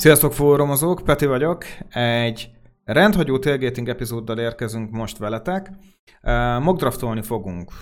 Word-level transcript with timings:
Sziasztok 0.00 0.32
fórumozók, 0.32 1.02
Peti 1.04 1.26
vagyok. 1.26 1.64
Egy 1.88 2.50
rendhagyó 2.84 3.38
tailgating 3.38 3.88
epizóddal 3.88 4.38
érkezünk 4.38 4.90
most 4.90 5.18
veletek. 5.18 5.70
Mogdraftolni 6.60 7.22
fogunk. 7.22 7.72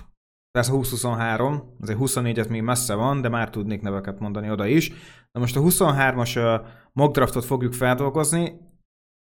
Persze 0.51 0.71
2023, 0.71 1.77
azért 1.81 1.99
24-et 2.01 2.49
még 2.49 2.63
messze 2.63 2.95
van, 2.95 3.21
de 3.21 3.29
már 3.29 3.51
tudnék 3.51 3.81
neveket 3.81 4.19
mondani 4.19 4.51
oda 4.51 4.67
is. 4.67 4.89
De 5.33 5.41
most 5.41 5.57
a 5.57 5.61
23-as 5.61 6.61
uh, 6.61 6.67
Mogdraftot 6.93 7.45
fogjuk 7.45 7.73
feldolgozni. 7.73 8.61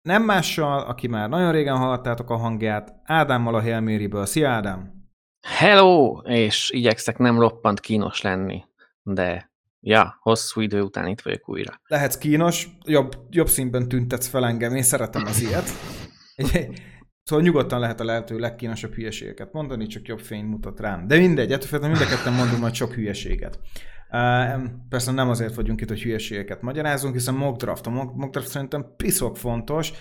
Nem 0.02 0.22
mással, 0.22 0.80
aki 0.80 1.08
már 1.08 1.28
nagyon 1.28 1.52
régen 1.52 1.76
hallottátok 1.76 2.30
a 2.30 2.36
hangját, 2.36 2.94
Ádámmal 3.04 3.54
a 3.54 3.60
Hail. 3.60 4.24
Szia 4.24 4.50
Ádám! 4.50 4.92
Hello! 5.46 6.20
És 6.24 6.70
igyekszek 6.70 7.18
nem 7.18 7.38
roppant 7.38 7.80
kínos 7.80 8.20
lenni, 8.20 8.64
de 9.02 9.47
Ja, 9.88 10.18
hosszú 10.20 10.60
idő 10.60 10.80
után 10.80 11.06
itt 11.06 11.20
vagyok 11.20 11.48
újra. 11.48 11.80
Lehetsz 11.86 12.18
kínos, 12.18 12.68
jobb, 12.84 13.12
jobb 13.30 13.48
színben 13.48 13.88
tüntetsz 13.88 14.26
fel 14.26 14.46
engem, 14.46 14.74
én 14.74 14.82
szeretem 14.82 15.24
az 15.24 15.40
ilyet. 15.40 15.68
Szóval 17.22 17.44
nyugodtan 17.44 17.80
lehet 17.80 18.00
a 18.00 18.04
lehető 18.04 18.38
legkínosabb 18.38 18.94
hülyeségeket 18.94 19.52
mondani, 19.52 19.86
csak 19.86 20.06
jobb 20.06 20.18
fény 20.18 20.44
mutat 20.44 20.80
rám. 20.80 21.06
De 21.06 21.18
mindegy, 21.18 21.52
ettől 21.52 21.68
félre 21.68 21.86
mind 21.86 22.00
a 22.00 22.06
ketten 22.06 22.32
mondom 22.32 22.58
majd 22.58 22.74
sok 22.74 22.92
hülyeséget. 22.92 23.58
Uh, 24.10 24.62
persze 24.88 25.12
nem 25.12 25.28
azért 25.28 25.54
vagyunk 25.54 25.80
itt, 25.80 25.88
hogy 25.88 26.02
hülyeségeket 26.02 26.62
magyarázunk, 26.62 27.14
hiszen 27.14 27.34
mock 27.34 27.56
draft. 27.56 27.86
A 27.86 27.90
mock, 27.90 28.42
szerintem 28.42 28.94
piszok 28.96 29.36
fontos, 29.36 29.92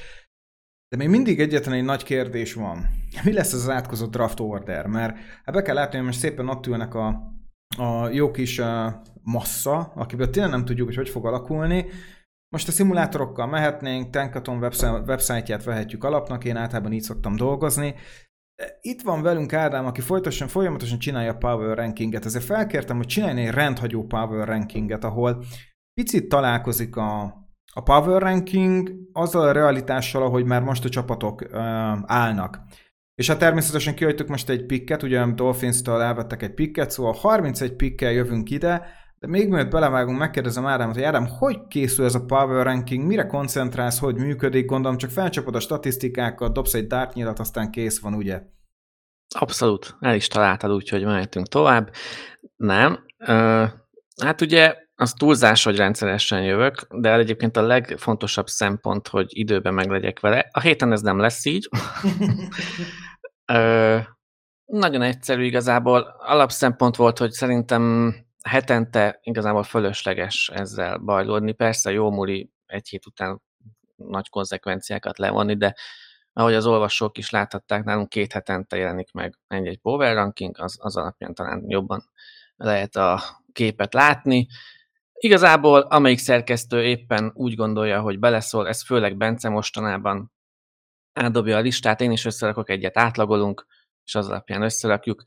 de 0.90 0.98
még 0.98 1.10
mindig 1.10 1.40
egyetlen 1.40 1.76
egy 1.76 1.84
nagy 1.84 2.04
kérdés 2.04 2.54
van. 2.54 2.86
Mi 3.24 3.34
lesz 3.34 3.54
az 3.54 3.70
átkozott 3.70 4.12
draft 4.12 4.40
order? 4.40 4.86
Mert 4.86 5.18
hát 5.44 5.56
be 5.56 5.62
kell 5.62 5.76
látni, 5.76 5.98
hogy 5.98 6.06
most 6.06 6.20
szépen 6.20 6.50
ott 6.50 6.68
ülnek 6.68 6.94
a, 6.94 7.37
a 7.78 8.10
jó 8.10 8.32
kis 8.32 8.62
massza, 9.22 9.80
akiből 9.96 10.30
tényleg 10.30 10.52
nem 10.52 10.66
tudjuk, 10.66 10.88
hogy 10.88 10.96
hogy 10.96 11.10
fog 11.10 11.26
alakulni. 11.26 11.86
Most 12.50 12.68
a 12.68 12.72
szimulátorokkal 12.72 13.48
mehetnénk, 13.48 14.10
Tankaton 14.10 14.58
websájtját 15.06 15.64
vehetjük 15.64 16.04
alapnak, 16.04 16.44
én 16.44 16.56
általában 16.56 16.92
így 16.92 17.02
szoktam 17.02 17.36
dolgozni. 17.36 17.96
Itt 18.82 19.02
van 19.02 19.22
velünk 19.22 19.54
Ádám, 19.54 19.86
aki 19.86 20.02
folyamatosan, 20.02 20.48
folyamatosan 20.48 21.00
csinálja 21.00 21.32
a 21.32 21.38
Power 21.38 21.78
Rankinget, 21.78 22.26
ezért 22.26 22.44
felkértem, 22.44 22.98
hogy 22.98 23.06
csinálni 23.06 23.46
egy 23.46 23.54
rendhagyó 23.54 24.04
Power 24.06 24.48
Rankinget, 24.48 25.04
ahol 25.04 25.44
picit 25.94 26.30
találkozik 26.30 26.96
a, 26.96 27.22
a 27.74 27.82
Power 27.84 28.22
Ranking 28.22 28.92
azzal 29.14 29.48
a 29.48 29.52
realitással, 29.52 30.24
ahogy 30.24 30.46
már 30.46 30.62
most 30.62 30.86
a 30.86 30.90
csapatok 30.90 31.42
uh, 31.42 31.58
állnak. 32.06 32.60
És 33.18 33.28
hát 33.28 33.40
természetesen 33.40 33.96
kihagytuk 33.96 34.28
most 34.28 34.50
egy 34.50 34.66
pikket, 34.66 35.04
ugye 35.04 35.26
Dolphins-től 35.26 36.02
elvettek 36.02 36.44
egy 36.44 36.54
pikket, 36.54 36.92
szóval 36.92 37.14
31 37.14 37.74
pikkel 37.74 38.12
jövünk 38.12 38.50
ide, 38.50 38.86
de 39.20 39.28
még 39.28 39.50
mielőtt 39.50 39.72
belevágunk, 39.72 40.18
megkérdezem 40.18 40.66
Ádámot, 40.66 40.96
hogy 40.96 41.04
Ádám, 41.04 41.28
hogy 41.28 41.68
készül 41.68 42.06
ez 42.06 42.16
a 42.16 42.26
power 42.26 42.66
ranking, 42.66 43.06
mire 43.06 43.26
koncentrálsz, 43.26 44.00
hogy 44.00 44.16
működik, 44.16 44.66
gondolom 44.66 44.98
csak 44.98 45.10
felcsapod 45.10 45.56
a 45.56 45.60
statisztikákat, 45.60 46.54
dobsz 46.54 46.74
egy 46.74 46.94
nyilat, 47.14 47.40
aztán 47.40 47.72
kész 47.72 48.00
van, 48.00 48.14
ugye? 48.14 48.42
Abszolút, 49.36 49.96
el 50.00 50.16
is 50.16 50.28
találtad, 50.28 50.72
úgyhogy 50.72 51.04
mehetünk 51.04 51.48
tovább. 51.48 51.92
Nem, 52.56 53.00
uh, 53.20 53.70
hát 54.24 54.42
ugye 54.42 54.76
az 54.96 55.14
túlzás, 55.14 55.64
hogy 55.64 55.76
rendszeresen 55.76 56.44
jövök, 56.44 56.88
de 56.90 57.14
egyébként 57.14 57.58
a 57.58 57.62
legfontosabb 57.62 58.48
szempont, 58.48 59.08
hogy 59.08 59.26
időben 59.30 59.74
meglegyek 59.74 60.20
vele. 60.20 60.50
A 60.52 60.60
héten 60.60 60.92
ez 60.92 61.02
nem 61.02 61.20
lesz 61.20 61.46
így. 61.46 61.70
uh, 63.54 64.06
nagyon 64.66 65.02
egyszerű 65.02 65.44
igazából. 65.44 66.16
Alapszempont 66.20 66.96
volt, 66.96 67.18
hogy 67.18 67.32
szerintem 67.32 68.14
hetente 68.44 69.20
igazából 69.22 69.64
fölösleges 69.64 70.50
ezzel 70.54 70.98
bajlódni. 70.98 71.52
Persze 71.52 71.92
jó 71.92 72.12
múli 72.12 72.52
egy 72.66 72.88
hét 72.88 73.06
után 73.06 73.42
nagy 73.96 74.30
konzekvenciákat 74.30 75.18
levonni, 75.18 75.58
de 75.58 75.76
ahogy 76.34 76.54
az 76.54 76.66
olvasók 76.66 77.18
is 77.18 77.30
láthatták, 77.30 77.84
nálunk 77.84 78.10
két 78.10 78.34
hetente 78.34 78.78
jelenik 78.78 79.12
meg 79.12 79.38
egy-egy 79.48 79.80
power 79.80 80.16
ranking, 80.16 80.60
az, 80.60 80.78
az 80.82 80.98
alapján 80.98 81.34
talán 81.34 81.64
jobban 81.68 82.10
lehet 82.56 82.96
a 82.96 83.22
képet 83.52 83.94
látni. 83.94 84.48
Igazából 85.14 85.80
amelyik 85.80 86.18
szerkesztő 86.18 86.84
éppen 86.84 87.32
úgy 87.34 87.56
gondolja, 87.56 88.02
hogy 88.02 88.20
beleszól, 88.20 88.68
ez 88.68 88.86
főleg 88.86 89.18
Bence 89.18 89.50
mostanában 89.50 90.32
átdobja 91.18 91.58
a 91.58 91.60
listát, 91.60 92.02
én 92.02 92.12
is 92.12 92.26
összerakok 92.26 92.70
egyet, 92.70 92.98
átlagolunk, 92.98 93.66
és 94.04 94.16
az 94.16 94.30
alapján 94.30 94.62
összerakjuk 94.62 95.24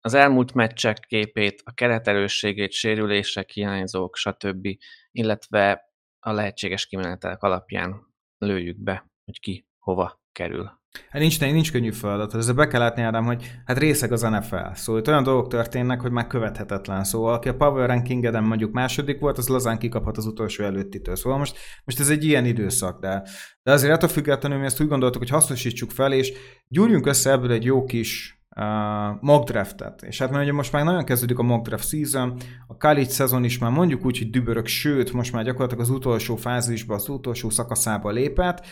az 0.00 0.14
elmúlt 0.14 0.54
meccsek 0.54 0.98
képét, 0.98 1.62
a 1.64 1.72
kereterősségét, 1.72 2.72
sérülések, 2.72 3.50
hiányzók, 3.50 4.16
stb., 4.16 4.68
illetve 5.10 5.90
a 6.20 6.32
lehetséges 6.32 6.86
kimenetelek 6.86 7.42
alapján 7.42 8.06
lőjük 8.38 8.78
be, 8.78 9.10
hogy 9.24 9.40
ki 9.40 9.66
hova 9.78 10.20
kerül. 10.32 10.80
Hát 11.10 11.20
nincs, 11.20 11.40
nincs 11.40 11.72
könnyű 11.72 11.90
feladat, 11.90 12.34
ezzel 12.34 12.54
be 12.54 12.66
kell 12.66 12.80
látni, 12.80 13.02
Ádám, 13.02 13.24
hogy 13.24 13.60
hát 13.64 13.78
részeg 13.78 14.12
az 14.12 14.22
NFL. 14.22 14.72
Szóval 14.74 15.00
itt 15.00 15.08
olyan 15.08 15.22
dolgok 15.22 15.48
történnek, 15.48 16.00
hogy 16.00 16.10
már 16.10 16.26
követhetetlen. 16.26 17.04
Szóval 17.04 17.34
aki 17.34 17.48
a 17.48 17.56
Power 17.56 17.88
ranking 17.88 18.40
mondjuk 18.40 18.72
második 18.72 19.20
volt, 19.20 19.38
az 19.38 19.48
lazán 19.48 19.78
kikaphat 19.78 20.16
az 20.16 20.26
utolsó 20.26 20.64
előttitől. 20.64 21.16
Szóval 21.16 21.38
most, 21.38 21.56
most 21.84 22.00
ez 22.00 22.08
egy 22.08 22.24
ilyen 22.24 22.44
időszak, 22.44 23.00
de, 23.00 23.22
de 23.62 23.72
azért 23.72 23.92
attól 23.92 24.08
függetlenül 24.08 24.58
mi 24.58 24.64
ezt 24.64 24.80
úgy 24.80 24.88
gondoltuk, 24.88 25.18
hogy 25.18 25.30
hasznosítsuk 25.30 25.90
fel, 25.90 26.12
és 26.12 26.32
gyúrjunk 26.68 27.06
össze 27.06 27.30
ebből 27.30 27.52
egy 27.52 27.64
jó 27.64 27.84
kis 27.84 28.36
uh, 28.56 29.20
mock 29.20 29.50
draftet. 29.50 30.02
És 30.02 30.18
hát 30.18 30.36
ugye 30.36 30.52
most 30.52 30.72
már 30.72 30.84
nagyon 30.84 31.04
kezdődik 31.04 31.38
a 31.38 31.42
mock 31.42 31.66
draft 31.66 31.88
season, 31.88 32.36
a 32.66 32.76
college 32.76 33.08
szezon 33.08 33.44
is 33.44 33.58
már 33.58 33.70
mondjuk 33.70 34.04
úgy, 34.04 34.18
hogy 34.18 34.30
dübörök, 34.30 34.66
sőt, 34.66 35.12
most 35.12 35.32
már 35.32 35.44
gyakorlatilag 35.44 35.82
az 35.82 35.90
utolsó 35.90 36.36
fázisba, 36.36 36.94
az 36.94 37.08
utolsó 37.08 37.50
szakaszába 37.50 38.10
lépett. 38.10 38.66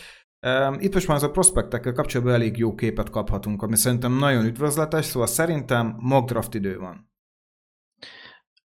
Itt 0.77 0.93
most 0.93 1.07
már 1.07 1.17
az 1.17 1.23
a 1.23 1.31
prospektekkel 1.31 1.93
kapcsolatban 1.93 2.35
elég 2.35 2.57
jó 2.57 2.75
képet 2.75 3.09
kaphatunk, 3.09 3.61
ami 3.61 3.75
szerintem 3.75 4.11
nagyon 4.11 4.45
üdvözletes, 4.45 5.05
szóval 5.05 5.27
szerintem 5.27 5.95
mock 5.99 6.53
idő 6.53 6.77
van. 6.77 7.11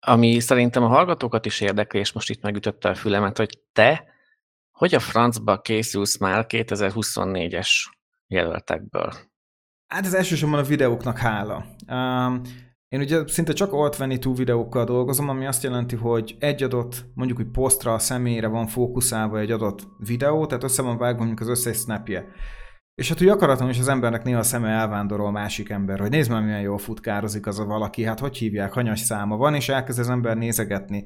Ami 0.06 0.40
szerintem 0.40 0.82
a 0.82 0.88
hallgatókat 0.88 1.46
is 1.46 1.60
érdekli, 1.60 1.98
és 1.98 2.12
most 2.12 2.30
itt 2.30 2.42
megütötte 2.42 2.88
a 2.88 2.94
fülemet, 2.94 3.36
hogy 3.36 3.60
te 3.72 4.12
hogy 4.74 4.94
a 4.94 5.00
francba 5.00 5.60
készülsz 5.60 6.18
már 6.18 6.46
2024-es 6.48 7.68
jelöltekből? 8.26 9.12
Hát 9.86 10.04
ez 10.04 10.14
elsősorban 10.14 10.58
a 10.58 10.62
videóknak 10.62 11.18
hála. 11.18 11.64
Én 12.94 13.00
ugye 13.00 13.22
szinte 13.26 13.52
csak 13.52 13.70
Alt22 13.72 14.32
videókkal 14.36 14.84
dolgozom, 14.84 15.28
ami 15.28 15.46
azt 15.46 15.62
jelenti, 15.62 15.96
hogy 15.96 16.36
egy 16.38 16.62
adott, 16.62 17.04
mondjuk, 17.14 17.38
hogy 17.38 17.50
posztra, 17.50 17.94
a 17.94 17.98
személyre 17.98 18.46
van 18.46 18.66
fókuszálva 18.66 19.38
egy 19.38 19.50
adott 19.50 19.88
videó, 19.98 20.46
tehát 20.46 20.64
össze 20.64 20.82
van 20.82 20.98
vágva 20.98 21.18
mondjuk 21.18 21.40
az 21.40 21.48
összes 21.48 21.76
snapje. 21.76 22.26
És 22.94 23.08
hát 23.08 23.20
úgy 23.20 23.28
akaratom 23.28 23.68
is 23.68 23.78
az 23.78 23.88
embernek 23.88 24.22
néha 24.22 24.38
a 24.38 24.42
szeme 24.42 24.68
elvándorol 24.68 25.30
másik 25.30 25.68
ember, 25.68 26.00
hogy 26.00 26.10
nézd 26.10 26.30
már 26.30 26.42
milyen 26.42 26.60
jól 26.60 26.78
futkározik 26.78 27.46
az 27.46 27.58
a 27.58 27.64
valaki, 27.64 28.04
hát 28.04 28.20
hogy 28.20 28.36
hívják, 28.36 28.72
hanyas 28.72 29.00
száma 29.00 29.36
van, 29.36 29.54
és 29.54 29.68
elkezd 29.68 29.98
az 29.98 30.10
ember 30.10 30.36
nézegetni. 30.36 31.04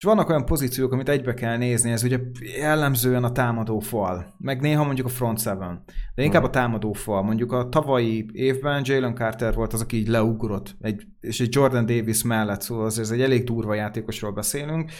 És 0.00 0.06
vannak 0.06 0.28
olyan 0.28 0.44
pozíciók, 0.44 0.92
amit 0.92 1.08
egybe 1.08 1.34
kell 1.34 1.56
nézni, 1.56 1.90
ez 1.90 2.02
ugye 2.02 2.18
jellemzően 2.58 3.24
a 3.24 3.32
támadó 3.32 3.78
fal, 3.78 4.34
meg 4.38 4.60
néha 4.60 4.84
mondjuk 4.84 5.06
a 5.06 5.10
front 5.10 5.40
seven, 5.40 5.82
de 6.14 6.22
inkább 6.22 6.44
a 6.44 6.50
támadó 6.50 6.92
fal. 6.92 7.22
Mondjuk 7.22 7.52
a 7.52 7.68
tavalyi 7.68 8.26
évben 8.32 8.82
Jalen 8.84 9.14
Carter 9.14 9.54
volt 9.54 9.72
az, 9.72 9.80
aki 9.80 9.96
így 9.96 10.08
leugrott, 10.08 10.76
egy, 10.80 11.02
és 11.20 11.40
egy 11.40 11.54
Jordan 11.54 11.86
Davis 11.86 12.22
mellett, 12.22 12.60
szóval 12.60 12.84
az, 12.84 12.98
ez 12.98 13.10
egy 13.10 13.20
elég 13.20 13.44
durva 13.44 13.74
játékosról 13.74 14.32
beszélünk. 14.32 14.90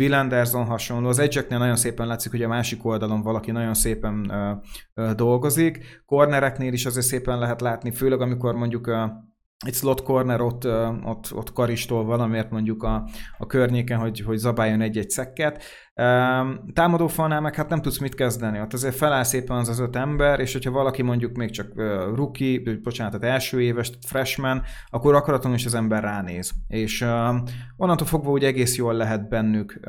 Will 0.00 0.14
Anderson 0.14 0.64
hasonló, 0.64 1.08
az 1.08 1.18
egyeknél 1.18 1.58
nagyon 1.58 1.76
szépen 1.76 2.06
látszik, 2.06 2.30
hogy 2.30 2.42
a 2.42 2.48
másik 2.48 2.84
oldalon 2.84 3.22
valaki 3.22 3.50
nagyon 3.50 3.74
szépen 3.74 4.30
ö, 4.30 4.52
ö, 4.94 5.14
dolgozik. 5.14 6.02
Cornereknél 6.06 6.72
is 6.72 6.86
azért 6.86 7.06
szépen 7.06 7.38
lehet 7.38 7.60
látni, 7.60 7.90
főleg 7.90 8.20
amikor 8.20 8.54
mondjuk 8.54 8.86
ö, 8.86 9.04
egy 9.66 9.74
slot 9.74 10.02
corner 10.02 10.40
ott, 10.40 10.66
ott, 11.04 11.34
ott 11.34 11.52
karistól 11.52 12.04
valamiért 12.04 12.50
mondjuk 12.50 12.82
a, 12.82 13.08
a 13.38 13.46
környéken, 13.46 13.98
hogy, 13.98 14.20
hogy 14.20 14.36
zabáljon 14.36 14.80
egy-egy 14.80 15.10
szekket. 15.10 15.62
Támadó 16.72 17.06
falnál 17.06 17.40
meg 17.40 17.54
hát 17.54 17.68
nem 17.68 17.82
tudsz 17.82 17.98
mit 17.98 18.14
kezdeni. 18.14 18.60
Ott 18.60 18.72
azért 18.72 18.94
feláll 18.94 19.22
szépen 19.22 19.56
az 19.56 19.68
az 19.68 19.78
öt 19.78 19.96
ember, 19.96 20.40
és 20.40 20.52
hogyha 20.52 20.70
valaki 20.70 21.02
mondjuk 21.02 21.36
még 21.36 21.50
csak 21.50 21.72
rookie, 22.14 22.60
bocsánat, 22.82 23.20
tehát 23.20 23.34
első 23.34 23.62
éves, 23.62 23.90
freshman, 24.06 24.62
akkor 24.90 25.14
akaraton 25.14 25.54
is 25.54 25.66
az 25.66 25.74
ember 25.74 26.02
ránéz. 26.02 26.52
És 26.68 27.00
onnantól 27.76 28.06
fogva 28.06 28.30
úgy 28.30 28.44
egész 28.44 28.76
jól 28.76 28.94
lehet 28.94 29.28
bennük 29.28 29.80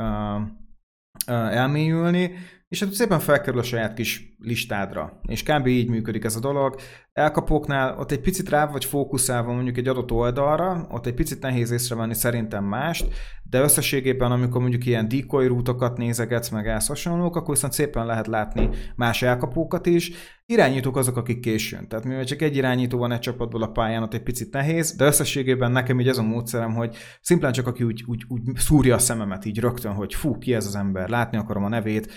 elmélyülni. 1.25 2.31
És 2.69 2.79
hát 2.79 2.91
szépen 2.91 3.19
felkerül 3.19 3.59
a 3.59 3.63
saját 3.63 3.93
kis 3.93 4.35
listádra. 4.39 5.19
És 5.27 5.43
kb. 5.43 5.67
így 5.67 5.89
működik 5.89 6.23
ez 6.23 6.35
a 6.35 6.39
dolog. 6.39 6.75
Elkapóknál 7.13 7.97
ott 7.97 8.11
egy 8.11 8.21
picit 8.21 8.49
rá 8.49 8.65
vagy 8.65 8.85
fókuszálva 8.85 9.53
mondjuk 9.53 9.77
egy 9.77 9.87
adott 9.87 10.11
oldalra, 10.11 10.87
ott 10.91 11.05
egy 11.05 11.13
picit 11.13 11.41
nehéz 11.41 11.71
észrevenni 11.71 12.13
szerintem 12.13 12.63
mást, 12.63 13.07
de 13.43 13.61
összességében, 13.61 14.31
amikor 14.31 14.61
mondjuk 14.61 14.85
ilyen 14.85 15.07
decoy 15.07 15.47
rútokat 15.47 15.97
nézegetsz, 15.97 16.49
meg 16.49 16.67
ezt 16.67 16.87
hasonlók, 16.87 17.35
akkor 17.35 17.53
viszont 17.53 17.73
szépen 17.73 18.05
lehet 18.05 18.27
látni 18.27 18.69
más 18.95 19.21
elkapókat 19.21 19.85
is. 19.85 20.11
Irányítók 20.45 20.97
azok, 20.97 21.17
akik 21.17 21.39
későn. 21.39 21.87
Tehát 21.87 22.05
mivel 22.05 22.25
csak 22.25 22.41
egy 22.41 22.55
irányító 22.55 22.97
van 22.97 23.11
egy 23.11 23.19
csapatból 23.19 23.63
a 23.63 23.71
pályán, 23.71 24.03
ott 24.03 24.13
egy 24.13 24.23
picit 24.23 24.53
nehéz, 24.53 24.95
de 24.95 25.05
összességében 25.05 25.71
nekem 25.71 25.99
így 25.99 26.07
ez 26.07 26.17
a 26.17 26.23
módszerem, 26.23 26.73
hogy 26.73 26.95
szimplán 27.21 27.51
csak 27.51 27.67
aki 27.67 27.83
úgy, 27.83 28.03
úgy, 28.07 28.23
úgy 28.27 28.41
szúrja 28.55 28.95
a 28.95 28.99
szememet 28.99 29.45
így 29.45 29.59
rögtön, 29.59 29.93
hogy 29.93 30.13
fú, 30.13 30.37
ki 30.37 30.53
ez 30.53 30.65
az 30.65 30.75
ember, 30.75 31.09
látni 31.09 31.37
akarom 31.37 31.63
a 31.63 31.69
nevét. 31.69 32.11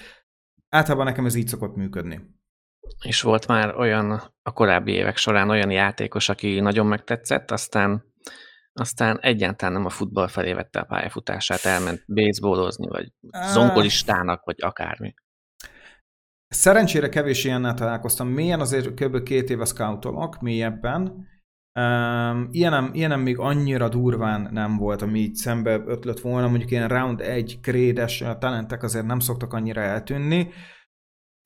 Általában 0.76 1.06
nekem 1.06 1.26
ez 1.26 1.34
így 1.34 1.48
szokott 1.48 1.76
működni. 1.76 2.20
És 3.04 3.22
volt 3.22 3.46
már 3.46 3.76
olyan 3.76 4.10
a 4.42 4.52
korábbi 4.52 4.92
évek 4.92 5.16
során 5.16 5.50
olyan 5.50 5.70
játékos, 5.70 6.28
aki 6.28 6.60
nagyon 6.60 6.86
megtetszett, 6.86 7.50
aztán 7.50 8.10
aztán 8.74 9.18
egyáltalán 9.20 9.74
nem 9.74 9.84
a 9.84 9.90
futball 9.90 10.28
felé 10.28 10.52
vette 10.52 10.80
a 10.80 10.84
pályafutását, 10.84 11.64
elment 11.64 12.04
baseballozni, 12.06 12.88
vagy 12.88 13.12
zongolistának, 13.52 14.44
vagy 14.44 14.56
akármi. 14.58 15.14
Szerencsére 16.48 17.08
kevés 17.08 17.44
ilyennel 17.44 17.74
találkoztam. 17.74 18.28
Mélyen 18.28 18.60
azért 18.60 18.94
kb. 18.94 19.22
két 19.22 19.50
éve 19.50 19.64
scoutolok, 19.64 20.40
mélyebben. 20.40 21.28
Um, 21.74 22.48
ilyenem, 22.50 22.90
ilyenem 22.92 23.20
még 23.20 23.38
annyira 23.38 23.88
durván 23.88 24.48
nem 24.52 24.76
volt, 24.76 25.02
ami 25.02 25.18
így 25.18 25.34
szembe 25.34 25.82
ötlött 25.86 26.20
volna, 26.20 26.48
mondjuk 26.48 26.70
ilyen 26.70 26.88
round 26.88 27.20
egy 27.20 27.58
krédes 27.62 28.24
talentek 28.38 28.82
azért 28.82 29.06
nem 29.06 29.18
szoktak 29.18 29.52
annyira 29.52 29.80
eltűnni. 29.80 30.48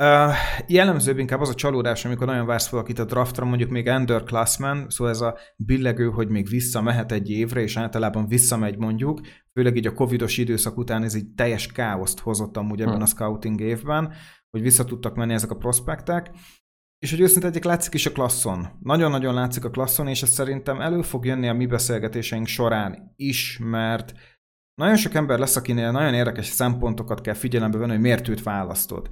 Uh, 0.03 0.33
jellemzőbb 0.67 1.19
inkább 1.19 1.41
az 1.41 1.49
a 1.49 1.55
csalódás, 1.55 2.05
amikor 2.05 2.27
nagyon 2.27 2.47
vársz 2.47 2.69
valakit 2.69 2.99
a 2.99 3.05
draftra, 3.05 3.45
mondjuk 3.45 3.71
még 3.71 3.87
underclassman, 3.87 4.87
szóval 4.89 5.13
ez 5.13 5.21
a 5.21 5.37
billegő, 5.57 6.11
hogy 6.11 6.29
még 6.29 6.49
visszamehet 6.49 7.13
egy 7.13 7.31
évre, 7.31 7.61
és 7.61 7.77
általában 7.77 8.27
visszamegy 8.27 8.79
mondjuk, 8.79 9.21
főleg 9.53 9.77
így 9.77 9.87
a 9.87 9.93
covidos 9.93 10.39
időszak 10.39 10.77
után 10.77 11.03
ez 11.03 11.15
egy 11.15 11.27
teljes 11.37 11.67
káoszt 11.67 12.21
hozott 12.21 12.57
amúgy 12.57 12.81
ebben 12.81 12.93
hmm. 12.93 13.03
a 13.03 13.07
scouting 13.07 13.61
évben, 13.61 14.13
hogy 14.51 14.63
vissza 14.63 14.85
tudtak 14.85 15.15
menni 15.15 15.33
ezek 15.33 15.51
a 15.51 15.57
prospektek, 15.57 16.31
és 16.99 17.11
hogy 17.11 17.21
őszinte 17.21 17.47
egyik 17.47 17.65
látszik 17.65 17.95
is 17.95 18.07
a 18.07 18.13
klasszon. 18.13 18.69
Nagyon-nagyon 18.83 19.35
látszik 19.35 19.65
a 19.65 19.71
klasszon, 19.71 20.09
és 20.09 20.23
ez 20.23 20.31
szerintem 20.31 20.81
elő 20.81 21.03
fog 21.03 21.25
jönni 21.25 21.49
a 21.49 21.53
mi 21.53 21.67
beszélgetéseink 21.67 22.47
során 22.47 23.13
is, 23.17 23.59
mert 23.63 24.13
nagyon 24.75 24.97
sok 24.97 25.15
ember 25.15 25.39
lesz, 25.39 25.57
akinél 25.57 25.91
nagyon 25.91 26.15
érdekes 26.15 26.47
szempontokat 26.47 27.21
kell 27.21 27.35
figyelembe 27.35 27.79
venni, 27.79 27.93
hogy 27.93 28.01
miért 28.01 28.29
őt 28.29 28.43
választod. 28.43 29.09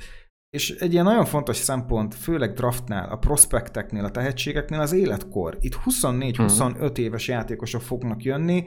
És 0.50 0.70
egy 0.70 0.92
ilyen 0.92 1.04
nagyon 1.04 1.24
fontos 1.24 1.56
szempont, 1.56 2.14
főleg 2.14 2.52
draftnál, 2.52 3.08
a 3.10 3.16
prospekteknél, 3.16 4.04
a 4.04 4.10
tehetségeknél 4.10 4.80
az 4.80 4.92
életkor. 4.92 5.56
Itt 5.60 5.78
24-25 5.84 6.74
hmm. 6.78 7.04
éves 7.04 7.28
játékosok 7.28 7.82
fognak 7.82 8.22
jönni, 8.22 8.64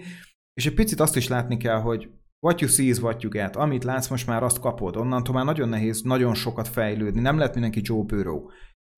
és 0.53 0.65
egy 0.65 0.73
picit 0.73 0.99
azt 0.99 1.15
is 1.15 1.27
látni 1.27 1.57
kell, 1.57 1.79
hogy 1.79 2.09
what 2.45 2.61
you 2.61 2.69
see 2.69 2.85
is 2.85 2.97
what 2.97 3.21
you 3.21 3.31
get. 3.31 3.55
Amit 3.55 3.83
látsz, 3.83 4.07
most 4.07 4.27
már 4.27 4.43
azt 4.43 4.59
kapod. 4.59 4.95
Onnantól 4.95 5.33
már 5.33 5.45
nagyon 5.45 5.69
nehéz 5.69 6.01
nagyon 6.01 6.33
sokat 6.33 6.67
fejlődni. 6.67 7.21
Nem 7.21 7.37
lett 7.37 7.53
mindenki 7.53 7.81
Joe 7.83 8.03
Burrow. 8.03 8.45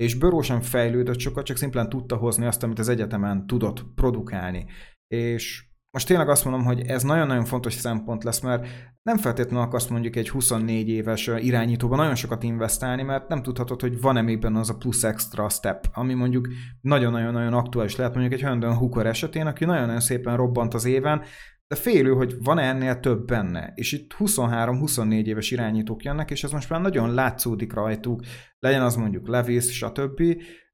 És 0.03 0.15
Burrow 0.15 0.41
sem 0.41 0.61
fejlődött 0.61 1.19
sokat, 1.19 1.45
csak 1.45 1.57
szimplán 1.57 1.89
tudta 1.89 2.15
hozni 2.15 2.45
azt, 2.45 2.63
amit 2.63 2.79
az 2.79 2.89
egyetemen 2.89 3.47
tudott 3.47 3.85
produkálni. 3.95 4.65
És 5.07 5.63
most 5.91 6.07
tényleg 6.07 6.29
azt 6.29 6.45
mondom, 6.45 6.63
hogy 6.63 6.81
ez 6.81 7.03
nagyon-nagyon 7.03 7.45
fontos 7.45 7.73
szempont 7.73 8.23
lesz, 8.23 8.39
mert 8.39 8.67
nem 9.01 9.17
feltétlenül 9.17 9.65
akarsz 9.65 9.87
mondjuk 9.87 10.15
egy 10.15 10.29
24 10.29 10.89
éves 10.89 11.27
irányítóban 11.27 11.97
nagyon 11.97 12.15
sokat 12.15 12.43
investálni, 12.43 13.03
mert 13.03 13.27
nem 13.27 13.41
tudhatod, 13.41 13.81
hogy 13.81 14.01
van-e 14.01 14.21
még 14.21 14.39
benne 14.39 14.59
az 14.59 14.69
a 14.69 14.77
plusz 14.77 15.03
extra 15.03 15.49
step, 15.49 15.85
ami 15.93 16.13
mondjuk 16.13 16.47
nagyon-nagyon-nagyon 16.81 17.53
aktuális 17.53 17.95
lehet 17.95 18.13
mondjuk 18.13 18.33
egy 18.33 18.41
Herndon 18.41 18.75
Hooker 18.75 19.05
esetén, 19.05 19.47
aki 19.47 19.65
nagyon-nagyon 19.65 20.01
szépen 20.01 20.35
robbant 20.35 20.73
az 20.73 20.85
éven, 20.85 21.21
de 21.69 21.75
félő, 21.75 22.13
hogy 22.13 22.35
van-e 22.43 22.61
ennél 22.61 22.99
több 22.99 23.25
benne. 23.25 23.71
És 23.75 23.91
itt 23.91 24.15
23-24 24.19 25.25
éves 25.25 25.51
irányítók 25.51 26.03
jönnek, 26.03 26.31
és 26.31 26.43
ez 26.43 26.51
most 26.51 26.69
már 26.69 26.81
nagyon 26.81 27.13
látszódik 27.13 27.73
rajtuk, 27.73 28.21
legyen 28.59 28.81
az 28.81 28.95
mondjuk 28.95 29.27
Levis, 29.27 29.75
stb. 29.75 30.21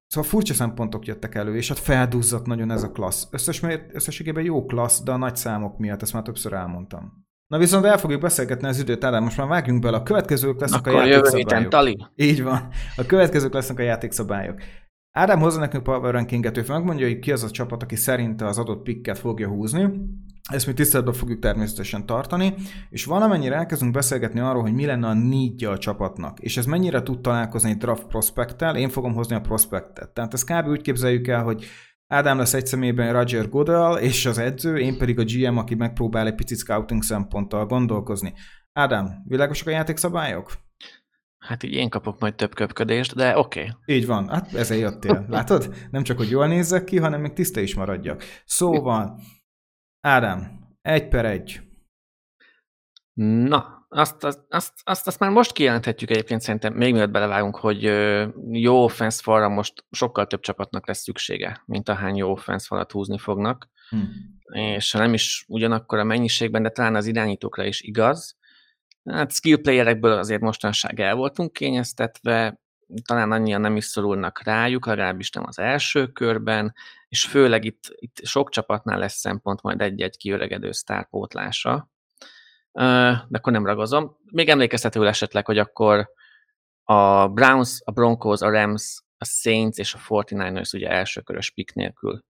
Szóval 0.07 0.30
furcsa 0.30 0.53
szempontok 0.53 1.06
jöttek 1.06 1.36
elő, 1.36 1.56
és 1.56 1.68
hát 1.68 1.80
felduzzadt 1.80 2.45
nagyon 2.45 2.71
ez 2.71 2.83
a 2.83 2.92
klassz. 2.92 3.27
Összes, 3.31 3.63
összességében 3.92 4.44
jó 4.44 4.65
klassz, 4.65 5.03
de 5.03 5.12
a 5.12 5.18
nagy 5.18 5.36
számok 5.36 5.77
miatt, 5.77 6.01
ezt 6.01 6.13
már 6.13 6.24
többször 6.24 6.53
elmondtam. 6.53 7.25
Na 7.47 7.57
viszont 7.57 7.86
el 7.86 7.97
fogjuk 7.97 8.21
beszélgetni 8.21 8.68
az 8.68 8.80
időt, 8.80 9.03
Ádám, 9.03 9.24
most 9.24 9.38
már 9.38 9.47
vágjunk 9.47 9.81
bele. 9.81 9.97
A 9.97 10.03
következők 10.03 10.59
lesznek 10.59 10.88
Akkor 10.88 11.01
a 11.01 11.06
játékszabályok. 11.06 11.69
tali. 11.69 12.06
Így 12.15 12.44
van. 12.44 12.68
A 12.95 13.06
következők 13.06 13.53
lesznek 13.53 13.80
a 13.80 13.81
játékszabályok. 13.81 14.62
Ádám 15.12 15.39
hozza 15.39 15.59
nekünk 15.59 15.83
Power 15.83 16.13
Rankinget, 16.13 16.57
ő 16.57 16.63
megmondja, 16.68 17.07
hogy 17.07 17.19
ki 17.19 17.31
az 17.31 17.44
a 17.44 17.50
csapat, 17.50 17.83
aki 17.83 17.95
szerinte 17.95 18.45
az 18.45 18.57
adott 18.57 18.83
pikket 18.83 19.18
fogja 19.18 19.47
húzni. 19.47 19.89
Ezt 20.51 20.68
mi 20.68 20.74
tiszteletben 20.74 21.13
fogjuk 21.13 21.39
természetesen 21.39 22.06
tartani, 22.06 22.53
és 22.89 23.06
valamennyire 23.06 23.56
elkezdünk 23.56 23.94
beszélgetni 23.94 24.39
arról, 24.39 24.62
hogy 24.62 24.74
mi 24.74 24.86
lenne 24.86 25.07
a 25.07 25.13
needja 25.13 25.71
a 25.71 25.77
csapatnak, 25.77 26.39
és 26.39 26.57
ez 26.57 26.65
mennyire 26.65 27.03
tud 27.03 27.21
találkozni 27.21 27.69
egy 27.69 27.77
draft 27.77 28.07
prospekttel, 28.07 28.75
én 28.75 28.89
fogom 28.89 29.13
hozni 29.13 29.36
a 29.36 29.42
prospektet. 29.42 30.09
Tehát 30.09 30.33
ezt 30.33 30.45
kb. 30.45 30.68
úgy 30.68 30.81
képzeljük 30.81 31.27
el, 31.27 31.44
hogy 31.44 31.65
Ádám 32.07 32.38
lesz 32.38 32.53
egy 32.53 32.65
személyben 32.65 33.13
Roger 33.13 33.50
Goodell, 33.50 33.95
és 33.95 34.25
az 34.25 34.38
edző, 34.38 34.77
én 34.77 34.97
pedig 34.97 35.19
a 35.19 35.24
GM, 35.24 35.57
aki 35.57 35.75
megpróbál 35.75 36.27
egy 36.27 36.36
picit 36.36 36.57
scouting 36.57 37.03
szemponttal 37.03 37.65
gondolkozni. 37.65 38.33
Ádám, 38.74 39.24
világosak 39.27 39.68
a 39.68 39.71
játékszabályok? 39.71 40.51
Hát 41.38 41.63
így 41.63 41.74
én 41.74 41.89
kapok 41.89 42.19
majd 42.19 42.36
több 42.36 42.56
köpködést, 42.56 43.15
de 43.15 43.38
oké. 43.38 43.59
Okay. 43.59 43.95
Így 43.97 44.06
van, 44.06 44.30
hát 44.30 44.53
ezzel 44.53 44.77
jöttél. 44.77 45.25
Látod? 45.30 45.74
Nem 45.92 46.03
csak, 46.03 46.18
hogy 46.18 46.30
jól 46.30 46.47
nézzek 46.47 46.83
ki, 46.83 46.97
hanem 46.97 47.21
még 47.21 47.33
tiszta 47.33 47.59
is 47.59 47.75
maradjak. 47.75 48.24
Szóval, 48.45 49.19
Ádám, 50.06 50.60
egy 50.81 51.07
per 51.07 51.25
egy. 51.25 51.62
Na, 53.48 53.86
azt, 53.90 54.24
azt, 54.24 54.40
azt, 54.50 54.74
azt, 54.84 55.07
azt 55.07 55.19
már 55.19 55.30
most 55.30 55.52
kijelenthetjük 55.52 56.10
egyébként 56.10 56.42
szerintem, 56.42 56.74
még 56.74 56.92
mielőtt 56.92 57.12
belevágunk, 57.12 57.56
hogy 57.56 57.84
jó 58.52 58.84
offense 58.84 59.22
falra 59.22 59.50
most 59.50 59.86
sokkal 59.92 60.28
több 60.28 60.40
csapatnak 60.40 60.88
lesz 60.88 61.02
szüksége, 61.02 61.63
mint 61.66 61.90
ahány 61.90 62.16
jó 62.16 62.31
offense 62.31 62.66
falat 62.68 62.92
húzni 62.92 63.18
fognak. 63.18 63.69
Hmm. 63.90 64.10
És 64.52 64.92
nem 64.92 65.13
is 65.13 65.46
ugyanakkor 65.48 66.00
a 66.00 66.04
mennyiségben, 66.04 66.63
de 66.63 66.69
talán 66.69 66.96
az 66.96 67.06
irányítókra 67.06 67.66
is 67.66 67.81
igaz. 67.81 68.38
Hát 69.04 69.31
skill 69.31 69.62
playerekből 69.62 70.18
azért 70.18 70.42
mostanság 70.42 71.00
el 71.00 71.16
voltunk 71.16 71.54
kényeztetve, 71.54 72.60
talán 73.05 73.31
annyian 73.31 73.61
nem 73.61 73.75
is 73.75 73.85
szorulnak 73.85 74.43
rájuk, 74.43 74.85
legalábbis 74.85 75.29
nem 75.29 75.43
az 75.47 75.59
első 75.59 76.07
körben, 76.07 76.73
és 77.07 77.25
főleg 77.25 77.65
itt, 77.65 77.95
itt 77.95 78.25
sok 78.25 78.49
csapatnál 78.49 78.99
lesz 78.99 79.19
szempont 79.19 79.61
majd 79.61 79.81
egy-egy 79.81 80.18
kiöregedő 80.18 80.71
sztárpótlása, 80.71 81.89
de 83.27 83.37
akkor 83.37 83.54
nem 83.54 83.65
ragozom. 83.65 84.18
Még 84.31 84.49
emlékeztető 84.49 85.07
esetleg, 85.07 85.45
hogy 85.45 85.57
akkor 85.57 86.09
a 86.83 87.27
Browns, 87.27 87.81
a 87.83 87.92
Broncos, 87.92 88.42
a 88.42 88.49
Rams, 88.49 89.04
a 89.18 89.25
Saints 89.25 89.77
és 89.77 89.94
a 89.94 89.99
49ers 90.07 90.75
ugye 90.75 90.89
elsőkörös 90.89 91.51
pick 91.51 91.73
nélkül 91.73 92.23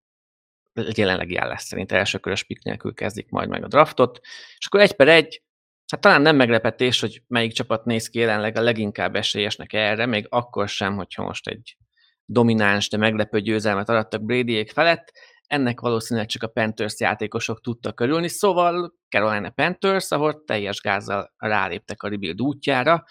jelenlegi 0.96 1.36
állás 1.36 1.62
szerint 1.62 1.92
elsőkörös 1.92 2.44
pick 2.44 2.64
nélkül 2.64 2.94
kezdik 2.94 3.30
majd 3.30 3.50
meg 3.50 3.64
a 3.64 3.68
draftot, 3.68 4.20
és 4.58 4.66
akkor 4.66 4.80
egy 4.80 4.96
per 4.96 5.08
egy, 5.08 5.44
hát 5.92 6.02
talán 6.02 6.22
nem 6.22 6.36
meglepetés, 6.36 7.00
hogy 7.00 7.22
melyik 7.28 7.54
csapat 7.54 7.86
néz 7.86 8.10
ki 8.10 8.20
jelenleg 8.20 8.58
a 8.58 8.62
leginkább 8.62 9.16
esélyesnek 9.16 9.74
erre, 9.74 10.06
még 10.06 10.26
akkor 10.30 10.70
sem, 10.70 10.96
hogyha 10.96 11.24
most 11.24 11.48
egy 11.48 11.78
domináns, 12.26 12.90
de 12.90 12.98
meglepő 12.98 13.42
győzelmet 13.42 13.90
arattak 13.90 14.24
Bradyék 14.24 14.72
felett, 14.72 15.12
ennek 15.48 15.80
valószínűleg 15.80 16.28
csak 16.28 16.44
a 16.44 16.48
Panthers 16.48 17.00
játékosok 17.00 17.62
tudtak 17.62 17.96
körülni, 17.96 18.28
szóval 18.28 18.94
Carolina 19.10 19.50
Panthers, 19.50 20.12
ahol 20.12 20.44
teljes 20.44 20.82
gázzal 20.82 21.34
ráléptek 21.38 22.04
a 22.04 22.08
rebuild 22.08 22.42
útjára. 22.42 23.04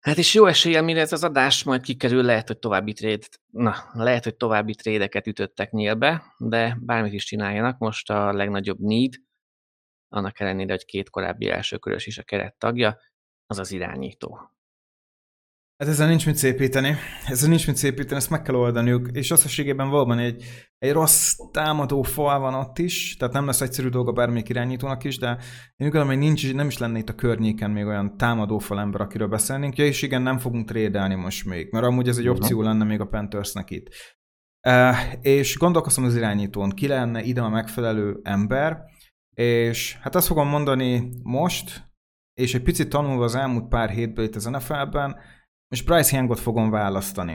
Hát 0.00 0.18
és 0.18 0.34
jó 0.34 0.46
esélye, 0.46 0.80
mire 0.80 1.00
ez 1.00 1.12
az 1.12 1.24
adás 1.24 1.62
majd 1.62 1.82
kikerül, 1.82 2.22
lehet, 2.22 2.46
hogy 2.46 2.58
további 2.58 2.92
trade, 2.92 3.26
na, 3.50 3.74
lehet, 3.92 4.24
hogy 4.24 4.36
további 4.36 4.74
trédeket 4.74 5.26
ütöttek 5.26 5.70
nyílbe, 5.70 6.22
de 6.38 6.76
bármit 6.80 7.12
is 7.12 7.24
csináljanak, 7.24 7.78
most 7.78 8.10
a 8.10 8.32
legnagyobb 8.32 8.78
need, 8.78 9.14
annak 10.10 10.40
ellenére, 10.40 10.72
hogy 10.72 10.84
két 10.84 11.10
korábbi 11.10 11.48
elsőkörös 11.48 12.06
is 12.06 12.18
a 12.18 12.22
keret 12.22 12.58
tagja, 12.58 12.98
az 13.46 13.58
az 13.58 13.72
irányító. 13.72 14.50
Hát 15.80 15.88
ezzel 15.88 16.08
nincs 16.08 16.26
mit 16.26 16.36
szépíteni. 16.36 16.94
Ezzel 17.26 17.48
nincs 17.48 17.66
mit 17.66 17.76
szépíteni, 17.76 18.16
ezt 18.16 18.30
meg 18.30 18.42
kell 18.42 18.54
oldaniuk. 18.54 19.08
És 19.12 19.30
összességében 19.30 19.88
valóban 19.88 20.18
egy, 20.18 20.44
egy 20.78 20.92
rossz 20.92 21.36
támadó 21.52 22.02
fal 22.02 22.38
van 22.38 22.54
ott 22.54 22.78
is, 22.78 23.16
tehát 23.16 23.34
nem 23.34 23.46
lesz 23.46 23.60
egyszerű 23.60 23.88
dolga 23.88 24.12
bármelyik 24.12 24.48
irányítónak 24.48 25.04
is, 25.04 25.18
de 25.18 25.38
én 25.76 25.88
úgy 25.88 25.96
hogy 26.06 26.18
nincs, 26.18 26.54
nem 26.54 26.66
is 26.66 26.78
lenne 26.78 26.98
itt 26.98 27.08
a 27.08 27.14
környéken 27.14 27.70
még 27.70 27.86
olyan 27.86 28.16
támadó 28.16 28.58
fal 28.58 28.80
ember, 28.80 29.00
akiről 29.00 29.28
beszélnénk. 29.28 29.76
Ja, 29.76 29.84
és 29.84 30.02
igen, 30.02 30.22
nem 30.22 30.38
fogunk 30.38 30.68
trédelni 30.68 31.14
most 31.14 31.44
még, 31.44 31.72
mert 31.72 31.84
amúgy 31.84 32.08
ez 32.08 32.18
egy 32.18 32.24
mhm. 32.24 32.34
opció 32.34 32.62
lenne 32.62 32.84
még 32.84 33.00
a 33.00 33.06
Panthersnek 33.06 33.70
itt. 33.70 33.88
Uh, 34.68 34.96
és 35.20 35.58
gondolkozom 35.58 36.04
az 36.04 36.16
irányítón, 36.16 36.70
ki 36.70 36.86
lenne 36.86 37.22
ide 37.22 37.40
a 37.40 37.48
megfelelő 37.48 38.20
ember, 38.22 38.84
és 39.40 39.98
hát 40.00 40.14
azt 40.14 40.26
fogom 40.26 40.48
mondani 40.48 41.10
most, 41.22 41.92
és 42.34 42.54
egy 42.54 42.62
picit 42.62 42.88
tanulva 42.88 43.24
az 43.24 43.34
elmúlt 43.34 43.68
pár 43.68 43.90
hétből 43.90 44.24
itt 44.24 44.34
az 44.34 44.44
NFL-ben, 44.44 45.16
és 45.68 45.82
Bryce 45.82 46.16
Youngot 46.16 46.40
fogom 46.40 46.70
választani. 46.70 47.32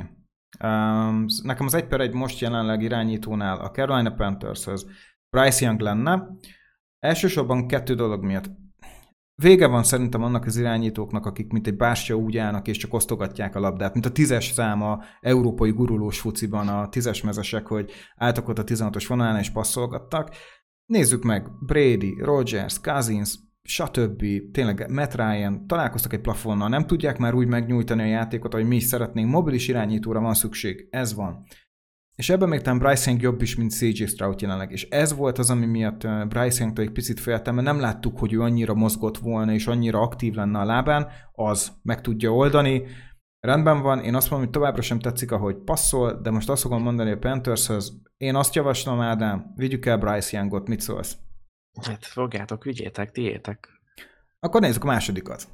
Um, 0.64 1.26
nekem 1.44 1.66
az 1.66 1.74
egy 1.74 1.88
per 1.88 2.00
egy 2.00 2.14
most 2.14 2.40
jelenleg 2.40 2.82
irányítónál 2.82 3.60
a 3.60 3.72
Carolina 3.72 4.14
Panthershez 4.14 4.86
Bryce 5.30 5.66
Young 5.66 5.80
lenne. 5.80 6.28
Elsősorban 7.00 7.68
kettő 7.68 7.96
dolog 7.96 8.24
miatt. 8.24 8.50
Vége 9.42 9.68
van 9.68 9.84
szerintem 9.84 10.24
annak 10.24 10.46
az 10.46 10.58
irányítóknak, 10.58 11.26
akik 11.26 11.52
mint 11.52 11.68
egy 11.68 11.76
bástya 11.76 12.16
úgy 12.16 12.38
állnak 12.38 12.68
és 12.68 12.78
csak 12.78 12.94
osztogatják 12.94 13.56
a 13.56 13.60
labdát, 13.60 13.94
mint 13.94 14.06
a 14.06 14.12
tízes 14.12 14.46
száma 14.46 15.04
európai 15.20 15.72
gurulós 15.72 16.20
fociban 16.20 16.68
a 16.68 16.90
tízes 16.90 17.22
mezesek, 17.22 17.68
hogy 17.68 17.92
álltak 18.16 18.48
ott 18.48 18.60
a 18.60 18.64
16-os 18.64 19.06
vonalán 19.08 19.40
és 19.40 19.50
passzolgattak. 19.50 20.36
Nézzük 20.86 21.24
meg, 21.24 21.50
Brady, 21.66 22.16
Rogers, 22.20 22.80
Cousins, 22.80 23.40
stb. 23.64 24.26
Tényleg 24.52 24.92
Matt 24.92 25.16
Ryan 25.16 25.68
találkoztak 25.68 26.14
egy 26.14 26.22
plafonnal, 26.22 26.70
nem 26.70 26.86
tudják 26.86 27.18
már 27.18 27.34
úgy 27.34 27.48
megnyújtani 27.48 28.02
a 28.02 28.06
játékot, 28.06 28.54
ahogy 28.54 28.68
mi 28.68 28.76
is 28.76 28.84
szeretnénk, 28.84 29.30
mobilis 29.30 29.68
irányítóra 29.68 30.20
van 30.20 30.34
szükség, 30.34 30.88
ez 30.90 31.14
van. 31.14 31.44
És 32.16 32.30
ebben 32.30 32.50
még 32.50 32.62
talán 32.62 32.80
Bryce 32.80 33.10
Young 33.10 33.22
jobb 33.22 33.42
is, 33.42 33.56
mint 33.56 33.72
CJ 33.72 34.06
Stroud 34.06 34.42
jelenleg. 34.42 34.72
És 34.72 34.88
ez 34.90 35.16
volt 35.16 35.38
az, 35.38 35.50
ami 35.50 35.66
miatt 35.66 36.08
Bryce 36.28 36.64
young 36.64 36.80
egy 36.80 36.92
picit 36.92 37.20
féltem, 37.20 37.56
mert 37.56 37.68
nem 37.68 37.80
láttuk, 37.80 38.20
hogy 38.20 38.34
ő 38.34 38.42
annyira 38.42 38.74
mozgott 38.74 39.18
volna, 39.18 39.54
és 39.54 39.68
annyira 39.68 40.00
aktív 40.00 40.34
lenne 40.34 40.60
a 40.60 40.66
lábán, 40.66 41.08
az 41.32 41.72
meg 41.84 42.02
tudja 42.02 42.34
oldani. 42.34 42.84
Rendben 43.46 43.82
van, 43.82 44.00
én 44.00 44.16
azt 44.16 44.30
mondom, 44.30 44.48
hogy 44.48 44.60
továbbra 44.60 44.82
sem 44.82 45.00
tetszik, 45.00 45.32
ahogy 45.32 45.56
passzol, 45.56 46.22
de 46.22 46.30
most 46.30 46.50
azt 46.50 46.62
fogom 46.62 46.82
mondani 46.82 47.12
a 47.12 47.18
Panthershöz, 47.18 48.02
én 48.18 48.36
azt 48.36 48.56
javaslom, 48.56 49.02
Ádám, 49.02 49.54
vigyük 49.56 49.86
el 49.86 49.98
Bryce 49.98 50.38
Youngot, 50.38 50.68
mit 50.68 50.82
szólsz? 50.82 51.18
Hát 51.82 52.06
fogjátok, 52.06 52.64
vigyétek, 52.64 53.12
tiétek. 53.12 53.70
Akkor 54.40 54.62
nézzük 54.62 54.84
a 54.84 54.88
másodikat. 54.88 55.48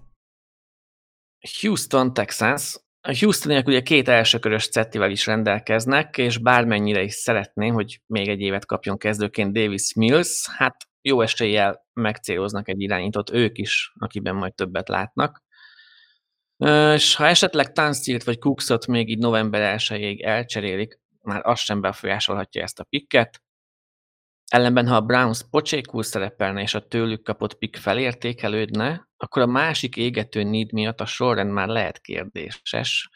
Houston 1.61 2.13
Texans. 2.13 2.79
A 3.01 3.17
Houstoniak 3.19 3.67
ugye 3.67 3.81
két 3.81 4.07
elsőkörös 4.07 4.69
cettivel 4.69 5.11
is 5.11 5.25
rendelkeznek, 5.25 6.17
és 6.17 6.37
bármennyire 6.37 7.01
is 7.01 7.13
szeretném, 7.13 7.73
hogy 7.73 8.01
még 8.05 8.27
egy 8.27 8.39
évet 8.39 8.65
kapjon 8.65 8.97
kezdőként 8.97 9.53
Davis 9.53 9.93
Mills, 9.93 10.47
hát 10.57 10.75
jó 11.01 11.21
eséllyel 11.21 11.85
megcéloznak 11.93 12.67
egy 12.67 12.81
irányítót 12.81 13.31
ők 13.31 13.57
is, 13.57 13.93
akiben 13.99 14.35
majd 14.35 14.53
többet 14.53 14.89
látnak. 14.89 15.43
És 16.95 17.15
ha 17.15 17.27
esetleg 17.27 17.71
Tanstilt 17.71 18.23
vagy 18.23 18.39
Cooksot 18.39 18.87
még 18.87 19.09
így 19.09 19.17
november 19.17 19.81
1 19.89 20.21
elcserélik, 20.21 20.99
már 21.21 21.45
az 21.45 21.59
sem 21.59 21.81
befolyásolhatja 21.81 22.61
ezt 22.61 22.79
a 22.79 22.83
pikket. 22.83 23.41
Ellenben, 24.47 24.87
ha 24.87 24.95
a 24.95 25.01
Browns 25.01 25.41
pocsékul 25.49 26.03
szerepelne 26.03 26.61
és 26.61 26.73
a 26.73 26.87
tőlük 26.87 27.23
kapott 27.23 27.53
pick 27.53 27.75
felértékelődne, 27.75 29.09
akkor 29.17 29.41
a 29.41 29.45
másik 29.45 29.95
égető 29.95 30.43
need 30.43 30.71
miatt 30.71 31.01
a 31.01 31.05
sorrend 31.05 31.51
már 31.51 31.67
lehet 31.67 32.01
kérdéses, 32.01 33.09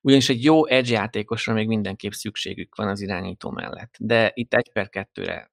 ugyanis 0.00 0.28
egy 0.28 0.44
jó 0.44 0.66
edge 0.66 0.92
játékosra 0.92 1.52
még 1.52 1.66
mindenképp 1.66 2.12
szükségük 2.12 2.76
van 2.76 2.88
az 2.88 3.00
irányító 3.00 3.50
mellett. 3.50 3.94
De 3.98 4.30
itt 4.34 4.54
egy 4.54 4.72
per 4.72 4.88
kettőre 4.88 5.52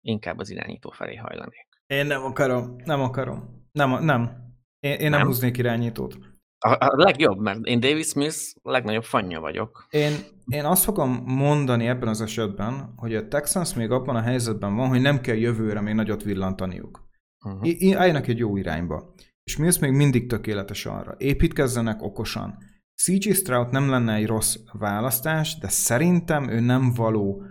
inkább 0.00 0.38
az 0.38 0.50
irányító 0.50 0.90
felé 0.90 1.16
hajlanék. 1.16 1.68
Én 1.86 2.06
nem 2.06 2.24
akarom, 2.24 2.76
nem 2.84 3.00
akarom. 3.00 3.68
Nem, 3.72 4.04
nem. 4.04 4.52
Én, 4.80 4.92
én 4.92 5.10
nem, 5.10 5.18
nem 5.18 5.26
húznék 5.26 5.56
irányítót. 5.56 6.33
A, 6.66 6.76
a 6.78 6.96
legjobb, 6.96 7.40
mert 7.40 7.64
én 7.64 7.80
Davis 7.80 8.06
Smith 8.06 8.36
legnagyobb 8.62 9.04
fanya 9.04 9.40
vagyok. 9.40 9.86
Én, 9.90 10.12
én 10.46 10.64
azt 10.64 10.84
fogom 10.84 11.22
mondani 11.24 11.86
ebben 11.86 12.08
az 12.08 12.20
esetben, 12.20 12.92
hogy 12.96 13.14
a 13.14 13.28
Texans 13.28 13.74
még 13.74 13.90
abban 13.90 14.16
a 14.16 14.20
helyzetben 14.20 14.76
van, 14.76 14.88
hogy 14.88 15.00
nem 15.00 15.20
kell 15.20 15.36
jövőre 15.36 15.80
még 15.80 15.94
nagyot 15.94 16.22
villantaniuk. 16.22 17.08
Uh-huh. 17.44 18.00
Álljanak 18.00 18.26
egy 18.26 18.38
jó 18.38 18.56
irányba. 18.56 19.14
És 19.42 19.56
Mills 19.56 19.78
még 19.78 19.92
mindig 19.92 20.28
tökéletes 20.28 20.86
arra. 20.86 21.14
Építkezzenek 21.18 22.02
okosan. 22.02 22.58
CG 23.02 23.34
Stroud 23.34 23.70
nem 23.70 23.90
lenne 23.90 24.14
egy 24.14 24.26
rossz 24.26 24.56
választás, 24.72 25.58
de 25.58 25.68
szerintem 25.68 26.48
ő 26.48 26.60
nem 26.60 26.92
való 26.94 27.42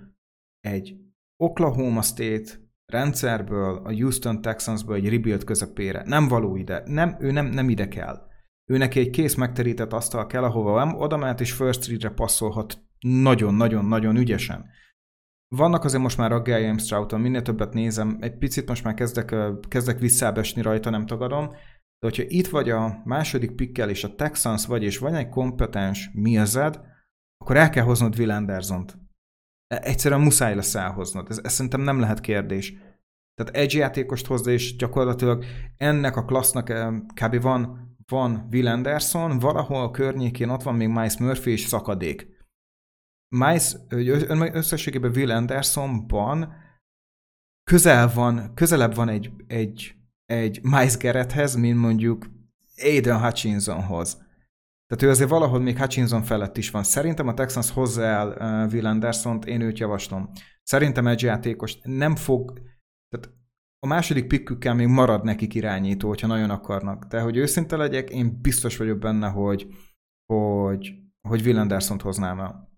egy 0.59 0.95
Oklahoma 1.43 2.01
State 2.01 2.51
rendszerből, 2.85 3.81
a 3.83 3.93
Houston 3.93 4.41
Texansből 4.41 4.95
egy 4.95 5.09
rebuild 5.09 5.43
közepére. 5.43 6.03
Nem 6.05 6.27
való 6.27 6.55
ide. 6.55 6.83
Nem, 6.85 7.17
ő 7.19 7.31
nem, 7.31 7.45
nem 7.45 7.69
ide 7.69 7.87
kell. 7.87 8.31
Ő 8.65 8.81
egy 8.81 9.09
kész 9.09 9.35
megterített 9.35 9.93
asztal 9.93 10.27
kell, 10.27 10.43
ahova 10.43 10.95
oda 10.95 11.17
mehet 11.17 11.41
és 11.41 11.51
first 11.51 11.87
read-re 11.87 12.09
passzolhat 12.09 12.83
nagyon-nagyon-nagyon 12.99 14.15
ügyesen. 14.15 14.65
Vannak 15.55 15.83
azért 15.83 16.01
most 16.01 16.17
már 16.17 16.31
aggájaim 16.31 16.77
Strouton, 16.77 17.21
minél 17.21 17.41
többet 17.41 17.73
nézem, 17.73 18.17
egy 18.21 18.37
picit 18.37 18.67
most 18.67 18.83
már 18.83 18.93
kezdek, 18.93 19.35
kezdek 19.67 19.99
visszábesni 19.99 20.61
rajta, 20.61 20.89
nem 20.89 21.05
tagadom, 21.05 21.47
de 22.03 22.09
hogyha 22.09 22.23
itt 22.27 22.47
vagy 22.47 22.69
a 22.69 23.01
második 23.05 23.55
pikkel 23.55 23.89
és 23.89 24.03
a 24.03 24.15
Texans 24.15 24.65
vagy, 24.65 24.83
és 24.83 24.97
vagy 24.97 25.13
egy 25.13 25.29
kompetens 25.29 26.09
Millzed, 26.13 26.81
akkor 27.37 27.57
el 27.57 27.69
kell 27.69 27.83
hoznod 27.83 28.19
Will 28.19 28.31
Anderson-t. 28.31 28.97
E, 29.67 29.79
egyszerűen 29.83 30.21
muszáj 30.21 30.55
lesz 30.55 30.75
elhoznod. 30.75 31.29
Ez, 31.29 31.39
ez 31.43 31.53
szerintem 31.53 31.81
nem 31.81 31.99
lehet 31.99 32.19
kérdés. 32.19 32.73
Tehát 33.33 33.55
egy 33.55 33.73
játékost 33.73 34.25
hozza, 34.25 34.51
és 34.51 34.75
gyakorlatilag 34.75 35.45
ennek 35.77 36.15
a 36.15 36.25
klassznak 36.25 36.73
kb. 37.21 37.41
van 37.41 37.92
van 38.07 38.47
Will 38.51 38.67
Anderson, 38.67 39.39
valahol 39.39 39.81
a 39.81 39.91
környékén 39.91 40.49
ott 40.49 40.63
van 40.63 40.75
még 40.75 40.87
Miles 40.87 41.17
Murphy 41.17 41.51
és 41.51 41.61
szakadék. 41.61 42.27
Miles, 43.35 43.75
összességében 44.53 45.11
Will 45.11 45.31
Andersonban 45.31 46.53
közel 47.63 48.13
van, 48.13 48.53
közelebb 48.53 48.95
van 48.95 49.09
egy, 49.09 49.31
egy, 49.47 49.95
egy 50.25 50.59
Miles 50.63 50.97
Garretthez, 50.97 51.55
mint 51.55 51.79
mondjuk 51.79 52.25
Aiden 52.77 53.21
Hutchinsonhoz. 53.21 54.21
Tehát 54.87 55.03
ő 55.03 55.09
azért 55.09 55.29
valahol 55.29 55.59
még 55.59 55.77
Hutchinson 55.77 56.23
felett 56.23 56.57
is 56.57 56.69
van. 56.69 56.83
Szerintem 56.83 57.27
a 57.27 57.33
Texans 57.33 57.71
hozzá 57.71 58.35
el 58.35 58.67
Will 58.67 58.85
Anderson-t, 58.85 59.45
én 59.45 59.61
őt 59.61 59.79
javaslom. 59.79 60.29
Szerintem 60.63 61.07
egy 61.07 61.21
játékos 61.21 61.77
nem 61.83 62.15
fog, 62.15 62.61
tehát 63.09 63.37
a 63.83 63.87
második 63.87 64.27
pikkükkel 64.27 64.73
még 64.73 64.87
marad 64.87 65.23
nekik 65.23 65.53
irányító, 65.53 66.07
hogyha 66.07 66.27
nagyon 66.27 66.49
akarnak. 66.49 67.05
De 67.05 67.21
hogy 67.21 67.37
őszinte 67.37 67.75
legyek, 67.75 68.09
én 68.09 68.41
biztos 68.41 68.77
vagyok 68.77 68.99
benne, 68.99 69.29
hogy, 69.29 69.67
hogy, 70.33 70.93
hogy 71.27 71.41
Will 71.41 71.57
Anderson-t 71.57 72.01
hoznám 72.01 72.39
el. 72.39 72.71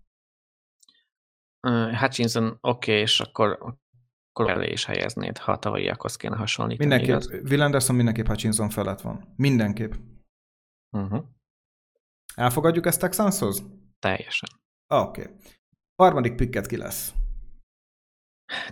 Hutchinson 1.98 2.46
oké, 2.60 2.90
okay, 2.90 3.02
és 3.02 3.20
akkor, 3.20 3.76
akkor 4.32 4.50
elé 4.50 4.70
is 4.70 4.84
helyeznéd, 4.84 5.38
ha 5.38 5.52
a 5.52 5.58
tavalyiakhoz 5.58 6.16
kéne 6.16 6.36
hasonlítani. 6.36 6.88
Mindenképp, 6.88 7.20
igaz? 7.20 7.50
Will 7.50 7.62
Anderson 7.62 7.96
mindenképp 7.96 8.26
Hutchinson 8.26 8.68
felett 8.68 9.00
van. 9.00 9.32
Mindenképp. 9.36 9.92
Uh-huh. 10.96 11.24
Elfogadjuk 12.34 12.86
ezt 12.86 13.00
Texanshoz? 13.00 13.62
Teljesen. 13.98 14.48
Oké. 14.94 15.20
Okay. 15.20 15.34
Harmadik 16.02 16.34
pikket 16.34 16.66
ki 16.66 16.76
lesz? 16.76 17.14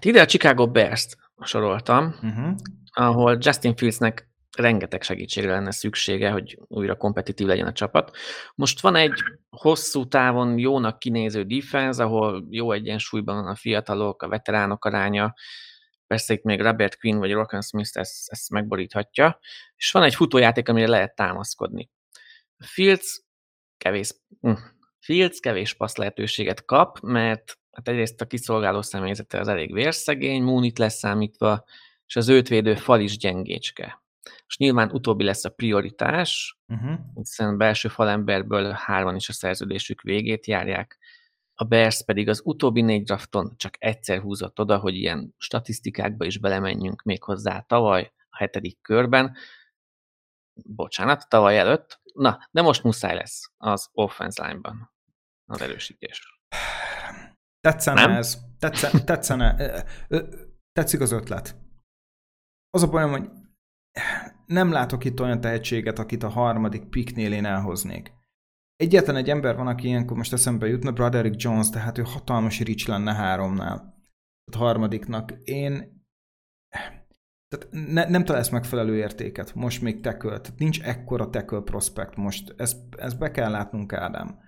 Ide 0.01 0.21
a 0.21 0.27
Chicago 0.27 0.71
Bears-t 0.71 1.24
soroltam, 1.43 2.15
uh-huh. 2.23 2.55
ahol 2.93 3.39
Justin 3.41 3.77
Fieldsnek 3.77 4.29
rengeteg 4.57 5.03
segítségre 5.03 5.53
lenne 5.53 5.71
szüksége, 5.71 6.31
hogy 6.31 6.59
újra 6.69 6.97
kompetitív 6.97 7.47
legyen 7.47 7.67
a 7.67 7.73
csapat. 7.73 8.17
Most 8.55 8.81
van 8.81 8.97
egy 8.97 9.23
hosszú 9.51 10.09
távon 10.09 10.59
jónak 10.59 10.99
kinéző 10.99 11.43
defense, 11.43 12.03
ahol 12.03 12.47
jó 12.51 12.73
egyensúlyban 12.73 13.35
van 13.35 13.47
a 13.47 13.55
fiatalok, 13.55 14.23
a 14.23 14.29
veteránok 14.29 14.85
aránya, 14.85 15.35
persze 16.07 16.35
itt 16.35 16.43
még 16.43 16.61
Robert 16.61 16.99
Quinn 16.99 17.19
vagy 17.19 17.33
Rocken 17.33 17.63
Smith 17.63 17.99
ezt, 17.99 18.31
ezt 18.31 18.51
megboríthatja, 18.51 19.39
és 19.77 19.91
van 19.91 20.03
egy 20.03 20.15
futójáték, 20.15 20.69
amire 20.69 20.89
lehet 20.89 21.15
támaszkodni. 21.15 21.91
Fields 22.59 23.23
kevés, 23.77 24.15
hm, 24.41 24.53
Fields 25.01 25.41
kevés 25.41 25.75
passz 25.75 25.97
lehetőséget 25.97 26.65
kap, 26.65 27.01
mert 27.01 27.59
hát 27.75 27.89
egyrészt 27.89 28.21
a 28.21 28.27
kiszolgáló 28.27 28.83
személyzete 28.83 29.39
az 29.39 29.49
elég 29.49 29.73
vérszegény, 29.73 30.43
Múnit 30.43 30.79
leszámítva, 30.79 31.65
és 32.07 32.17
az 32.17 32.29
őt 32.29 32.49
védő 32.49 32.75
fal 32.75 33.01
is 33.01 33.19
gyengécske. 33.19 34.03
És 34.47 34.57
nyilván 34.57 34.91
utóbbi 34.91 35.25
lesz 35.25 35.45
a 35.45 35.51
prioritás, 35.51 36.59
uh-huh. 36.69 36.99
hiszen 37.15 37.57
belső 37.59 37.89
falemberből 37.89 38.71
hárman 38.71 39.17
is 39.17 39.29
a 39.29 39.33
szerződésük 39.33 40.03
végét 40.03 40.47
járják, 40.47 40.99
a 41.57 41.65
Bears 41.65 42.05
pedig 42.05 42.29
az 42.29 42.41
utóbbi 42.45 42.81
négy 42.81 43.03
drafton 43.03 43.55
csak 43.57 43.75
egyszer 43.79 44.21
húzott 44.21 44.61
oda, 44.61 44.79
hogy 44.79 44.95
ilyen 44.95 45.35
statisztikákba 45.39 46.25
is 46.25 46.39
belemenjünk 46.39 47.03
még 47.03 47.23
hozzá 47.23 47.61
tavaly, 47.61 48.13
a 48.29 48.37
hetedik 48.37 48.81
körben. 48.83 49.37
Bocsánat, 50.55 51.29
tavaly 51.29 51.59
előtt. 51.59 52.01
Na, 52.15 52.49
de 52.51 52.63
most 52.63 52.83
muszáj 52.83 53.15
lesz 53.15 53.53
az 53.57 53.89
offense 53.93 54.47
line-ban 54.47 54.93
az 55.47 55.61
erősítés. 55.61 56.34
Tetszene 57.65 58.07
Nem? 58.07 58.17
ez? 58.17 58.39
Tetszene, 58.59 59.05
tetszene, 59.05 59.57
tetszik 60.73 61.01
az 61.01 61.13
ötlet. 61.13 61.57
Az 62.71 62.83
a 62.83 62.89
bajom, 62.89 63.11
hogy 63.11 63.31
nem 64.47 64.73
látok 64.73 65.05
itt 65.05 65.21
olyan 65.21 65.41
tehetséget, 65.41 65.99
akit 65.99 66.23
a 66.23 66.29
harmadik 66.29 66.89
piknél 66.89 67.33
én 67.33 67.45
elhoznék. 67.45 68.13
Egyetlen 68.77 69.17
egy 69.17 69.31
ember 69.31 69.57
van, 69.57 69.67
aki 69.67 69.87
ilyenkor 69.87 70.17
most 70.17 70.33
eszembe 70.33 70.67
jutna, 70.67 70.93
Broderick 70.93 71.43
Jones, 71.43 71.69
de 71.69 71.79
hát 71.79 71.99
ő 71.99 72.03
hatalmas 72.03 72.61
rics 72.61 72.87
lenne 72.87 73.15
háromnál. 73.15 73.95
A 74.53 74.57
harmadiknak. 74.57 75.33
Én... 75.45 75.73
tehát 77.49 77.69
ne, 77.71 78.09
nem 78.09 78.25
találsz 78.25 78.49
megfelelő 78.49 78.97
értéket, 78.97 79.55
most 79.55 79.83
még 79.83 80.01
teköl, 80.01 80.41
tehát 80.41 80.59
nincs 80.59 80.83
ekkora 80.83 81.31
teköl 81.31 81.63
prospekt 81.63 82.17
most, 82.17 82.55
ezt, 82.57 82.77
ezt 82.97 83.19
be 83.19 83.31
kell 83.31 83.51
látnunk, 83.51 83.93
Ádám. 83.93 84.39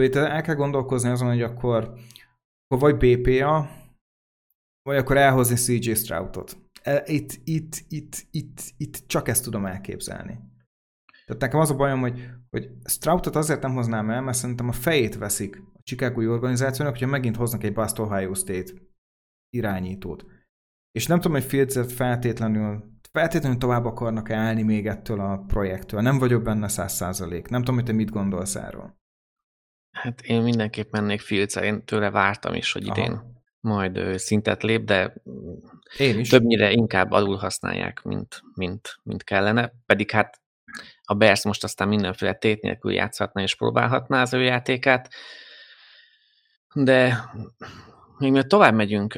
Itt 0.00 0.14
el 0.14 0.42
kell 0.42 0.54
gondolkozni 0.54 1.10
azon, 1.10 1.28
hogy 1.28 1.42
akkor, 1.42 1.98
akkor 2.68 2.90
vagy 2.90 3.18
BPA, 3.18 3.70
vagy 4.82 4.96
akkor 4.96 5.16
elhozni 5.16 5.56
CJ 5.56 5.92
Stroutot. 5.92 6.56
E, 6.82 7.02
itt, 7.06 7.40
itt, 7.44 7.84
itt, 7.88 8.26
itt, 8.30 8.60
itt 8.76 9.02
csak 9.06 9.28
ezt 9.28 9.44
tudom 9.44 9.66
elképzelni. 9.66 10.38
Tehát 11.26 11.42
nekem 11.42 11.60
az 11.60 11.70
a 11.70 11.76
bajom, 11.76 12.00
hogy, 12.00 12.30
hogy 12.50 12.70
Stroutot 12.84 13.36
azért 13.36 13.62
nem 13.62 13.74
hoznám 13.74 14.10
el, 14.10 14.22
mert 14.22 14.36
szerintem 14.36 14.68
a 14.68 14.72
fejét 14.72 15.16
veszik 15.16 15.62
a 15.74 15.80
Chicago 15.82 16.32
organizációnak, 16.32 16.92
hogyha 16.94 17.10
megint 17.10 17.36
hoznak 17.36 17.64
egy 17.64 17.72
Bust 17.72 17.98
Ohio 17.98 18.34
State 18.34 18.72
irányítót. 19.50 20.24
És 20.90 21.06
nem 21.06 21.20
tudom, 21.20 21.36
hogy 21.36 21.46
Fields 21.46 21.94
feltétlenül, 21.94 22.98
feltétlenül 23.12 23.58
tovább 23.58 23.84
akarnak 23.84 24.30
állni 24.30 24.62
még 24.62 24.86
ettől 24.86 25.20
a 25.20 25.38
projektől. 25.38 26.00
Nem 26.00 26.18
vagyok 26.18 26.42
benne 26.42 26.68
száz 26.68 26.92
százalék. 26.92 27.48
Nem 27.48 27.60
tudom, 27.60 27.74
hogy 27.74 27.84
te 27.84 27.92
mit 27.92 28.10
gondolsz 28.10 28.54
erről. 28.54 28.97
Hát 29.90 30.20
én 30.20 30.42
mindenképp 30.42 30.92
mennék 30.92 31.20
fields 31.20 31.56
én 31.56 31.84
tőle 31.84 32.10
vártam 32.10 32.54
is, 32.54 32.72
hogy 32.72 32.86
idén 32.86 33.12
Aha. 33.12 33.24
majd 33.60 34.18
szintet 34.18 34.62
lép, 34.62 34.84
de 34.84 35.14
én 35.96 36.18
is. 36.18 36.28
többnyire 36.28 36.70
inkább 36.70 37.10
alul 37.10 37.36
használják, 37.36 38.02
mint, 38.02 38.42
mint, 38.54 38.98
mint 39.02 39.24
kellene. 39.24 39.72
Pedig 39.86 40.10
hát 40.10 40.40
a 41.02 41.14
Bears 41.14 41.44
most 41.44 41.64
aztán 41.64 41.88
mindenféle 41.88 42.34
tét 42.34 42.62
nélkül 42.62 42.92
játszhatna 42.92 43.42
és 43.42 43.54
próbálhatná 43.54 44.20
az 44.20 44.32
ő 44.32 44.42
játékát. 44.42 45.14
De 46.74 47.24
még 48.18 48.30
mielőtt 48.30 48.48
tovább 48.48 48.74
megyünk, 48.74 49.14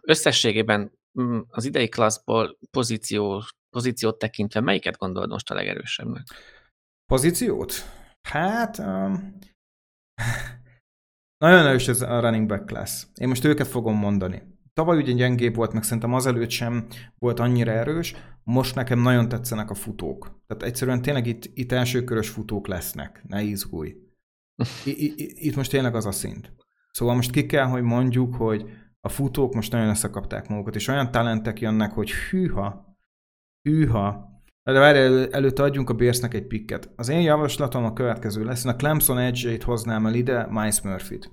összességében 0.00 0.92
mm, 1.20 1.38
az 1.48 1.64
idei 1.64 1.88
klasszból 1.88 2.58
pozíció, 2.70 3.42
pozíciót 3.70 4.18
tekintve 4.18 4.60
melyiket 4.60 4.96
gondolod 4.96 5.30
most 5.30 5.50
a 5.50 5.54
legerősebbnek? 5.54 6.22
Pozíciót? 7.06 7.72
Hát, 8.22 8.78
um, 8.78 9.38
nagyon 11.44 11.66
erős 11.66 11.88
ez 11.88 12.00
a 12.00 12.20
running 12.20 12.48
back 12.48 12.66
class. 12.66 13.06
Én 13.14 13.28
most 13.28 13.44
őket 13.44 13.66
fogom 13.66 13.96
mondani. 13.96 14.42
Tavaly 14.72 14.96
ugye 14.96 15.12
gyengébb 15.12 15.54
volt, 15.54 15.72
meg 15.72 15.82
szerintem 15.82 16.14
azelőtt 16.14 16.50
sem 16.50 16.86
volt 17.18 17.40
annyira 17.40 17.72
erős, 17.72 18.14
most 18.42 18.74
nekem 18.74 18.98
nagyon 18.98 19.28
tetszenek 19.28 19.70
a 19.70 19.74
futók. 19.74 20.42
Tehát 20.46 20.62
egyszerűen 20.62 21.02
tényleg 21.02 21.26
itt, 21.26 21.50
itt 21.54 21.72
elsőkörös 21.72 22.28
futók 22.28 22.66
lesznek, 22.66 23.24
ne 23.26 23.42
izgulj. 23.42 23.96
I, 24.84 24.90
I, 24.90 25.46
itt 25.46 25.56
most 25.56 25.70
tényleg 25.70 25.94
az 25.94 26.06
a 26.06 26.12
szint. 26.12 26.52
Szóval 26.90 27.14
most 27.14 27.30
ki 27.30 27.46
kell, 27.46 27.66
hogy 27.66 27.82
mondjuk, 27.82 28.34
hogy 28.34 28.70
a 29.00 29.08
futók 29.08 29.54
most 29.54 29.72
nagyon 29.72 29.88
összekapták 29.88 30.48
magukat, 30.48 30.74
és 30.74 30.88
olyan 30.88 31.10
talentek 31.10 31.60
jönnek, 31.60 31.92
hogy 31.92 32.10
hűha, 32.12 32.98
hűha, 33.62 34.33
de 34.72 34.78
várj, 34.78 34.98
elő, 34.98 35.28
előtte 35.30 35.62
adjunk 35.62 35.90
a 35.90 35.94
Bearsnek 35.94 36.34
egy 36.34 36.46
pikket. 36.46 36.90
Az 36.96 37.08
én 37.08 37.20
javaslatom 37.20 37.84
a 37.84 37.92
következő 37.92 38.44
lesz, 38.44 38.64
én 38.64 38.72
a 38.72 38.76
Clemson 38.76 39.18
edge 39.18 39.64
hoznám 39.64 40.06
el 40.06 40.14
ide, 40.14 40.46
Miles 40.50 40.80
Murphy-t. 40.80 41.30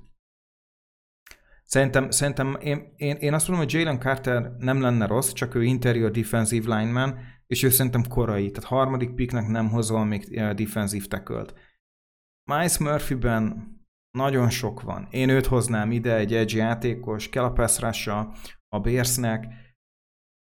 Szerintem, 1.64 2.10
szerintem 2.10 2.58
én, 2.60 2.94
én, 2.96 3.16
én 3.16 3.34
azt 3.34 3.48
mondom, 3.48 3.66
hogy 3.66 3.76
Jalen 3.76 4.00
Carter 4.00 4.56
nem 4.58 4.82
lenne 4.82 5.06
rossz, 5.06 5.32
csak 5.32 5.56
ő 5.56 5.64
interior 5.64 6.12
defensive 6.12 6.78
lineman, 6.78 7.20
és 7.48 7.64
ő 7.64 7.70
szerintem 7.70 8.08
korai, 8.08 8.52
tehát 8.52 8.70
harmadik 8.70 9.14
picknek 9.14 9.48
nem 9.48 9.70
hozol 9.70 10.06
még 10.06 10.38
eh, 10.38 10.54
defensive 10.54 11.06
tackle 11.08 11.46
Miles 12.52 12.78
Murphy-ben 12.78 13.76
nagyon 14.18 14.50
sok 14.50 14.82
van. 14.82 15.08
Én 15.12 15.30
őt 15.30 15.46
hoznám 15.46 15.92
ide, 15.92 16.16
egy 16.16 16.34
edge 16.34 16.58
játékos, 16.58 17.30
kell 17.30 17.44
a 17.44 17.52
pass 17.52 18.08
a 18.68 18.80
Bearsnek, 18.82 19.46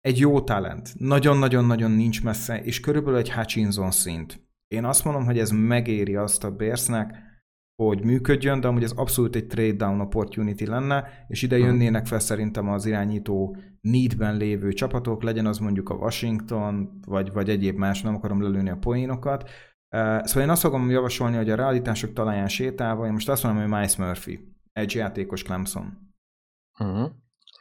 egy 0.01 0.19
jó 0.19 0.41
talent. 0.41 0.93
Nagyon-nagyon-nagyon 0.97 1.91
nincs 1.91 2.23
messze, 2.23 2.63
és 2.63 2.79
körülbelül 2.79 3.19
egy 3.19 3.31
Hutchinson 3.31 3.91
szint. 3.91 4.49
Én 4.67 4.85
azt 4.85 5.03
mondom, 5.03 5.25
hogy 5.25 5.39
ez 5.39 5.49
megéri 5.49 6.15
azt 6.15 6.43
a 6.43 6.51
Bearsnek, 6.51 7.29
hogy 7.75 8.03
működjön, 8.03 8.59
de 8.59 8.67
amúgy 8.67 8.83
ez 8.83 8.91
abszolút 8.91 9.35
egy 9.35 9.47
trade 9.47 9.73
down 9.73 9.99
opportunity 9.99 10.65
lenne, 10.65 11.25
és 11.27 11.41
ide 11.41 11.57
jönnének 11.57 12.05
fel 12.05 12.19
szerintem 12.19 12.69
az 12.69 12.85
irányító 12.85 13.57
needben 13.81 14.37
lévő 14.37 14.73
csapatok, 14.73 15.23
legyen 15.23 15.45
az 15.45 15.57
mondjuk 15.57 15.89
a 15.89 15.95
Washington, 15.95 16.99
vagy, 17.07 17.31
vagy 17.31 17.49
egyéb 17.49 17.77
más, 17.77 18.01
nem 18.01 18.15
akarom 18.15 18.41
lelőni 18.41 18.69
a 18.69 18.77
poénokat, 18.77 19.49
Szóval 19.91 20.43
én 20.43 20.49
azt 20.49 20.61
fogom 20.61 20.89
javasolni, 20.89 21.35
hogy 21.35 21.49
a 21.49 21.55
realitások 21.55 22.13
talaján 22.13 22.47
sétálva, 22.47 23.05
én 23.05 23.11
most 23.11 23.29
azt 23.29 23.43
mondom, 23.43 23.61
hogy 23.61 23.71
Miles 23.71 23.95
Murphy, 23.95 24.55
egy 24.73 24.93
játékos 24.93 25.43
Clemson. 25.43 26.13
Uh-huh. 26.79 27.11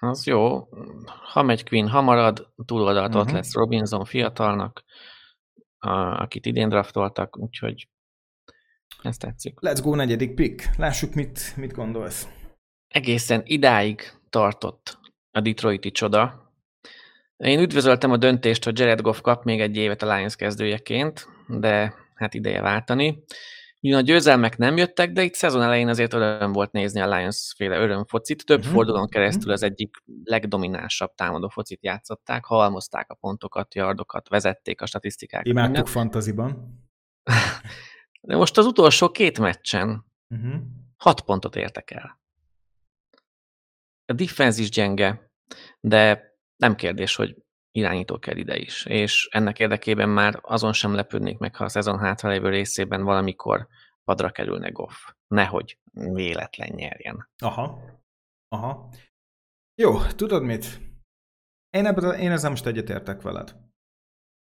Az 0.00 0.26
jó. 0.26 0.68
Ha 1.32 1.42
megy 1.42 1.68
Quinn, 1.68 1.88
ha 1.88 2.00
marad, 2.00 2.52
túloldalt 2.64 3.06
uh-huh. 3.06 3.20
ott 3.20 3.26
mhm. 3.26 3.36
lesz 3.36 3.54
Robinson 3.54 4.04
fiatalnak, 4.04 4.84
a, 5.78 5.90
akit 6.22 6.46
idén 6.46 6.68
draftoltak, 6.68 7.38
úgyhogy 7.38 7.88
ez 9.02 9.16
tetszik. 9.16 9.58
Let's 9.60 9.80
go 9.82 9.94
negyedik 9.94 10.34
pick. 10.34 10.76
Lássuk, 10.76 11.14
mit, 11.14 11.56
mit 11.56 11.72
gondolsz. 11.72 12.28
Egészen 12.88 13.42
idáig 13.44 14.12
tartott 14.30 14.98
a 15.30 15.40
Detroiti 15.40 15.90
csoda. 15.90 16.52
Én 17.36 17.60
üdvözöltem 17.60 18.10
a 18.10 18.16
döntést, 18.16 18.64
hogy 18.64 18.78
Jared 18.78 19.00
Goff 19.00 19.20
kap 19.20 19.44
még 19.44 19.60
egy 19.60 19.76
évet 19.76 20.02
a 20.02 20.14
Lions 20.14 20.36
kezdőjeként, 20.36 21.28
de 21.46 21.94
hát 22.14 22.34
ideje 22.34 22.60
váltani. 22.60 23.24
Ugyan 23.82 23.98
a 23.98 24.02
győzelmek 24.02 24.56
nem 24.56 24.76
jöttek, 24.76 25.12
de 25.12 25.22
itt 25.22 25.34
szezon 25.34 25.62
elején 25.62 25.88
azért 25.88 26.12
öröm 26.12 26.52
volt 26.52 26.72
nézni 26.72 27.00
a 27.00 27.16
Lions 27.16 27.52
féle 27.56 27.78
örömfocit. 27.78 28.46
Több 28.46 28.58
uh-huh. 28.58 28.74
fordulón 28.74 29.08
keresztül 29.08 29.52
az 29.52 29.62
egyik 29.62 29.96
legdominánsabb 30.24 31.14
támadó 31.14 31.48
focit 31.48 31.82
játszották, 31.82 32.44
halmozták 32.44 33.10
a 33.10 33.14
pontokat, 33.14 33.74
yardokat, 33.74 34.28
vezették 34.28 34.80
a 34.80 34.86
statisztikákat. 34.86 35.46
Imádtuk 35.46 35.86
fantaziban. 35.86 36.78
De 38.20 38.36
most 38.36 38.58
az 38.58 38.66
utolsó 38.66 39.10
két 39.10 39.38
meccsen 39.38 40.04
uh-huh. 40.28 40.60
hat 40.96 41.20
pontot 41.20 41.56
értek 41.56 41.90
el. 41.90 42.20
A 44.04 44.12
defense 44.12 44.60
is 44.60 44.70
gyenge, 44.70 45.30
de 45.80 46.22
nem 46.56 46.74
kérdés, 46.74 47.16
hogy 47.16 47.36
irányító 47.72 48.18
kell 48.18 48.36
ide 48.36 48.56
is, 48.58 48.86
és 48.86 49.28
ennek 49.30 49.58
érdekében 49.58 50.08
már 50.08 50.38
azon 50.42 50.72
sem 50.72 50.94
lepődnék 50.94 51.38
meg, 51.38 51.56
ha 51.56 51.64
a 51.64 51.68
szezon 51.68 51.98
hátralévő 51.98 52.48
részében 52.48 53.02
valamikor 53.02 53.68
padra 54.04 54.30
kerülne 54.30 54.68
Goff. 54.68 55.12
Nehogy 55.26 55.78
véletlen 55.92 56.68
nyerjen. 56.74 57.28
Aha. 57.38 57.82
Aha. 58.48 58.92
Jó, 59.74 60.06
tudod 60.06 60.42
mit? 60.42 60.80
Én, 61.70 61.86
ebben, 61.86 62.18
én 62.18 62.30
ezzel 62.30 62.50
most 62.50 62.66
egyetértek 62.66 63.22
veled. 63.22 63.56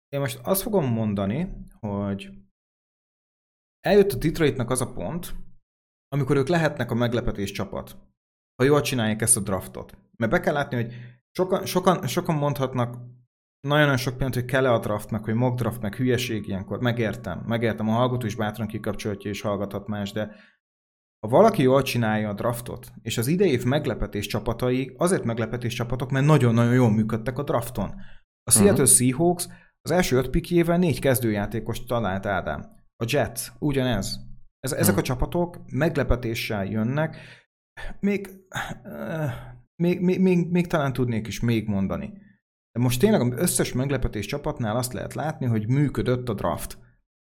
Én 0.09 0.19
most 0.19 0.39
azt 0.43 0.61
fogom 0.61 0.85
mondani, 0.85 1.65
hogy 1.79 2.29
eljött 3.79 4.11
a 4.11 4.17
Detroitnak 4.17 4.69
az 4.69 4.81
a 4.81 4.93
pont, 4.93 5.35
amikor 6.07 6.35
ők 6.35 6.47
lehetnek 6.47 6.91
a 6.91 6.95
meglepetés 6.95 7.51
csapat, 7.51 7.97
ha 8.55 8.63
jól 8.63 8.81
csinálják 8.81 9.21
ezt 9.21 9.37
a 9.37 9.39
draftot. 9.39 9.97
Mert 10.17 10.31
be 10.31 10.39
kell 10.39 10.53
látni, 10.53 10.75
hogy 10.75 10.93
Sokan, 11.31 11.65
sokan, 11.65 12.07
sokan 12.07 12.35
mondhatnak 12.35 12.97
nagyon-nagyon 13.67 13.97
sok 13.97 14.17
példát, 14.17 14.35
hogy 14.35 14.45
kell-e 14.45 14.71
a 14.71 14.79
draft, 14.79 15.11
meg 15.11 15.23
hogy 15.23 15.33
mock 15.33 15.59
draft, 15.59 15.81
meg 15.81 15.95
hülyeség 15.95 16.47
ilyenkor. 16.47 16.79
Megértem, 16.79 17.43
megértem. 17.47 17.89
A 17.89 17.93
hallgató 17.93 18.25
is 18.25 18.35
bátran 18.35 18.67
kikapcsolhatja 18.67 19.29
és 19.29 19.41
hallgathat 19.41 19.87
más, 19.87 20.11
de 20.11 20.35
ha 21.19 21.27
valaki 21.27 21.61
jól 21.61 21.81
csinálja 21.81 22.29
a 22.29 22.33
draftot, 22.33 22.91
és 23.01 23.17
az 23.17 23.27
idei 23.27 23.51
év 23.51 23.63
meglepetés 23.63 24.27
csapatai 24.27 24.95
azért 24.97 25.23
meglepetés 25.23 25.73
csapatok, 25.73 26.11
mert 26.11 26.25
nagyon-nagyon 26.25 26.73
jól 26.73 26.91
működtek 26.91 27.37
a 27.37 27.43
drafton. 27.43 27.93
A 28.43 28.51
Seattle 28.51 28.71
uh-huh. 28.71 28.87
Seahawks 28.87 29.47
az 29.81 29.91
első 29.91 30.17
öt 30.17 30.29
pikjével 30.29 30.77
négy 30.77 30.99
kezdőjátékos 30.99 31.83
talált 31.85 32.25
Ádám. 32.25 32.61
A 32.95 33.05
Jets, 33.07 33.51
ugyanez. 33.59 34.19
Ez, 34.59 34.71
ezek 34.71 34.83
uh-huh. 34.83 34.97
a 34.97 35.01
csapatok 35.01 35.57
meglepetéssel 35.71 36.65
jönnek. 36.65 37.17
Még 37.99 38.29
még, 39.81 39.99
még, 39.99 40.19
még, 40.19 40.49
még 40.49 40.67
talán 40.67 40.93
tudnék 40.93 41.27
is 41.27 41.39
még 41.39 41.67
mondani. 41.67 42.13
De 42.71 42.79
most 42.79 42.99
tényleg 42.99 43.21
az 43.21 43.39
összes 43.39 43.73
meglepetés 43.73 44.25
csapatnál 44.25 44.75
azt 44.75 44.93
lehet 44.93 45.13
látni, 45.13 45.45
hogy 45.45 45.67
működött 45.67 46.29
a 46.29 46.33
draft. 46.33 46.77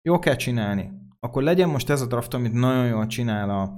Jó 0.01 0.19
kell 0.19 0.35
csinálni. 0.35 0.91
Akkor 1.19 1.43
legyen 1.43 1.69
most 1.69 1.89
ez 1.89 2.01
a 2.01 2.05
draft, 2.05 2.33
amit 2.33 2.53
nagyon 2.53 2.87
jól 2.87 3.07
csinál 3.07 3.49
a, 3.49 3.75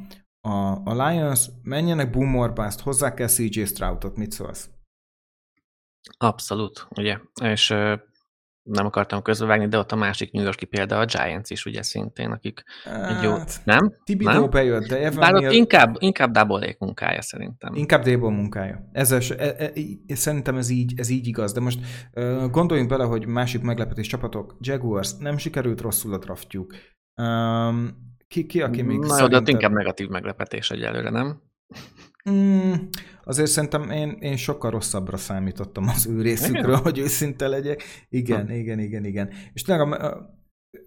a, 0.50 0.82
a 0.86 1.08
Lions, 1.08 1.50
menjenek 1.64 2.10
boom 2.10 2.36
or 2.36 2.54
bust, 2.54 2.80
hozzá 2.80 3.14
kell 3.14 3.28
CJ 3.28 3.64
Stroutot, 3.64 4.18
mit 4.18 4.32
szólsz? 4.32 4.70
Abszolút, 6.18 6.88
ugye. 6.90 7.20
És 7.42 7.74
nem 8.68 8.86
akartam 8.86 9.22
közbevágni, 9.22 9.68
de 9.68 9.78
ott 9.78 9.92
a 9.92 9.96
másik 9.96 10.32
New 10.32 10.44
Yorki 10.44 10.66
példa 10.66 11.00
a 11.00 11.06
Giants 11.06 11.50
is 11.50 11.66
ugye 11.66 11.82
szintén, 11.82 12.32
akik 12.32 12.64
hát, 12.84 13.18
egy 13.18 13.24
jó... 13.24 13.36
Nem? 13.64 13.94
Tibidó 14.04 14.32
nem? 14.32 14.50
bejött, 14.50 14.88
de 14.88 14.98
Evan 14.98 15.20
Bár 15.20 15.34
ott 15.34 15.52
inkább, 15.52 15.96
inkább 16.00 16.32
double 16.32 16.76
munkája 16.80 17.22
szerintem. 17.22 17.76
Inkább 17.76 18.04
Dable 18.04 18.30
munkája. 18.30 18.90
Ez, 18.92 19.12
e, 19.12 19.36
e, 19.38 19.72
e, 20.08 20.16
szerintem 20.16 20.58
ez 20.58 20.70
így, 20.70 20.94
ez 20.96 21.10
így 21.10 21.28
igaz, 21.28 21.52
de 21.52 21.60
most 21.60 21.80
uh, 22.14 22.50
gondoljunk 22.50 22.90
bele, 22.90 23.04
hogy 23.04 23.26
másik 23.26 23.62
meglepetés 23.62 24.08
csapatok, 24.08 24.58
Jaguars, 24.60 25.14
nem 25.18 25.38
sikerült 25.38 25.82
rosszul 25.82 26.14
a 26.14 26.18
draftjuk. 26.18 26.76
Um, 27.16 28.06
ki, 28.28 28.46
ki, 28.46 28.62
aki 28.62 28.82
még 28.82 28.98
Na, 28.98 29.08
szerinted... 29.08 29.44
de 29.44 29.52
inkább 29.52 29.72
negatív 29.72 30.08
meglepetés 30.08 30.72
egyelőre, 30.72 31.10
nem? 31.10 31.42
Mm, 32.30 32.74
azért 33.28 33.50
szerintem 33.50 33.90
én, 33.90 34.18
én 34.20 34.36
sokkal 34.36 34.72
rosszabbra 34.72 35.18
számítottam 35.18 35.88
az 35.88 36.08
ő 36.08 36.22
részükről, 36.22 36.72
igen? 36.72 36.82
hogy 36.82 36.98
őszinte 36.98 37.48
legyek. 37.48 37.84
Igen, 38.10 38.48
ha. 38.48 38.54
igen, 38.54 38.80
igen, 38.80 39.06
igen. 39.06 39.30
És 39.54 39.62
tényleg 39.62 39.92
a, 39.92 40.36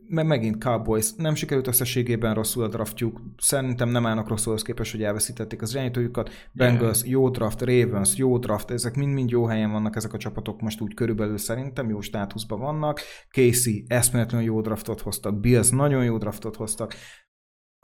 meg 0.08 0.26
megint 0.26 0.64
Cowboys, 0.64 1.14
nem 1.16 1.34
sikerült 1.34 1.66
összességében 1.66 2.34
rosszul 2.34 2.62
a 2.62 2.68
draftjuk, 2.68 3.20
szerintem 3.38 3.88
nem 3.88 4.06
állnak 4.06 4.28
rosszul 4.28 4.52
az 4.52 4.62
képest, 4.62 4.90
hogy 4.90 5.02
elveszítették 5.02 5.62
az 5.62 5.74
irányítójukat, 5.74 6.30
Bengals, 6.52 7.02
jó 7.04 7.28
draft, 7.28 7.60
Ravens, 7.60 8.16
jó 8.16 8.38
draft, 8.38 8.70
ezek 8.70 8.94
mind-mind 8.96 9.30
jó 9.30 9.44
helyen 9.44 9.70
vannak 9.70 9.96
ezek 9.96 10.12
a 10.12 10.18
csapatok 10.18 10.60
most 10.60 10.80
úgy 10.80 10.94
körülbelül 10.94 11.38
szerintem, 11.38 11.88
jó 11.88 12.00
státuszban 12.00 12.58
vannak, 12.58 13.00
Casey 13.30 13.84
eszméletlenül 13.88 14.46
jó 14.46 14.60
draftot 14.60 15.00
hoztak, 15.00 15.40
Bills 15.40 15.70
nagyon 15.70 16.04
jó 16.04 16.18
draftot 16.18 16.56
hoztak, 16.56 16.94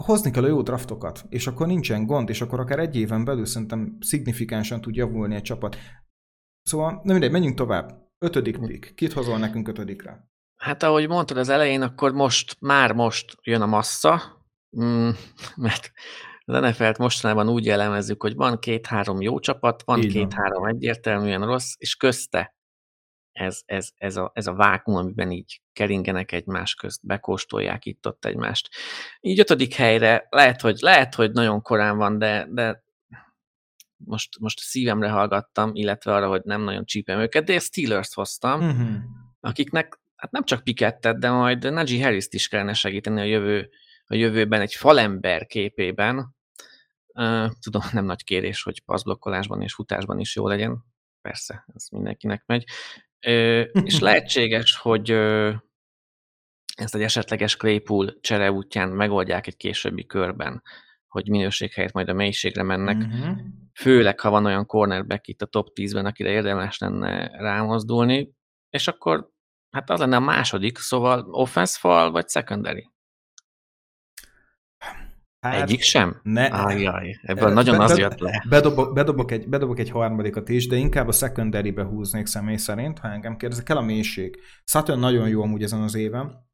hozni 0.04 0.30
kell 0.30 0.44
a 0.44 0.48
jó 0.48 0.62
draftokat, 0.62 1.24
és 1.28 1.46
akkor 1.46 1.66
nincsen 1.66 2.06
gond, 2.06 2.28
és 2.28 2.40
akkor 2.40 2.60
akár 2.60 2.78
egy 2.78 2.96
éven 2.96 3.24
belül 3.24 3.46
szerintem 3.46 3.96
szignifikánsan 4.00 4.80
tud 4.80 4.96
javulni 4.96 5.34
egy 5.34 5.42
csapat. 5.42 5.76
Szóval, 6.62 6.90
nem 6.90 7.02
mindegy, 7.04 7.30
menjünk 7.30 7.56
tovább. 7.56 8.04
Ötödik 8.18 8.58
pick. 8.58 8.94
Kit 8.94 9.12
hozol 9.12 9.38
nekünk 9.38 9.68
ötödikre? 9.68 10.28
Hát 10.56 10.82
ahogy 10.82 11.08
mondtad 11.08 11.36
az 11.36 11.48
elején, 11.48 11.82
akkor 11.82 12.12
most, 12.12 12.56
már 12.60 12.92
most 12.92 13.36
jön 13.42 13.60
a 13.62 13.66
massza, 13.66 14.22
mm, 14.80 15.08
mert 15.56 15.92
az 16.44 16.60
NFL-t 16.60 16.98
mostanában 16.98 17.48
úgy 17.48 17.64
jellemezzük, 17.64 18.22
hogy 18.22 18.34
van 18.34 18.58
két-három 18.58 19.20
jó 19.20 19.38
csapat, 19.38 19.82
van 19.84 20.00
két-három 20.00 20.66
egyértelműen 20.66 21.46
rossz, 21.46 21.72
és 21.78 21.94
közte 21.94 22.55
ez, 23.36 23.60
ez, 23.64 23.88
ez, 23.96 24.16
a, 24.16 24.30
ez 24.34 24.46
a 24.46 24.54
vákum, 24.54 24.94
amiben 24.94 25.30
így 25.30 25.60
keringenek 25.72 26.32
egymás 26.32 26.74
közt, 26.74 27.06
bekóstolják 27.06 27.84
itt-ott 27.84 28.24
egymást. 28.24 28.68
Így 29.20 29.38
ötödik 29.38 29.74
helyre, 29.74 30.26
lehet, 30.30 30.60
hogy, 30.60 30.78
lehet, 30.80 31.14
hogy 31.14 31.30
nagyon 31.30 31.62
korán 31.62 31.96
van, 31.96 32.18
de, 32.18 32.46
de 32.50 32.84
most, 33.96 34.38
most 34.38 34.58
szívemre 34.58 35.08
hallgattam, 35.08 35.70
illetve 35.74 36.14
arra, 36.14 36.28
hogy 36.28 36.42
nem 36.44 36.60
nagyon 36.60 36.84
csípem 36.84 37.20
őket, 37.20 37.44
de 37.44 37.58
Steelers 37.58 38.14
hoztam, 38.14 38.60
uh-huh. 38.60 38.96
akiknek 39.40 40.00
hát 40.16 40.30
nem 40.30 40.44
csak 40.44 40.64
Pikettet, 40.64 41.18
de 41.18 41.30
majd 41.30 41.72
Najee 41.72 42.04
Harris-t 42.04 42.34
is 42.34 42.48
kellene 42.48 42.72
segíteni 42.72 43.20
a, 43.20 43.24
jövő, 43.24 43.70
a 44.06 44.14
jövőben 44.14 44.60
egy 44.60 44.74
falember 44.74 45.46
képében. 45.46 46.34
Uh, 47.06 47.50
tudom, 47.60 47.82
nem 47.92 48.04
nagy 48.04 48.24
kérés, 48.24 48.62
hogy 48.62 48.82
passzblokkolásban 48.84 49.62
és 49.62 49.74
futásban 49.74 50.18
is 50.18 50.36
jó 50.36 50.48
legyen. 50.48 50.84
Persze, 51.20 51.64
ez 51.74 51.88
mindenkinek 51.88 52.42
megy. 52.46 52.64
És 53.84 53.98
lehetséges, 53.98 54.76
hogy 54.76 55.12
uh, 55.12 55.54
ezt 56.74 56.94
egy 56.94 57.02
esetleges 57.02 57.56
Claypool 57.56 58.20
csere 58.20 58.52
útján 58.52 58.88
megoldják 58.88 59.46
egy 59.46 59.56
későbbi 59.56 60.06
körben, 60.06 60.62
hogy 61.08 61.28
minőség 61.28 61.72
helyett 61.72 61.92
majd 61.92 62.08
a 62.08 62.14
mélységre 62.14 62.62
mennek. 62.62 62.96
Uh-huh. 62.96 63.36
Főleg, 63.74 64.20
ha 64.20 64.30
van 64.30 64.44
olyan 64.44 64.66
cornerback 64.66 65.28
itt 65.28 65.42
a 65.42 65.46
top 65.46 65.68
10-ben, 65.74 66.06
akire 66.06 66.30
érdemes 66.30 66.78
lenne 66.78 67.26
rámozdulni, 67.26 68.34
és 68.70 68.88
akkor 68.88 69.34
Hát 69.76 69.90
az 69.90 69.98
lenne 70.00 70.16
a 70.16 70.20
második, 70.20 70.78
szóval 70.78 71.28
offense 71.30 71.78
fal 71.78 72.10
vagy 72.10 72.28
secondary? 72.28 72.90
Hát, 75.52 75.62
Egyik 75.62 75.80
sem? 75.80 76.20
Ne. 76.22 76.44
Ajjaj, 76.44 77.18
ebből 77.22 77.52
nagyon 77.52 77.80
az 77.80 77.98
jött 77.98 78.18
le. 78.18 78.44
Bedobok, 78.48 78.94
bedobok, 78.94 79.30
egy, 79.30 79.48
bedobok 79.48 79.78
egy 79.78 79.90
harmadikat 79.90 80.48
is, 80.48 80.66
de 80.66 80.76
inkább 80.76 81.08
a 81.08 81.12
secondary-be 81.12 81.84
húznék 81.84 82.26
személy 82.26 82.56
szerint, 82.56 82.98
ha 82.98 83.08
engem 83.08 83.36
kérdezek. 83.36 83.64
Kell 83.64 83.76
a 83.76 83.82
mélység. 83.82 84.40
Saturn 84.64 84.98
nagyon 84.98 85.28
jó 85.28 85.42
amúgy 85.42 85.62
ezen 85.62 85.80
az 85.82 85.94
éven, 85.94 86.48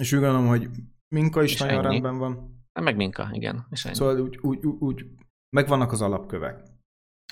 és 0.00 0.12
úgy 0.12 0.20
gondolom, 0.20 0.46
hogy 0.46 0.68
Minka 1.14 1.42
is 1.42 1.52
és 1.52 1.60
nagyon 1.60 1.74
ennyi. 1.84 1.88
rendben 1.88 2.18
van. 2.18 2.62
Hát 2.72 2.84
meg 2.84 2.96
Minka, 2.96 3.28
igen. 3.32 3.66
És 3.70 3.84
ennyi. 3.84 3.94
Szóval 3.94 4.20
úgy, 4.20 4.38
úgy, 4.42 4.64
úgy, 4.64 4.76
úgy 4.78 5.04
megvannak 5.56 5.92
az 5.92 6.00
alapkövek. 6.02 6.62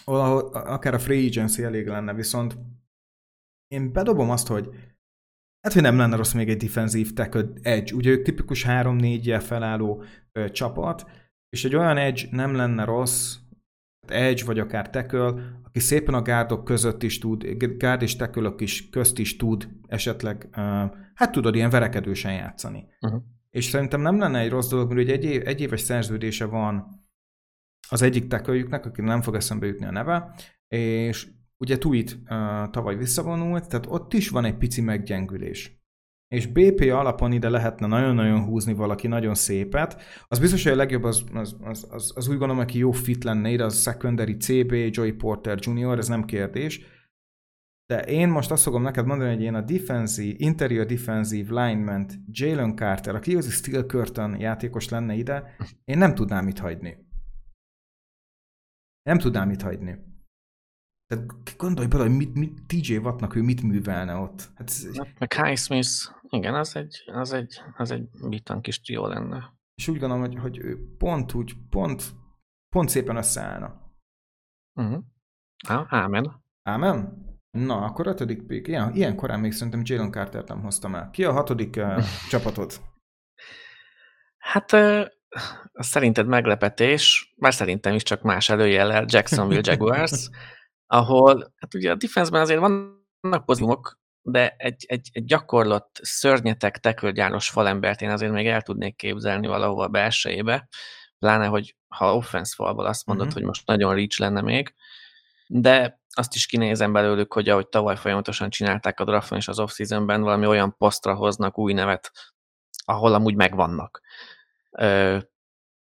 Valahol 0.05 0.41
akár 0.53 0.95
a 0.95 0.99
free 0.99 1.27
agency 1.27 1.63
elég 1.63 1.87
lenne, 1.87 2.15
viszont 2.15 2.59
én 3.75 3.93
bedobom 3.93 4.31
azt, 4.31 4.47
hogy 4.47 4.71
Hát, 5.67 5.75
hogy 5.75 5.85
nem 5.85 5.97
lenne 5.97 6.17
rossz 6.17 6.33
még 6.33 6.49
egy 6.49 6.57
defensív 6.57 7.13
tackle 7.13 7.45
edge. 7.63 7.95
Ugye 7.95 8.11
ők 8.11 8.23
tipikus 8.23 8.65
3-4-jel 8.69 9.43
felálló 9.47 10.05
ö, 10.33 10.51
csapat, 10.51 11.11
és 11.49 11.65
egy 11.65 11.77
olyan 11.77 11.97
edge 11.97 12.23
nem 12.31 12.55
lenne 12.55 12.85
rossz, 12.85 13.37
edge 14.07 14.45
vagy 14.45 14.59
akár 14.59 14.91
tackle, 14.91 15.35
aki 15.63 15.79
szépen 15.79 16.15
a 16.15 16.23
gárdok 16.23 16.65
között 16.65 17.03
is 17.03 17.19
tud, 17.19 17.45
gárd 17.77 18.03
és 18.03 18.17
tackle 18.17 18.55
is 18.59 18.89
közt 18.89 19.19
is 19.19 19.37
tud 19.37 19.69
esetleg, 19.87 20.49
ö, 20.57 20.85
hát 21.15 21.33
tudod, 21.33 21.55
ilyen 21.55 21.71
verekedősen 21.71 22.33
játszani. 22.33 22.87
Uh-huh. 23.01 23.23
És 23.51 23.65
szerintem 23.65 24.01
nem 24.01 24.19
lenne 24.19 24.39
egy 24.39 24.51
rossz 24.51 24.69
dolog, 24.69 24.93
mert 24.93 25.09
egy, 25.09 25.25
év, 25.25 25.43
egy 25.47 25.61
éves 25.61 25.81
szerződése 25.81 26.45
van 26.45 27.05
az 27.89 28.03
egyik 28.03 28.27
tackle 28.27 28.67
aki 28.71 29.01
nem 29.01 29.23
fog 29.23 29.35
eszembe 29.35 29.67
jutni 29.67 29.87
a 29.87 29.91
neve, 29.91 30.35
és 30.69 31.27
Ugye 31.59 31.79
Tweet 31.79 32.13
uh, 32.13 32.71
tavaly 32.71 32.97
visszavonult, 32.97 33.69
tehát 33.69 33.87
ott 33.89 34.13
is 34.13 34.29
van 34.29 34.45
egy 34.45 34.57
pici 34.57 34.81
meggyengülés. 34.81 35.85
És 36.29 36.47
BP 36.47 36.81
alapon 36.81 37.33
ide 37.33 37.49
lehetne 37.49 37.87
nagyon-nagyon 37.87 38.45
húzni 38.45 38.75
valaki 38.75 39.07
nagyon 39.07 39.35
szépet. 39.35 40.03
Az 40.29 40.39
biztos, 40.39 40.63
hogy 40.63 40.73
a 40.73 40.77
legjobb 40.77 41.03
az, 41.03 41.25
az, 41.33 41.57
az, 41.61 41.87
az, 41.91 42.13
az 42.15 42.29
úgy 42.29 42.39
gondolom, 42.39 42.63
aki 42.63 42.79
jó 42.79 42.91
fit 42.91 43.25
lenne 43.25 43.51
ide, 43.51 43.65
az 43.65 43.83
secondary 43.83 44.37
CB, 44.37 44.73
Joy 44.73 45.13
Porter 45.13 45.59
Jr., 45.61 45.99
ez 45.99 46.09
nem 46.09 46.25
kérdés. 46.25 46.81
De 47.87 48.01
én 48.03 48.29
most 48.29 48.51
azt 48.51 48.63
fogom 48.63 48.83
neked 48.83 49.07
mondani, 49.07 49.35
hogy 49.35 49.43
én 49.43 49.55
a 49.55 49.61
defensive, 49.61 50.35
interior 50.39 50.87
defensive 50.87 51.67
lineman 51.67 52.07
Jalen 52.31 52.77
Carter, 52.77 53.15
aki 53.15 53.31
igazi 53.31 53.51
Steel 53.51 53.85
Curtain 53.85 54.41
játékos 54.41 54.89
lenne 54.89 55.15
ide, 55.15 55.57
én 55.85 55.99
nem 55.99 56.15
tudnám 56.15 56.49
itt 56.49 56.59
hagyni. 56.59 56.97
Nem 59.03 59.19
tudnám 59.19 59.51
itt 59.51 59.61
hagyni. 59.61 59.99
Tehát 61.07 61.57
gondolj 61.57 61.87
bele, 61.87 62.03
hogy 62.03 62.17
mit, 62.17 62.35
mit 62.35 62.63
TJ 62.67 62.97
Wattnak 62.97 63.35
ő 63.35 63.43
mit 63.43 63.63
művelne 63.63 64.15
ott. 64.15 64.51
Hát 64.55 64.69
ez, 64.69 64.87
Meg 65.19 65.33
High 65.33 65.59
Smith, 65.59 65.91
igen, 66.29 66.55
az 66.55 66.77
egy, 66.77 67.03
az 67.07 67.33
egy, 67.33 67.61
az 67.77 67.91
egy 67.91 68.09
bitan 68.29 68.61
kis 68.61 68.81
jó 68.85 69.07
lenne. 69.07 69.55
És 69.75 69.89
úgy 69.89 69.99
gondolom, 69.99 70.25
hogy, 70.25 70.39
hogy 70.39 70.59
ő 70.59 70.97
pont 70.99 71.35
úgy, 71.35 71.57
pont, 71.71 72.05
pont 72.69 72.89
szépen 72.89 73.17
összeállna. 73.17 73.95
Uh-huh. 74.75 75.05
Ah, 75.69 75.87
ámen. 75.89 76.45
Ámen? 76.63 77.25
Na, 77.51 77.85
akkor 77.85 78.07
ötödik 78.07 78.43
pick. 78.43 78.69
Ilyen, 78.69 78.95
ilyen 78.95 79.17
korán 79.17 79.41
még 79.41 79.53
szerintem 79.53 79.83
Jalen 79.85 80.13
carter 80.13 80.45
nem 80.45 80.63
hoztam 80.63 80.95
el. 80.95 81.11
Ki 81.11 81.25
a 81.25 81.33
hatodik 81.33 81.77
uh, 81.77 82.03
csapatod? 82.31 82.81
Hát 84.39 84.73
uh, 84.73 85.07
szerinted 85.73 86.27
meglepetés, 86.27 87.35
már 87.37 87.55
szerintem 87.55 87.95
is 87.95 88.03
csak 88.03 88.23
más 88.23 88.49
előjellel 88.49 89.05
Jacksonville 89.09 89.61
Jaguars 89.65 90.29
ahol 90.87 91.53
hát 91.57 91.75
ugye 91.75 91.91
a 91.91 91.95
defense 91.95 92.41
azért 92.41 92.61
vannak 92.61 93.45
pozíciók, 93.45 93.99
de 94.23 94.55
egy, 94.59 94.85
egy, 94.89 95.09
egy 95.13 95.25
gyakorlott 95.25 95.99
szörnyetek 96.03 96.79
tekölgyáros 96.79 97.49
falembert 97.49 98.01
én 98.01 98.11
azért 98.11 98.33
még 98.33 98.47
el 98.47 98.63
tudnék 98.63 98.97
képzelni 98.97 99.47
valahova 99.47 99.85
a 99.85 99.89
belsejébe, 99.89 100.69
pláne, 101.19 101.47
hogy 101.47 101.77
ha 101.89 102.17
offense 102.17 102.55
falból 102.55 102.87
azt 102.87 103.07
mondod, 103.07 103.27
uh-huh. 103.27 103.41
hogy 103.41 103.49
most 103.49 103.67
nagyon 103.67 103.95
reach 103.95 104.21
lenne 104.21 104.41
még, 104.41 104.75
de 105.47 106.01
azt 106.11 106.35
is 106.35 106.47
kinézem 106.47 106.93
belőlük, 106.93 107.33
hogy 107.33 107.49
ahogy 107.49 107.69
tavaly 107.69 107.97
folyamatosan 107.97 108.51
csinálták 108.51 109.01
a 109.01 109.05
drafton 109.05 109.39
és 109.39 109.49
az 109.49 109.59
off-seasonben, 109.59 110.23
valami 110.23 110.47
olyan 110.47 110.77
posztra 110.79 111.15
hoznak 111.15 111.59
új 111.59 111.73
nevet, 111.73 112.13
ahol 112.85 113.15
amúgy 113.15 113.35
megvannak. 113.35 114.01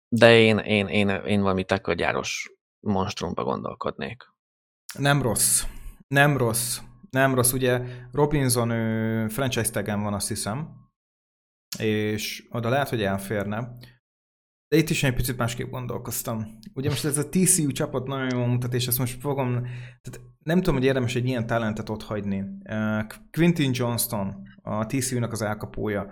De 0.08 0.38
én, 0.38 0.58
én, 0.58 0.86
én, 0.86 1.08
én 1.08 1.40
valami 1.40 1.64
tekölgyáros 1.64 2.50
monstrumba 2.80 3.44
gondolkodnék. 3.44 4.34
Nem 4.98 5.22
rossz. 5.22 5.64
Nem 6.08 6.36
rossz. 6.36 6.80
Nem 7.10 7.34
rossz. 7.34 7.52
Ugye 7.52 7.82
Robinson 8.12 8.70
ő 8.70 9.28
franchise 9.28 9.70
tagem 9.70 10.02
van, 10.02 10.14
azt 10.14 10.28
hiszem, 10.28 10.68
és 11.78 12.46
oda 12.50 12.68
lehet, 12.68 12.88
hogy 12.88 13.02
elférne. 13.02 13.72
De 14.68 14.76
itt 14.76 14.90
is 14.90 15.02
egy 15.02 15.14
picit 15.14 15.36
másképp 15.36 15.70
gondolkoztam. 15.70 16.58
Ugye 16.74 16.88
most 16.88 17.04
ez 17.04 17.18
a 17.18 17.28
TCU 17.28 17.72
csapat 17.72 18.06
nagyon 18.06 18.30
jól 18.34 18.46
mutat, 18.46 18.74
és 18.74 18.86
ezt 18.86 18.98
most 18.98 19.20
fogom... 19.20 19.62
Tehát 20.02 20.20
nem 20.38 20.58
tudom, 20.58 20.74
hogy 20.74 20.84
érdemes 20.84 21.14
egy 21.14 21.26
ilyen 21.26 21.46
talentet 21.46 21.88
ott 21.88 22.02
hagyni. 22.02 22.40
Uh, 22.40 23.04
Quintin 23.30 23.70
Johnston, 23.74 24.42
a 24.62 24.86
TCU-nak 24.86 25.32
az 25.32 25.42
elkapója, 25.42 26.10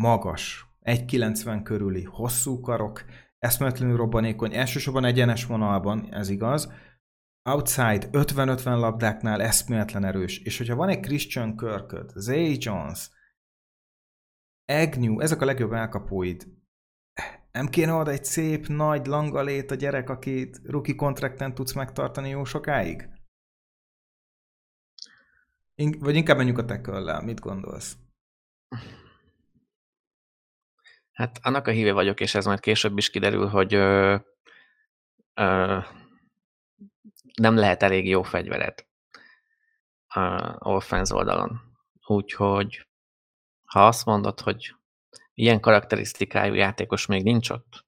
magas, 0.00 0.66
1,90 0.84 1.60
körüli, 1.62 2.02
hosszú 2.02 2.60
karok, 2.60 3.04
eszméletlenül 3.38 3.96
robbanékony, 3.96 4.54
elsősorban 4.54 5.04
egyenes 5.04 5.46
vonalban, 5.46 6.14
ez 6.14 6.28
igaz, 6.28 6.72
outside 7.42 8.08
50-50 8.12 8.64
labdáknál 8.64 9.42
eszméletlen 9.42 10.04
erős, 10.04 10.38
és 10.38 10.58
hogyha 10.58 10.74
van 10.74 10.88
egy 10.88 11.00
Christian 11.00 11.56
Kirköt, 11.56 12.12
Zay 12.14 12.56
Jones, 12.58 13.10
Agnew, 14.64 15.20
ezek 15.20 15.40
a 15.40 15.44
legjobb 15.44 15.72
elkapóid, 15.72 16.46
nem 17.52 17.68
kéne 17.68 17.92
oda 17.92 18.10
egy 18.10 18.24
szép, 18.24 18.66
nagy 18.66 19.06
langalét 19.06 19.70
a 19.70 19.74
gyerek, 19.74 20.10
akit 20.10 20.60
rookie 20.64 20.94
kontrakten 20.94 21.54
tudsz 21.54 21.72
megtartani 21.72 22.28
jó 22.28 22.44
sokáig? 22.44 23.08
In- 25.74 25.98
vagy 25.98 26.16
inkább 26.16 26.36
menjünk 26.36 26.58
a 26.58 26.64
tackle 26.64 27.20
mit 27.20 27.40
gondolsz? 27.40 27.96
Hát 31.12 31.38
annak 31.42 31.66
a 31.66 31.70
híve 31.70 31.92
vagyok, 31.92 32.20
és 32.20 32.34
ez 32.34 32.44
majd 32.44 32.60
később 32.60 32.98
is 32.98 33.10
kiderül, 33.10 33.46
hogy 33.46 33.74
ö, 33.74 34.16
ö, 35.34 35.78
nem 37.34 37.56
lehet 37.56 37.82
elég 37.82 38.08
jó 38.08 38.22
fegyvered 38.22 38.86
a 40.06 40.56
offense 40.58 41.14
oldalon. 41.14 41.60
Úgyhogy 42.06 42.88
ha 43.64 43.86
azt 43.86 44.04
mondod, 44.04 44.40
hogy 44.40 44.74
ilyen 45.34 45.60
karakterisztikájú 45.60 46.54
játékos 46.54 47.06
még 47.06 47.22
nincs 47.22 47.50
ott, 47.50 47.84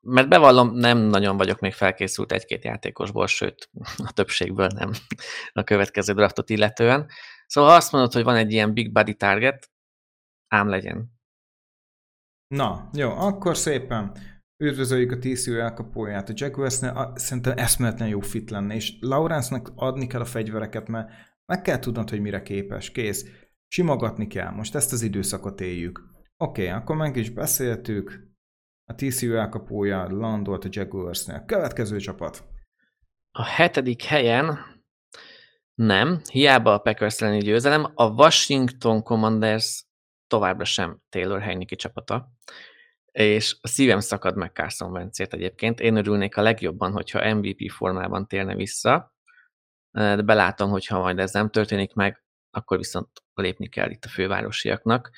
mert 0.00 0.28
bevallom, 0.28 0.74
nem 0.74 0.98
nagyon 0.98 1.36
vagyok 1.36 1.60
még 1.60 1.72
felkészült 1.72 2.32
egy-két 2.32 2.64
játékosból, 2.64 3.26
sőt, 3.26 3.70
a 4.08 4.12
többségből 4.12 4.66
nem 4.66 4.92
a 5.52 5.62
következő 5.62 6.12
draftot 6.12 6.50
illetően. 6.50 7.08
Szóval 7.46 7.74
azt 7.74 7.92
mondod, 7.92 8.12
hogy 8.12 8.22
van 8.22 8.36
egy 8.36 8.52
ilyen 8.52 8.72
big 8.72 8.92
body 8.92 9.14
target, 9.14 9.70
ám 10.48 10.68
legyen. 10.68 11.16
Na, 12.46 12.88
jó, 12.92 13.10
akkor 13.10 13.56
szépen 13.56 14.16
üdvözöljük 14.58 15.12
a 15.12 15.18
TCU 15.18 15.54
elkapóját 15.54 16.28
a 16.28 16.32
Jaguarsnél, 16.36 17.12
szerintem 17.14 17.58
eszméletlen 17.58 18.08
jó 18.08 18.20
fit 18.20 18.50
lenne, 18.50 18.74
és 18.74 18.96
Laurence-nak 19.00 19.72
adni 19.74 20.06
kell 20.06 20.20
a 20.20 20.24
fegyvereket, 20.24 20.88
mert 20.88 21.10
meg 21.46 21.62
kell 21.62 21.78
tudnod, 21.78 22.10
hogy 22.10 22.20
mire 22.20 22.42
képes, 22.42 22.90
kész. 22.90 23.26
Simogatni 23.66 24.26
kell, 24.26 24.50
most 24.50 24.74
ezt 24.74 24.92
az 24.92 25.02
időszakot 25.02 25.60
éljük. 25.60 26.02
Oké, 26.36 26.62
okay, 26.62 26.74
akkor 26.74 26.96
meg 26.96 27.16
is 27.16 27.30
beszéltük, 27.30 28.28
a 28.84 28.94
TCU 28.94 29.34
elkapója 29.34 30.08
landolt 30.10 30.64
a 30.64 30.68
Jaguarsnél. 30.70 31.44
Következő 31.46 31.96
csapat. 31.96 32.44
A 33.30 33.44
hetedik 33.44 34.02
helyen 34.02 34.58
nem, 35.74 36.20
hiába 36.30 36.72
a 36.72 36.78
Packers 36.78 37.20
elleni 37.20 37.38
győzelem, 37.38 37.92
a 37.94 38.04
Washington 38.04 39.02
Commanders 39.02 39.84
továbbra 40.26 40.64
sem 40.64 41.00
Taylor 41.08 41.40
Heineke 41.40 41.76
csapata, 41.76 42.32
és 43.18 43.56
a 43.60 43.68
szívem 43.68 44.00
szakad 44.00 44.36
meg 44.36 44.52
Carson 44.52 44.90
Wentzért 44.90 45.32
egyébként. 45.32 45.80
Én 45.80 45.96
örülnék 45.96 46.36
a 46.36 46.42
legjobban, 46.42 46.92
hogyha 46.92 47.34
MVP 47.34 47.70
formában 47.70 48.26
térne 48.26 48.54
vissza, 48.54 49.14
de 49.90 50.22
belátom, 50.22 50.70
hogyha 50.70 50.98
majd 50.98 51.18
ez 51.18 51.32
nem 51.32 51.50
történik 51.50 51.94
meg, 51.94 52.22
akkor 52.50 52.76
viszont 52.76 53.08
lépni 53.34 53.68
kell 53.68 53.90
itt 53.90 54.04
a 54.04 54.08
fővárosiaknak. 54.08 55.10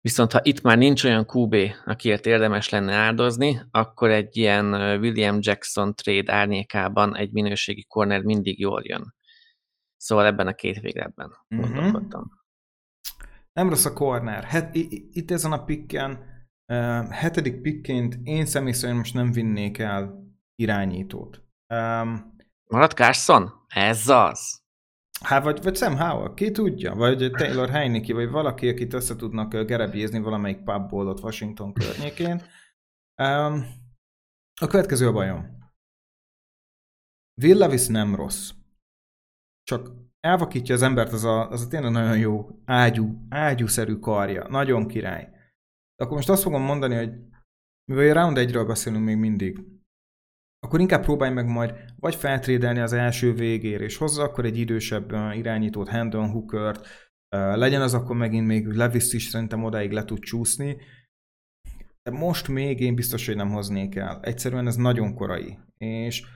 Viszont 0.00 0.32
ha 0.32 0.40
itt 0.42 0.60
már 0.60 0.78
nincs 0.78 1.04
olyan 1.04 1.26
QB, 1.32 1.56
akiért 1.84 2.26
érdemes 2.26 2.68
lenne 2.68 2.94
áldozni, 2.94 3.60
akkor 3.70 4.10
egy 4.10 4.36
ilyen 4.36 4.72
William 5.00 5.38
Jackson 5.40 5.94
trade 5.94 6.32
árnyékában 6.32 7.16
egy 7.16 7.32
minőségi 7.32 7.84
corner 7.84 8.22
mindig 8.22 8.60
jól 8.60 8.80
jön. 8.84 9.14
Szóval 9.96 10.26
ebben 10.26 10.46
a 10.46 10.54
két 10.54 10.80
végletben 10.80 11.30
uh-huh. 11.48 11.68
gondolkodtam. 11.70 12.30
Nem 13.52 13.68
rossz 13.68 13.84
a 13.84 13.92
corner. 13.92 14.44
Het, 14.44 14.74
itt 15.12 15.30
ezen 15.30 15.52
a 15.52 15.64
pikken, 15.64 16.34
uh, 16.72 17.08
hetedik 17.08 17.60
pikként 17.60 18.18
én 18.22 18.46
személy 18.46 18.72
szerint 18.72 18.98
most 18.98 19.14
nem 19.14 19.32
vinnék 19.32 19.78
el 19.78 20.24
irányítót. 20.54 21.42
Um, 21.74 22.34
Marad 22.68 22.92
Carson? 22.92 23.52
Ez 23.68 24.08
az. 24.08 24.64
Hát 25.20 25.42
vagy, 25.42 25.62
vagy 25.62 25.76
Sam 25.76 25.96
Howell, 25.96 26.34
ki 26.34 26.50
tudja, 26.50 26.94
vagy 26.94 27.30
Taylor 27.30 27.68
Heineke, 27.68 28.14
vagy 28.14 28.30
valaki, 28.30 28.68
akit 28.68 28.92
össze 28.92 29.16
tudnak 29.16 29.62
gerebjézni 29.62 30.18
valamelyik 30.18 30.62
pubból 30.62 31.08
ott 31.08 31.22
Washington 31.22 31.72
környékén. 31.72 32.42
Um, 33.22 33.66
a 34.60 34.66
következő 34.66 35.08
a 35.08 35.12
bajom. 35.12 35.56
Will 37.42 37.58
Levis 37.58 37.86
nem 37.86 38.14
rossz. 38.14 38.50
Csak 39.62 39.90
elvakítja 40.20 40.74
az 40.74 40.82
embert 40.82 41.12
az 41.12 41.24
a, 41.24 41.48
az 41.50 41.62
a 41.62 41.68
tényleg 41.68 41.90
nagyon 41.90 42.18
jó 42.18 42.48
ágyú, 42.64 43.26
ágyúszerű 43.28 43.98
karja. 43.98 44.48
Nagyon 44.48 44.86
király. 44.86 45.35
De 45.96 46.04
akkor 46.04 46.16
most 46.16 46.28
azt 46.28 46.42
fogom 46.42 46.62
mondani, 46.62 46.94
hogy 46.94 47.12
mivel 47.84 48.16
a 48.16 48.20
round 48.20 48.36
1-ről 48.40 48.64
beszélünk 48.66 49.04
még 49.04 49.16
mindig, 49.16 49.64
akkor 50.58 50.80
inkább 50.80 51.02
próbálj 51.02 51.32
meg 51.32 51.46
majd 51.46 51.74
vagy 51.96 52.14
feltrédelni 52.14 52.80
az 52.80 52.92
első 52.92 53.32
végér, 53.32 53.80
és 53.80 53.96
hozza 53.96 54.22
akkor 54.22 54.44
egy 54.44 54.58
idősebb 54.58 55.12
irányítót, 55.32 55.88
Hendon 55.88 56.30
Hookert, 56.30 56.86
legyen 57.34 57.82
az 57.82 57.94
akkor 57.94 58.16
megint 58.16 58.46
még 58.46 58.66
Levis 58.66 59.12
is 59.12 59.24
szerintem 59.24 59.64
odáig 59.64 59.90
le 59.90 60.04
tud 60.04 60.18
csúszni, 60.18 60.76
de 62.02 62.10
most 62.10 62.48
még 62.48 62.80
én 62.80 62.94
biztos, 62.94 63.26
hogy 63.26 63.36
nem 63.36 63.50
hoznék 63.50 63.94
el. 63.94 64.20
Egyszerűen 64.22 64.66
ez 64.66 64.76
nagyon 64.76 65.14
korai. 65.14 65.58
És 65.78 66.26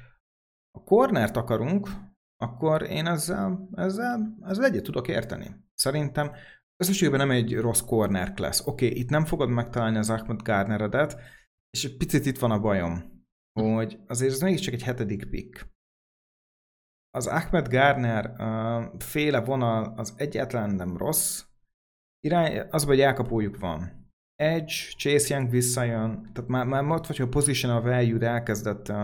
a 0.71 0.83
cornert 0.83 1.37
akarunk, 1.37 1.89
akkor 2.37 2.83
én 2.83 3.07
ezzel, 3.07 3.69
ezzel, 3.73 4.37
ezzel 4.43 4.65
egyet 4.65 4.83
tudok 4.83 5.09
érteni. 5.09 5.57
Szerintem 5.75 6.33
összességében 6.81 7.19
nem 7.19 7.31
egy 7.31 7.57
rossz 7.57 7.81
corner 7.81 8.33
class. 8.33 8.61
Oké, 8.61 8.87
okay, 8.87 8.99
itt 8.99 9.11
nem 9.11 9.25
fogod 9.25 9.49
megtalálni 9.49 9.99
az 9.99 10.11
Ahmed 10.11 10.43
Gardneredet, 10.43 11.21
és 11.71 11.85
egy 11.85 11.97
picit 11.97 12.27
itt 12.27 12.39
van 12.39 12.51
a 12.51 12.61
bajom 12.61 13.19
hogy 13.53 13.99
azért 14.07 14.33
ez 14.33 14.41
mégiscsak 14.41 14.75
egy 14.75 14.83
hetedik 14.83 15.31
pick. 15.31 15.69
Az 17.11 17.27
Ahmed 17.27 17.69
Garner 17.69 18.31
uh, 18.39 19.01
féle 19.01 19.41
vonal 19.41 19.95
az 19.97 20.15
egyáltalán 20.17 20.71
nem 20.71 20.97
rossz. 20.97 21.45
Irány, 22.21 22.61
az, 22.71 22.85
hogy 22.85 23.01
elkapójuk 23.01 23.59
van. 23.59 24.09
Edge, 24.37 24.73
Chase 24.97 25.35
Young 25.35 25.51
visszajön, 25.51 26.31
tehát 26.33 26.51
már, 26.51 26.67
már 26.67 26.85
ott 26.85 27.07
vagy, 27.07 27.17
hogy 27.17 27.27
a 27.27 27.31
position 27.31 27.83
value 27.83 28.29
elkezdett 28.29 28.89
uh, 28.89 28.97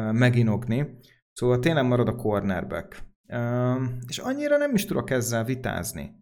uh, 0.00 0.12
meginogni, 0.12 0.98
szóval 1.32 1.58
tényleg 1.58 1.84
marad 1.84 2.08
a 2.08 2.16
cornerback. 2.16 3.02
Uh, 3.28 3.82
és 4.08 4.18
annyira 4.18 4.56
nem 4.56 4.74
is 4.74 4.84
tudok 4.84 5.10
ezzel 5.10 5.44
vitázni. 5.44 6.21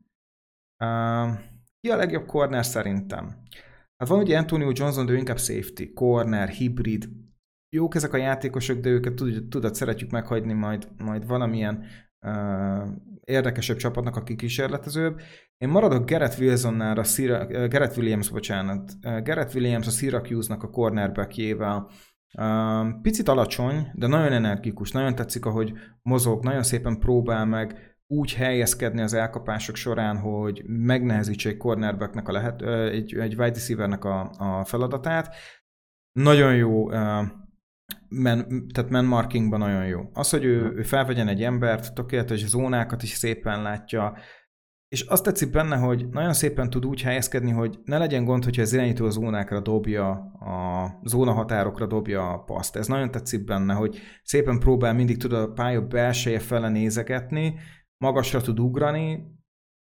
Uh, 0.85 1.39
ki 1.81 1.91
a 1.91 1.97
legjobb 1.97 2.27
corner 2.27 2.65
szerintem? 2.65 3.37
Hát 3.97 4.09
van 4.09 4.19
ugye 4.19 4.39
Antonio 4.39 4.71
Johnson, 4.75 5.07
de 5.07 5.13
ő 5.13 5.17
inkább 5.17 5.39
safety, 5.39 5.93
corner, 5.95 6.49
hibrid, 6.49 7.09
jók 7.77 7.95
ezek 7.95 8.13
a 8.13 8.17
játékosok, 8.17 8.79
de 8.79 8.89
őket 8.89 9.15
tudod, 9.15 9.49
tudod 9.49 9.75
szeretjük 9.75 10.11
meghagyni 10.11 10.53
majd, 10.53 10.89
majd 10.97 11.27
valamilyen 11.27 11.85
uh, 12.27 12.89
érdekesebb 13.25 13.77
csapatnak, 13.77 14.17
aki 14.17 14.37
kísérletezőbb. 14.37 15.21
Én 15.57 15.69
maradok 15.69 16.05
Gerett 16.05 16.39
Wilsonnál, 16.39 16.99
a 16.99 17.03
Sira, 17.03 17.47
uh, 17.47 17.67
Gerett 17.67 17.97
Williams, 17.97 18.31
bocsánat, 18.31 18.93
uh, 19.07 19.23
Gerett 19.23 19.55
Williams 19.55 19.87
a 19.87 19.91
Syracuse-nak 19.91 20.63
a 20.63 20.71
cornerbackjével. 20.71 21.91
Uh, 22.39 23.01
picit 23.03 23.29
alacsony, 23.29 23.91
de 23.95 24.07
nagyon 24.07 24.33
energikus, 24.33 24.91
nagyon 24.91 25.15
tetszik, 25.15 25.45
ahogy 25.45 25.73
mozog, 26.03 26.45
nagyon 26.45 26.63
szépen 26.63 26.99
próbál 26.99 27.47
meg 27.47 27.90
úgy 28.13 28.35
helyezkedni 28.35 29.01
az 29.01 29.15
elkapások 29.15 29.77
során, 29.77 30.19
hogy 30.19 30.63
megnehezítse 30.67 31.49
egy 31.49 31.57
cornerbacknek 31.57 32.29
a 32.29 32.33
lehet, 32.33 32.63
egy, 32.63 33.15
egy 33.15 33.35
wide 33.35 33.53
receivernek 33.53 34.05
a, 34.05 34.31
a 34.39 34.65
feladatát. 34.65 35.35
Nagyon 36.13 36.57
jó 36.57 36.89
men, 38.09 38.67
tehát 38.75 38.91
man 38.91 39.05
markingban 39.05 39.59
nagyon 39.59 39.87
jó. 39.87 40.01
Az, 40.13 40.31
hogy 40.31 40.45
ő, 40.45 40.73
ő 40.77 40.83
felvegyen 40.83 41.29
egy 41.29 41.43
embert, 41.43 41.95
tökéletes 41.95 42.47
zónákat 42.47 43.03
is 43.03 43.11
szépen 43.11 43.63
látja, 43.63 44.17
és 44.89 45.01
azt 45.01 45.25
tetszik 45.25 45.51
benne, 45.51 45.77
hogy 45.77 46.09
nagyon 46.09 46.33
szépen 46.33 46.71
tud 46.71 46.87
úgy 46.87 47.03
helyezkedni, 47.03 47.51
hogy 47.51 47.79
ne 47.85 47.99
legyen 47.99 48.25
gond, 48.25 48.45
hogyha 48.45 48.63
az 48.63 48.73
irányító 48.73 49.05
a 49.05 49.11
zónákra 49.11 49.61
dobja, 49.61 50.11
a 50.41 50.89
zóna 51.05 51.33
határokra 51.33 51.87
dobja 51.87 52.33
a 52.33 52.43
paszt. 52.43 52.77
Ez 52.77 52.87
nagyon 52.87 53.11
tetszik 53.11 53.45
benne, 53.45 53.75
hogy 53.75 53.99
szépen 54.23 54.59
próbál 54.59 54.95
mindig 54.95 55.17
tud 55.17 55.33
a 55.33 55.53
pálya 55.53 55.87
belseje 55.87 56.39
fele 56.39 56.69
nézegetni, 56.69 57.55
magasra 58.05 58.41
tud 58.41 58.61
ugrani, 58.61 59.17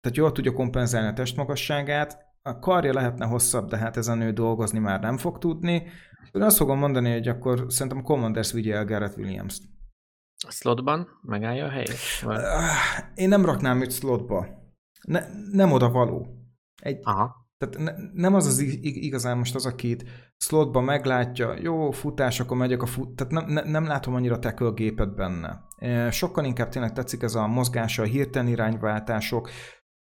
tehát 0.00 0.16
jól 0.16 0.33
tudja 0.33 0.52
kompenzálni 0.52 1.09
a 1.09 1.12
testmagasságát, 1.12 2.26
a 2.42 2.59
karja 2.59 2.92
lehetne 2.92 3.26
hosszabb, 3.26 3.68
de 3.68 3.76
hát 3.76 3.96
ezen 3.96 4.20
ő 4.20 4.33
dolgozni 4.33 4.78
már 4.78 5.00
nem 5.00 5.16
fog 5.16 5.38
tudni, 5.38 5.87
én 6.33 6.42
azt 6.42 6.57
fogom 6.57 6.78
mondani, 6.78 7.12
hogy 7.12 7.28
akkor 7.28 7.64
szerintem 7.68 8.02
Commanders 8.02 8.52
vigye 8.52 8.74
el 8.74 8.85
Garrett 8.85 9.16
Williams-t. 9.16 9.62
A 10.46 10.50
slotban 10.50 11.09
megállja 11.22 11.64
a 11.64 11.68
helyét? 11.68 12.20
Vagy? 12.22 12.40
Én 13.14 13.28
nem 13.28 13.44
raknám 13.44 13.81
őt 13.81 13.92
slotba. 13.92 14.46
Ne, 15.02 15.20
nem 15.52 15.72
oda 15.72 15.90
való. 15.90 16.26
Egy, 16.83 16.98
Aha. 17.02 17.46
Tehát 17.59 17.78
ne, 17.78 17.92
nem 18.12 18.35
az 18.35 18.46
az 18.46 18.59
igazán 18.83 19.38
most 19.38 19.54
az, 19.54 19.66
akit 19.66 20.04
slotba 20.37 20.81
meglátja, 20.81 21.54
jó, 21.61 21.90
futás, 21.90 22.40
akkor 22.40 22.57
megyek 22.57 22.83
a 22.83 22.87
fut... 22.87 23.16
Tehát 23.16 23.33
nem, 23.33 23.46
ne, 23.46 23.70
nem 23.70 23.87
látom 23.87 24.14
annyira 24.14 24.38
tackle 24.38 24.70
gépet 24.70 25.14
benne. 25.14 25.66
Sokkal 26.10 26.44
inkább 26.44 26.68
tényleg 26.68 26.92
tetszik 26.92 27.22
ez 27.22 27.34
a 27.34 27.46
mozgása, 27.46 28.02
a 28.02 28.06
hirtelen 28.06 28.48
irányváltások, 28.48 29.50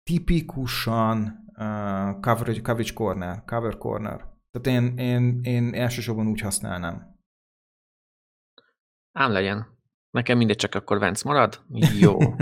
tipikusan 0.04 1.46
uh, 1.48 2.20
coverage, 2.20 2.62
coverage 2.62 2.94
corner, 2.94 3.44
cover 3.46 3.78
corner. 3.78 4.26
Tehát 4.52 4.82
én, 4.82 4.98
én, 4.98 5.40
én 5.44 5.74
elsősorban 5.74 6.28
úgy 6.28 6.42
használnám. 6.42 7.18
Ám 9.12 9.32
legyen. 9.32 9.78
Nekem 10.10 10.38
mindegy, 10.38 10.56
csak 10.56 10.76
akkor 10.76 11.00
Vence 11.00 11.28
marad? 11.28 11.64
Jó. 12.00 12.18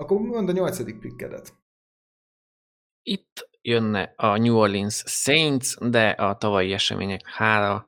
akkor 0.00 0.20
mond 0.20 0.48
a 0.48 0.52
nyolcadik 0.52 0.98
pikkedet. 0.98 1.54
Itt 3.02 3.48
jönne 3.62 4.12
a 4.16 4.36
New 4.36 4.56
Orleans 4.56 5.02
Saints, 5.06 5.78
de 5.78 6.08
a 6.08 6.36
tavalyi 6.36 6.72
események 6.72 7.26
hála 7.26 7.86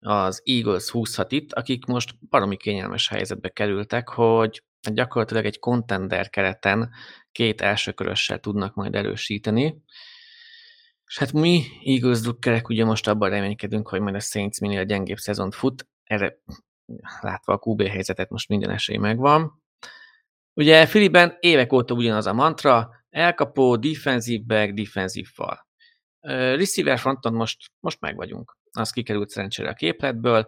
az 0.00 0.42
Eagles 0.44 0.90
húzhat 0.90 1.32
itt, 1.32 1.52
akik 1.52 1.84
most 1.84 2.28
baromi 2.28 2.56
kényelmes 2.56 3.08
helyzetbe 3.08 3.48
kerültek, 3.48 4.08
hogy 4.08 4.64
gyakorlatilag 4.92 5.44
egy 5.44 5.58
contender 5.58 6.30
kereten 6.30 6.90
két 7.32 7.60
elsőkörössel 7.60 8.38
tudnak 8.38 8.74
majd 8.74 8.94
erősíteni, 8.94 9.82
és 11.10 11.18
hát 11.18 11.32
mi, 11.32 11.64
Eagles 11.84 12.20
drukkerek, 12.20 12.68
ugye 12.68 12.84
most 12.84 13.08
abban 13.08 13.30
reménykedünk, 13.30 13.88
hogy 13.88 14.00
majd 14.00 14.14
a 14.14 14.20
Saints 14.20 14.60
minél 14.60 14.84
gyengébb 14.84 15.16
szezont 15.16 15.54
fut. 15.54 15.88
Erre 16.04 16.38
látva 17.20 17.52
a 17.52 17.60
QB 17.62 17.82
helyzetet 17.82 18.30
most 18.30 18.48
minden 18.48 18.70
esély 18.70 18.96
megvan. 18.96 19.62
Ugye 20.54 20.86
Filiben 20.86 21.36
évek 21.40 21.72
óta 21.72 21.94
ugyanaz 21.94 22.26
a 22.26 22.32
mantra, 22.32 22.90
elkapó, 23.08 23.76
defensív 23.76 24.44
back, 24.44 24.72
defensív 24.72 25.28
fal. 25.28 25.66
Receiver 26.20 26.98
fronton 26.98 27.34
most, 27.34 27.70
most 27.80 28.00
meg 28.00 28.16
vagyunk. 28.16 28.58
Az 28.72 28.90
kikerült 28.90 29.28
szerencsére 29.28 29.68
a 29.68 29.74
képletből, 29.74 30.46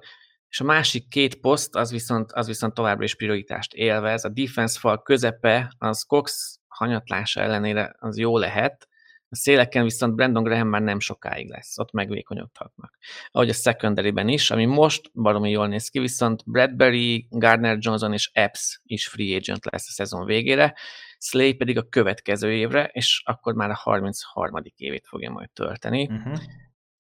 és 0.49 0.61
a 0.61 0.65
másik 0.65 1.09
két 1.09 1.41
poszt 1.41 1.75
az 1.75 1.91
viszont, 1.91 2.33
az 2.33 2.47
viszont 2.47 2.75
továbbra 2.75 3.05
is 3.05 3.15
prioritást 3.15 3.73
élvez. 3.73 4.25
A 4.25 4.29
defense 4.29 4.79
fal 4.79 5.03
közepe 5.03 5.75
az 5.79 6.03
Cox 6.03 6.59
hanyatlása 6.67 7.41
ellenére 7.41 7.95
az 7.99 8.19
jó 8.19 8.39
lehet, 8.39 8.89
a 9.33 9.37
széleken 9.37 9.85
viszont 9.85 10.15
Brandon 10.15 10.43
Graham 10.43 10.69
már 10.69 10.83
nem 10.83 11.01
sokáig 11.01 11.49
lesz, 11.49 11.79
ott 11.79 11.93
megvékonyodhatnak. 11.93 12.99
Ahogy 13.31 13.49
a 13.49 13.53
secondary 13.53 14.33
is, 14.33 14.51
ami 14.51 14.65
most 14.65 15.11
baromi 15.15 15.51
jól 15.51 15.69
néz 15.69 15.89
ki, 15.89 15.99
viszont 15.99 16.43
Bradbury, 16.47 17.27
Gardner 17.31 17.77
Johnson 17.81 18.13
és 18.13 18.31
Epps 18.33 18.81
is 18.85 19.09
free 19.09 19.37
agent 19.37 19.65
lesz 19.71 19.89
a 19.89 19.93
szezon 19.93 20.25
végére, 20.25 20.75
Slay 21.19 21.55
pedig 21.55 21.79
a 21.79 21.89
következő 21.89 22.53
évre, 22.53 22.85
és 22.85 23.23
akkor 23.25 23.55
már 23.55 23.71
a 23.71 23.77
33. 23.77 24.63
évét 24.77 25.07
fogja 25.07 25.31
majd 25.31 25.51
tölteni. 25.51 26.07
Uh-huh. 26.11 26.39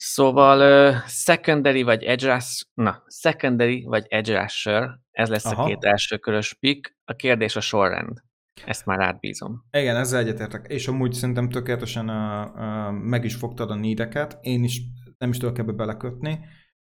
Szóval 0.04 0.90
uh, 0.90 0.96
secondary 1.06 1.82
vagy 1.82 2.02
edge 2.02 2.32
rush, 2.32 2.64
na, 2.74 3.02
secondary 3.06 3.84
vagy 3.84 4.06
edge 4.08 4.40
rusher, 4.40 4.98
ez 5.10 5.28
lesz 5.28 5.44
Aha. 5.44 5.62
a 5.62 5.66
két 5.66 5.84
első 5.84 6.16
körös 6.16 6.54
pick. 6.54 6.96
A 7.04 7.12
kérdés 7.12 7.56
a 7.56 7.60
sorrend. 7.60 8.22
Ezt 8.64 8.86
már 8.86 9.00
átbízom. 9.00 9.64
Igen, 9.70 9.96
ezzel 9.96 10.20
egyetértek. 10.20 10.66
És 10.68 10.88
amúgy 10.88 11.12
szerintem 11.12 11.48
tökéletesen 11.48 12.08
uh, 12.08 12.54
uh, 12.54 12.92
meg 12.92 13.24
is 13.24 13.34
fogtad 13.34 13.70
a 13.70 13.74
nídeket. 13.74 14.38
Én 14.40 14.64
is 14.64 14.80
nem 15.18 15.30
is 15.30 15.38
tudok 15.38 15.58
ebbe 15.58 15.72
belekötni. 15.72 16.38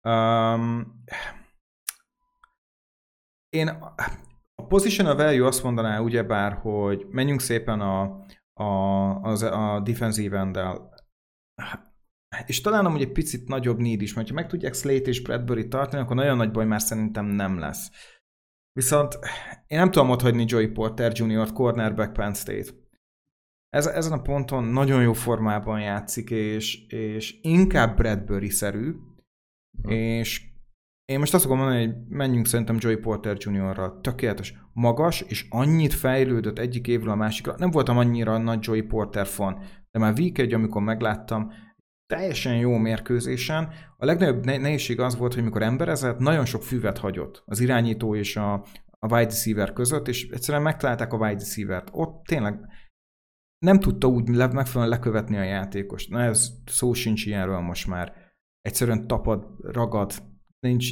Um, 0.09 1.03
én 3.49 3.69
a 4.55 4.67
position 4.69 5.17
value 5.17 5.47
azt 5.47 5.63
mondaná 5.63 5.99
ugyebár, 6.01 6.53
hogy 6.53 7.07
menjünk 7.11 7.41
szépen 7.41 7.81
a, 7.81 8.25
a, 8.53 8.65
az, 9.23 9.43
a 9.43 9.81
defensive 9.85 10.39
endel. 10.39 10.91
És 12.47 12.61
talán 12.61 12.87
amúgy 12.87 13.03
egy 13.03 13.13
picit 13.13 13.49
nagyobb 13.49 13.79
need 13.79 14.03
is, 14.03 14.15
mert 14.15 14.29
ha 14.29 14.35
meg 14.35 14.47
tudják 14.47 14.75
Slate 14.75 15.09
és 15.09 15.23
Bradbury 15.23 15.69
tartani, 15.69 16.03
akkor 16.03 16.17
nagyon 16.17 16.37
nagy 16.37 16.51
baj 16.51 16.67
már 16.67 16.81
szerintem 16.81 17.27
nem 17.27 17.59
lesz. 17.59 17.91
Viszont 18.73 19.19
én 19.67 19.79
nem 19.79 19.91
tudom 19.91 20.11
ott 20.11 20.21
hagyni 20.21 20.45
Joey 20.47 20.69
Porter 20.69 21.13
Jr. 21.15 21.53
cornerback 21.53 22.13
Penn 22.13 22.33
State. 22.33 22.71
Ez, 23.69 23.87
ezen 23.87 24.13
a 24.13 24.23
ponton 24.23 24.65
nagyon 24.65 25.03
jó 25.03 25.13
formában 25.13 25.81
játszik, 25.81 26.31
és, 26.31 26.87
és 26.87 27.39
inkább 27.43 27.97
Bradbury-szerű, 27.97 28.91
hmm. 29.83 29.91
és 29.91 30.51
én 31.05 31.19
most 31.19 31.35
azt 31.35 31.43
fogom 31.43 31.59
mondani, 31.59 31.87
hogy 31.87 31.95
menjünk 32.09 32.47
szerintem 32.47 32.77
Joey 32.79 32.97
Porter 32.97 33.37
Jr.-ra. 33.39 34.01
Tökéletes. 34.01 34.55
Magas, 34.73 35.21
és 35.21 35.47
annyit 35.51 35.93
fejlődött 35.93 36.59
egyik 36.59 36.87
évről 36.87 37.13
a 37.13 37.17
másikra. 37.17 37.55
Nem 37.59 37.71
voltam 37.71 37.99
annyira 37.99 38.39
nagy 38.39 38.67
Joey 38.67 38.83
Porter 38.83 39.27
fan, 39.27 39.59
de 39.91 39.99
már 39.99 40.19
week 40.19 40.39
egy, 40.39 40.55
amikor 40.55 40.83
megláttam, 40.83 41.53
teljesen 42.13 42.57
jó 42.57 42.77
mérkőzésen. 42.77 43.73
A 43.97 44.05
legnagyobb 44.05 44.45
nehézség 44.45 45.01
az 45.01 45.17
volt, 45.17 45.35
hogy 45.35 45.43
mikor 45.43 45.63
emberezett, 45.63 46.19
nagyon 46.19 46.45
sok 46.45 46.63
füvet 46.63 46.99
hagyott 46.99 47.43
az 47.47 47.61
irányító 47.61 48.15
és 48.15 48.37
a, 48.37 48.53
a 48.99 49.15
wide 49.15 49.31
receiver 49.31 49.73
között, 49.73 50.09
és 50.09 50.29
egyszerűen 50.29 50.63
megtalálták 50.63 51.13
a 51.13 51.17
wide 51.17 51.39
receiver-t. 51.39 51.89
Ott 51.93 52.25
tényleg 52.25 52.61
nem 53.59 53.81
tudta 53.81 54.07
úgy 54.07 54.29
le, 54.29 54.47
megfelelően 54.47 54.99
lekövetni 54.99 55.37
a 55.37 55.43
játékost. 55.43 56.11
Na 56.11 56.21
ez 56.21 56.51
szó 56.67 56.93
sincs 56.93 57.27
ilyenről 57.27 57.61
most 57.61 57.87
már. 57.87 58.15
Egyszerűen 58.61 59.07
tapad, 59.07 59.47
ragad, 59.63 60.13
nincs, 60.61 60.91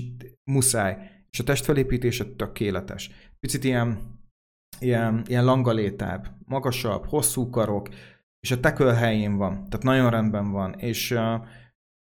muszáj. 0.51 0.97
És 1.31 1.41
a 1.41 1.45
testfelépítése 1.45 2.25
tökéletes. 2.25 3.11
Picit 3.41 3.65
ilyen, 3.65 4.19
ilyen, 4.79 5.25
ilyen 5.27 5.45
langalétább, 5.45 6.37
magasabb, 6.45 7.07
hosszú 7.07 7.51
karok, 7.51 7.89
és 8.41 8.51
a 8.51 8.61
tackle 8.61 8.95
helyén 8.95 9.37
van, 9.37 9.55
tehát 9.55 9.83
nagyon 9.83 10.11
rendben 10.11 10.51
van, 10.51 10.75
és 10.75 11.11
uh, 11.11 11.47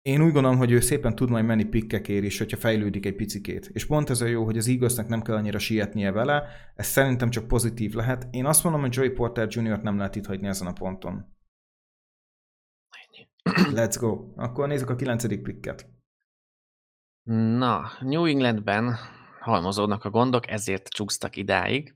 én 0.02 0.22
úgy 0.22 0.32
gondolom, 0.32 0.58
hogy 0.58 0.72
ő 0.72 0.80
szépen 0.80 1.16
tud 1.16 1.30
majd 1.30 1.46
menni 1.46 1.64
pikkekért 1.64 2.24
is, 2.24 2.38
hogyha 2.38 2.58
fejlődik 2.58 3.06
egy 3.06 3.16
picikét. 3.16 3.70
És 3.74 3.86
pont 3.86 4.10
ez 4.10 4.22
a 4.22 4.26
jó, 4.26 4.44
hogy 4.44 4.58
az 4.58 4.68
Eaglesnek 4.68 5.08
nem 5.08 5.22
kell 5.22 5.36
annyira 5.36 5.60
sietnie 5.60 6.12
vele, 6.12 6.44
ez 6.76 6.88
szerintem 6.88 7.30
csak 7.30 7.48
pozitív 7.48 7.94
lehet. 7.94 8.28
Én 8.32 8.46
azt 8.46 8.64
mondom, 8.64 8.82
hogy 8.82 8.96
Joey 8.96 9.10
Porter 9.10 9.48
Jr. 9.50 9.82
nem 9.82 9.98
lehet 9.98 10.16
itt 10.16 10.26
hagyni 10.26 10.48
ezen 10.48 10.68
a 10.68 10.74
ponton. 10.74 11.38
Let's 13.74 13.96
go. 14.00 14.34
Akkor 14.36 14.68
nézzük 14.68 14.90
a 14.90 14.96
kilencedik 14.96 15.42
pikket. 15.42 15.90
Na, 17.58 17.92
New 18.00 18.26
Englandben 18.26 18.96
halmozódnak 19.40 20.04
a 20.04 20.10
gondok, 20.10 20.50
ezért 20.50 20.88
csúsztak 20.88 21.36
idáig 21.36 21.96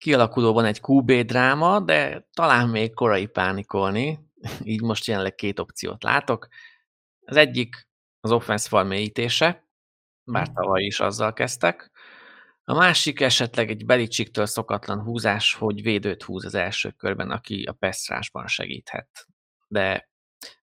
kialakulóban 0.00 0.64
egy 0.64 0.80
QB 0.86 1.12
dráma, 1.12 1.80
de 1.80 2.26
talán 2.32 2.68
még 2.68 2.94
korai 2.94 3.26
pánikolni, 3.26 4.18
így 4.62 4.82
most 4.82 5.06
jelenleg 5.06 5.34
két 5.34 5.58
opciót 5.58 6.02
látok. 6.02 6.48
Az 7.24 7.36
egyik 7.36 7.88
az 8.20 8.32
offense 8.32 8.68
fal 8.68 8.84
mélyítése, 8.84 9.68
bár 10.24 10.44
hmm. 10.44 10.54
tavaly 10.54 10.82
is 10.82 11.00
azzal 11.00 11.32
kezdtek. 11.32 11.90
A 12.64 12.74
másik 12.74 13.20
esetleg 13.20 13.70
egy 13.70 13.86
Belicsiktől 13.86 14.46
szokatlan 14.46 15.00
húzás, 15.02 15.54
hogy 15.54 15.82
védőt 15.82 16.22
húz 16.22 16.44
az 16.44 16.54
első 16.54 16.90
körben, 16.90 17.30
aki 17.30 17.62
a 17.62 17.72
pesztrásban 17.72 18.46
segíthet. 18.46 19.26
De 19.68 20.10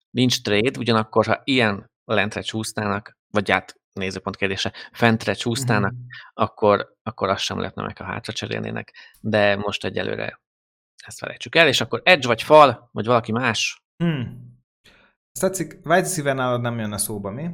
nincs 0.10 0.42
trade, 0.42 0.80
ugyanakkor 0.80 1.26
ha 1.26 1.42
ilyen 1.44 1.92
lentre 2.06 2.42
csúsznának, 2.42 3.18
vagy 3.28 3.50
hát 3.50 3.80
nézőpont 3.98 4.36
kérdése, 4.36 4.74
fentre 4.92 5.34
csúsztának, 5.34 5.92
uh-huh. 5.92 6.08
akkor, 6.34 6.96
akkor 7.04 7.30
azt 7.30 7.44
sem 7.44 7.60
lehetne 7.60 7.84
meg, 7.84 7.98
ha 7.98 8.04
hátra 8.04 8.34
cserélnének, 8.34 8.94
de 9.22 9.56
most 9.56 9.86
egyelőre 9.86 10.42
ezt 11.06 11.18
felejtsük 11.18 11.56
el, 11.56 11.68
és 11.68 11.82
akkor 11.82 12.02
edge 12.04 12.28
vagy 12.28 12.44
fal, 12.44 12.90
vagy 12.92 13.06
valaki 13.06 13.32
más? 13.32 13.82
Hmm. 14.04 14.56
Ezt 15.32 15.42
tetszik, 15.42 15.80
White 15.84 16.34
nálad 16.34 16.62
nem 16.62 16.80
jönne 16.80 16.98
szóba, 16.98 17.32
mi? 17.32 17.50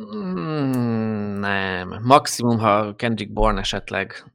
Mm, 0.00 1.38
nem. 1.38 2.02
Maximum, 2.02 2.58
ha 2.58 2.94
Kendrick 2.96 3.32
Bourne 3.32 3.60
esetleg 3.60 4.32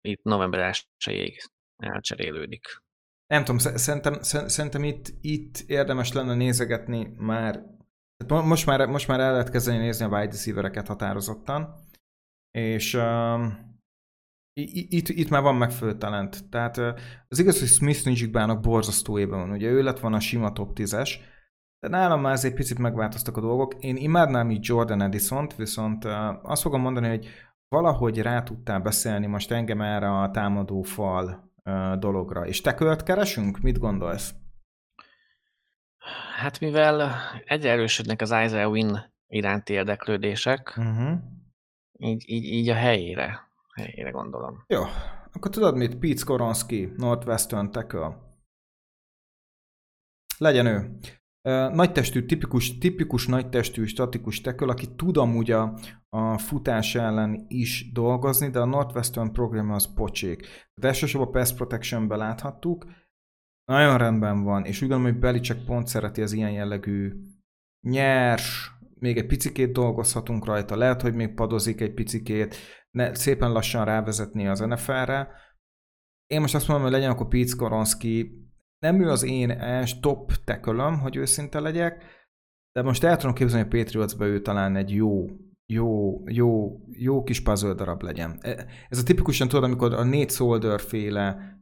itt 0.00 0.22
november 0.22 0.60
1 1.06 1.50
elcserélődik. 1.76 2.82
Nem 3.26 3.44
tudom, 3.44 3.58
szerintem, 3.58 4.22
szerintem 4.22 4.84
itt, 4.84 5.06
itt 5.20 5.58
érdemes 5.66 6.12
lenne 6.12 6.34
nézegetni 6.34 7.14
már 7.16 7.64
most 8.28 8.66
már, 8.66 8.86
most 8.86 9.08
már 9.08 9.20
el 9.20 9.32
lehet 9.32 9.50
kezdeni 9.50 9.78
nézni 9.78 10.04
a 10.04 10.08
wide 10.08 10.30
receivereket 10.30 10.86
határozottan, 10.86 11.74
és 12.50 12.94
uh, 12.94 13.46
itt, 14.88 15.08
itt 15.08 15.28
már 15.28 15.42
van 15.42 15.56
megfelelő 15.56 15.98
talent. 15.98 16.48
Tehát 16.48 16.78
az 17.28 17.38
igaz, 17.38 17.58
hogy 17.58 17.68
Smith 17.68 18.04
Nijikbának 18.04 18.60
borzasztó 18.60 19.18
éve 19.18 19.36
van. 19.36 19.50
Ugye 19.50 19.68
ő 19.68 19.82
lett 19.82 20.00
van 20.00 20.14
a 20.14 20.20
sima 20.20 20.52
top 20.52 20.70
10-es, 20.74 21.10
de 21.78 21.88
nálam 21.88 22.20
már 22.20 22.38
egy 22.42 22.54
picit 22.54 22.78
megváltoztak 22.78 23.36
a 23.36 23.40
dolgok. 23.40 23.74
Én 23.74 23.96
imádnám 23.96 24.50
így 24.50 24.68
Jordan 24.68 25.02
Edison-t, 25.02 25.56
viszont 25.56 26.04
azt 26.42 26.62
fogom 26.62 26.80
mondani, 26.80 27.08
hogy 27.08 27.28
valahogy 27.68 28.18
rá 28.18 28.42
tudtál 28.42 28.80
beszélni 28.80 29.26
most 29.26 29.50
engem 29.50 29.80
erre 29.80 30.18
a 30.20 30.30
támadó 30.30 30.82
fal 30.82 31.52
dologra. 31.98 32.46
És 32.46 32.60
te 32.60 32.74
költ 32.74 33.02
keresünk? 33.02 33.60
Mit 33.60 33.78
gondolsz? 33.78 34.34
Hát 36.40 36.60
mivel 36.60 37.12
egyre 37.44 37.70
erősödnek 37.70 38.20
az 38.20 38.30
Isaiah 38.30 38.70
Win 38.70 39.12
iránti 39.26 39.72
érdeklődések, 39.72 40.74
uh-huh. 40.76 41.18
így, 41.98 42.24
így, 42.26 42.44
így 42.44 42.68
a 42.68 42.74
helyére, 42.74 43.50
helyére 43.74 44.10
gondolom. 44.10 44.64
Jó, 44.66 44.82
akkor 45.32 45.50
tudod 45.50 45.76
mit? 45.76 45.98
Pete 45.98 46.16
Skoronski, 46.16 46.92
Northwestern 46.96 47.70
tackle. 47.70 48.16
Legyen 50.38 50.66
ő. 50.66 50.98
Nagytestű, 51.72 52.24
tipikus, 52.24 52.78
tipikus 52.78 53.26
nagytestű, 53.26 53.84
statikus 53.84 54.40
tackle, 54.40 54.72
aki 54.72 54.94
tud 54.94 55.16
amúgy 55.16 55.50
a, 55.50 55.78
a 56.08 56.38
futás 56.38 56.94
ellen 56.94 57.44
is 57.48 57.92
dolgozni, 57.92 58.50
de 58.50 58.60
a 58.60 58.64
Northwestern 58.64 59.32
program 59.32 59.70
az 59.70 59.94
pocsék. 59.94 60.46
De 60.74 60.86
elsősorban 60.86 61.28
a 61.28 61.30
pass 61.30 61.52
protection 61.52 62.06
láthattuk, 62.08 62.86
nagyon 63.70 63.98
rendben 63.98 64.42
van, 64.42 64.64
és 64.64 64.82
úgy 64.82 64.88
gondolom, 64.88 65.12
hogy 65.12 65.20
Belicek 65.20 65.64
pont 65.64 65.86
szereti 65.86 66.22
az 66.22 66.32
ilyen 66.32 66.50
jellegű 66.50 67.12
nyers, 67.86 68.70
még 68.94 69.16
egy 69.16 69.26
picikét 69.26 69.72
dolgozhatunk 69.72 70.44
rajta, 70.44 70.76
lehet, 70.76 71.02
hogy 71.02 71.14
még 71.14 71.34
padozik 71.34 71.80
egy 71.80 71.94
picikét, 71.94 72.56
ne, 72.90 73.14
szépen 73.14 73.52
lassan 73.52 73.84
rávezetni 73.84 74.48
az 74.48 74.60
NFL-re. 74.60 75.28
Én 76.26 76.40
most 76.40 76.54
azt 76.54 76.68
mondom, 76.68 76.86
hogy 76.86 76.94
legyen 76.94 77.10
akkor 77.10 77.28
Pete 77.28 77.46
Skoronski, 77.46 78.44
nem 78.78 79.02
ő 79.02 79.10
az 79.10 79.22
én 79.22 79.50
els 79.50 80.00
top 80.00 80.32
tekölöm, 80.44 80.98
hogy 80.98 81.16
őszinte 81.16 81.60
legyek, 81.60 82.04
de 82.72 82.82
most 82.82 83.04
el 83.04 83.16
tudom 83.16 83.34
képzelni, 83.34 83.68
hogy 83.68 83.80
Patriotsba 83.80 84.26
ő 84.26 84.42
talán 84.42 84.76
egy 84.76 84.90
jó, 84.90 85.26
jó, 85.66 86.22
jó, 86.28 86.78
jó 86.88 87.22
kis 87.22 87.42
puzzle 87.42 87.74
darab 87.74 88.02
legyen. 88.02 88.38
E, 88.40 88.66
ez 88.88 88.98
a 88.98 89.02
tipikusan 89.02 89.48
tudod, 89.48 89.64
amikor 89.64 89.94
a 89.94 90.04
Nate 90.04 90.28
Solder 90.28 90.80
féle 90.80 91.59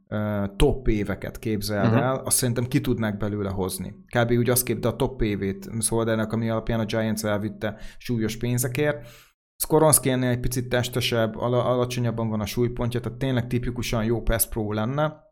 top 0.55 0.87
éveket 0.87 1.39
képzeld 1.39 1.85
uh-huh. 1.85 2.01
el, 2.01 2.15
azt 2.15 2.37
szerintem 2.37 2.67
ki 2.67 2.81
tudnák 2.81 3.17
belőle 3.17 3.49
hozni. 3.49 3.95
Kb. 4.05 4.31
úgy 4.31 4.49
azt 4.49 4.63
képzeld 4.63 4.93
a 4.93 4.97
top 4.97 5.21
évét 5.21 5.69
Soldernek, 5.79 6.31
ami 6.31 6.49
alapján 6.49 6.79
a 6.79 6.85
Giants 6.85 7.25
elvitte 7.25 7.77
súlyos 7.97 8.37
pénzekért. 8.37 9.07
Skoronski 9.55 10.09
ennél 10.09 10.29
egy 10.29 10.39
picit 10.39 10.69
testesebb, 10.69 11.35
al- 11.35 11.53
alacsonyabban 11.53 12.29
van 12.29 12.41
a 12.41 12.45
súlypontja, 12.45 12.99
tehát 12.99 13.17
tényleg 13.17 13.47
tipikusan 13.47 14.05
jó 14.05 14.21
pass 14.21 14.47
pro 14.47 14.71
lenne. 14.71 15.27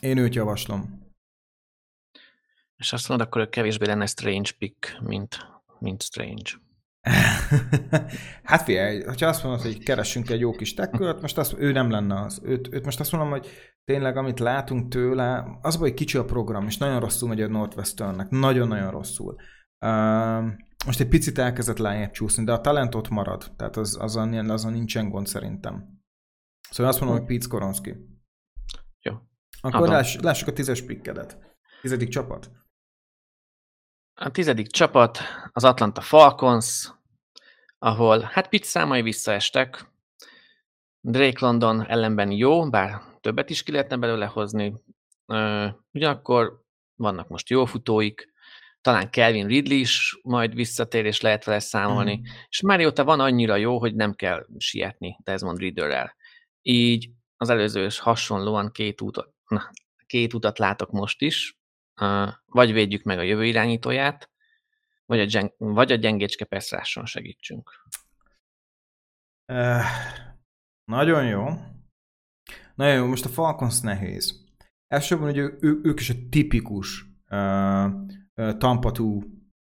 Én 0.00 0.18
őt 0.18 0.34
javaslom. 0.34 1.06
És 2.76 2.92
azt 2.92 3.08
mondod, 3.08 3.26
akkor 3.26 3.48
kevésbé 3.48 3.86
lenne 3.86 4.06
strange 4.06 4.50
pick, 4.58 5.00
mint, 5.00 5.36
mint 5.78 6.02
strange. 6.02 6.50
hát 8.42 8.62
figyelj, 8.62 9.02
ha 9.02 9.26
azt 9.26 9.42
mondod, 9.42 9.62
hogy 9.62 9.82
keressünk 9.82 10.30
egy 10.30 10.40
jó 10.40 10.50
kis 10.50 10.74
tekkölt, 10.74 11.20
most 11.20 11.38
azt, 11.38 11.54
ő 11.58 11.72
nem 11.72 11.90
lenne 11.90 12.20
az. 12.20 12.40
Őt, 12.44 12.74
őt 12.74 12.84
most 12.84 13.00
azt 13.00 13.12
mondom, 13.12 13.30
hogy 13.30 13.48
tényleg 13.84 14.16
amit 14.16 14.38
látunk 14.38 14.88
tőle, 14.88 15.58
az 15.62 15.76
hogy 15.76 15.94
kicsi 15.94 16.18
a 16.18 16.24
program, 16.24 16.66
és 16.66 16.76
nagyon 16.76 17.00
rosszul 17.00 17.28
megy 17.28 17.40
a 17.40 17.48
Northwesternnek. 17.48 18.30
Nagyon-nagyon 18.30 18.90
rosszul. 18.90 19.36
Uh, 19.86 20.44
most 20.86 21.00
egy 21.00 21.08
picit 21.08 21.38
elkezdett 21.38 21.78
lejjebb 21.78 22.10
csúszni, 22.10 22.44
de 22.44 22.52
a 22.52 22.60
talentot 22.60 23.08
marad. 23.08 23.52
Tehát 23.56 23.76
az, 23.76 23.96
azon, 24.00 24.50
azon 24.50 24.72
nincsen 24.72 25.08
gond 25.08 25.26
szerintem. 25.26 25.98
Szóval 26.70 26.92
azt 26.92 27.00
mondom, 27.00 27.18
hogy 27.18 27.26
Pete 27.26 27.44
Skoronski. 27.44 27.96
Jó. 29.00 29.14
Akkor 29.60 29.88
láss, 29.88 30.16
lássuk 30.16 30.48
a 30.48 30.52
tízes 30.52 30.82
pikkedet. 30.82 31.38
Tizedik 31.80 32.08
csapat. 32.08 32.50
A 34.14 34.30
tizedik 34.30 34.66
csapat 34.66 35.18
az 35.52 35.64
Atlanta 35.64 36.00
Falcons, 36.00 36.92
ahol 37.78 38.20
hát 38.20 38.48
Pitt 38.48 38.64
számai 38.64 39.02
visszaestek. 39.02 39.92
Drake 41.00 41.46
London 41.46 41.86
ellenben 41.86 42.30
jó, 42.30 42.70
bár 42.70 43.00
többet 43.20 43.50
is 43.50 43.62
ki 43.62 43.72
lehetne 43.72 43.96
belőle 43.96 44.26
hozni. 44.26 44.74
Ugyanakkor 45.92 46.62
vannak 46.94 47.28
most 47.28 47.48
jó 47.48 47.64
futóik, 47.64 48.32
talán 48.80 49.10
Kelvin 49.10 49.46
Ridley 49.46 49.78
is 49.78 50.18
majd 50.22 50.54
visszatér, 50.54 51.04
és 51.04 51.20
lehet 51.20 51.44
vele 51.44 51.58
számolni. 51.58 52.16
Mm. 52.16 52.22
És 52.48 52.62
Mariota 52.62 53.04
van 53.04 53.20
annyira 53.20 53.56
jó, 53.56 53.78
hogy 53.78 53.94
nem 53.94 54.14
kell 54.14 54.46
sietni 54.58 55.18
Desmond 55.24 55.58
Ridderrel. 55.58 56.16
Így 56.62 57.10
az 57.36 57.48
előzős 57.48 57.98
hasonlóan 57.98 58.70
két 58.72 59.00
utat, 59.00 59.32
na, 59.48 59.70
két 60.06 60.34
utat 60.34 60.58
látok 60.58 60.90
most 60.90 61.22
is, 61.22 61.58
vagy 62.46 62.72
védjük 62.72 63.02
meg 63.02 63.18
a 63.18 63.22
jövő 63.22 63.44
irányítóját, 63.44 64.30
vagy 65.08 65.20
a, 65.20 65.24
gyeng, 65.24 65.54
vagy 65.56 65.92
a 65.92 65.94
gyengécske 65.94 66.44
perszráson 66.44 67.06
segítsünk. 67.06 67.70
Uh, 69.52 69.82
nagyon 70.84 71.26
jó. 71.26 71.46
Nagyon 72.74 72.94
jó, 72.94 73.06
most 73.06 73.24
a 73.24 73.28
Falcons 73.28 73.80
nehéz. 73.80 74.46
Elsősorban, 74.86 75.26
hogy 75.26 75.38
ő, 75.38 75.80
ők 75.82 76.00
is 76.00 76.10
a 76.10 76.14
tipikus 76.30 77.04
uh, 77.30 77.84
uh, 78.34 78.56
tampatú, 78.56 79.22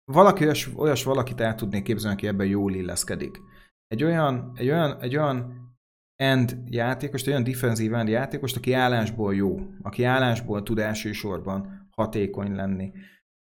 valaki 0.05 0.45
olyas, 0.45 0.69
olyas 0.75 1.05
valakit 1.05 1.41
el 1.41 1.55
tudnék 1.55 1.83
képzelni, 1.83 2.17
aki 2.17 2.27
ebben 2.27 2.47
jól 2.47 2.75
illeszkedik. 2.75 3.39
Egy 3.87 4.05
olyan, 4.05 4.53
egy 4.55 4.69
olyan, 4.69 5.01
egy 5.01 5.17
olyan 5.17 5.69
end 6.17 6.59
játékost, 6.67 7.27
olyan 7.27 7.45
defensív 7.45 7.95
end 7.95 8.09
játékost, 8.09 8.57
aki 8.57 8.73
állásból 8.73 9.35
jó, 9.35 9.59
aki 9.83 10.05
állásból 10.05 10.63
tud 10.63 10.79
elsősorban 10.79 11.89
hatékony 11.91 12.55
lenni. 12.55 12.93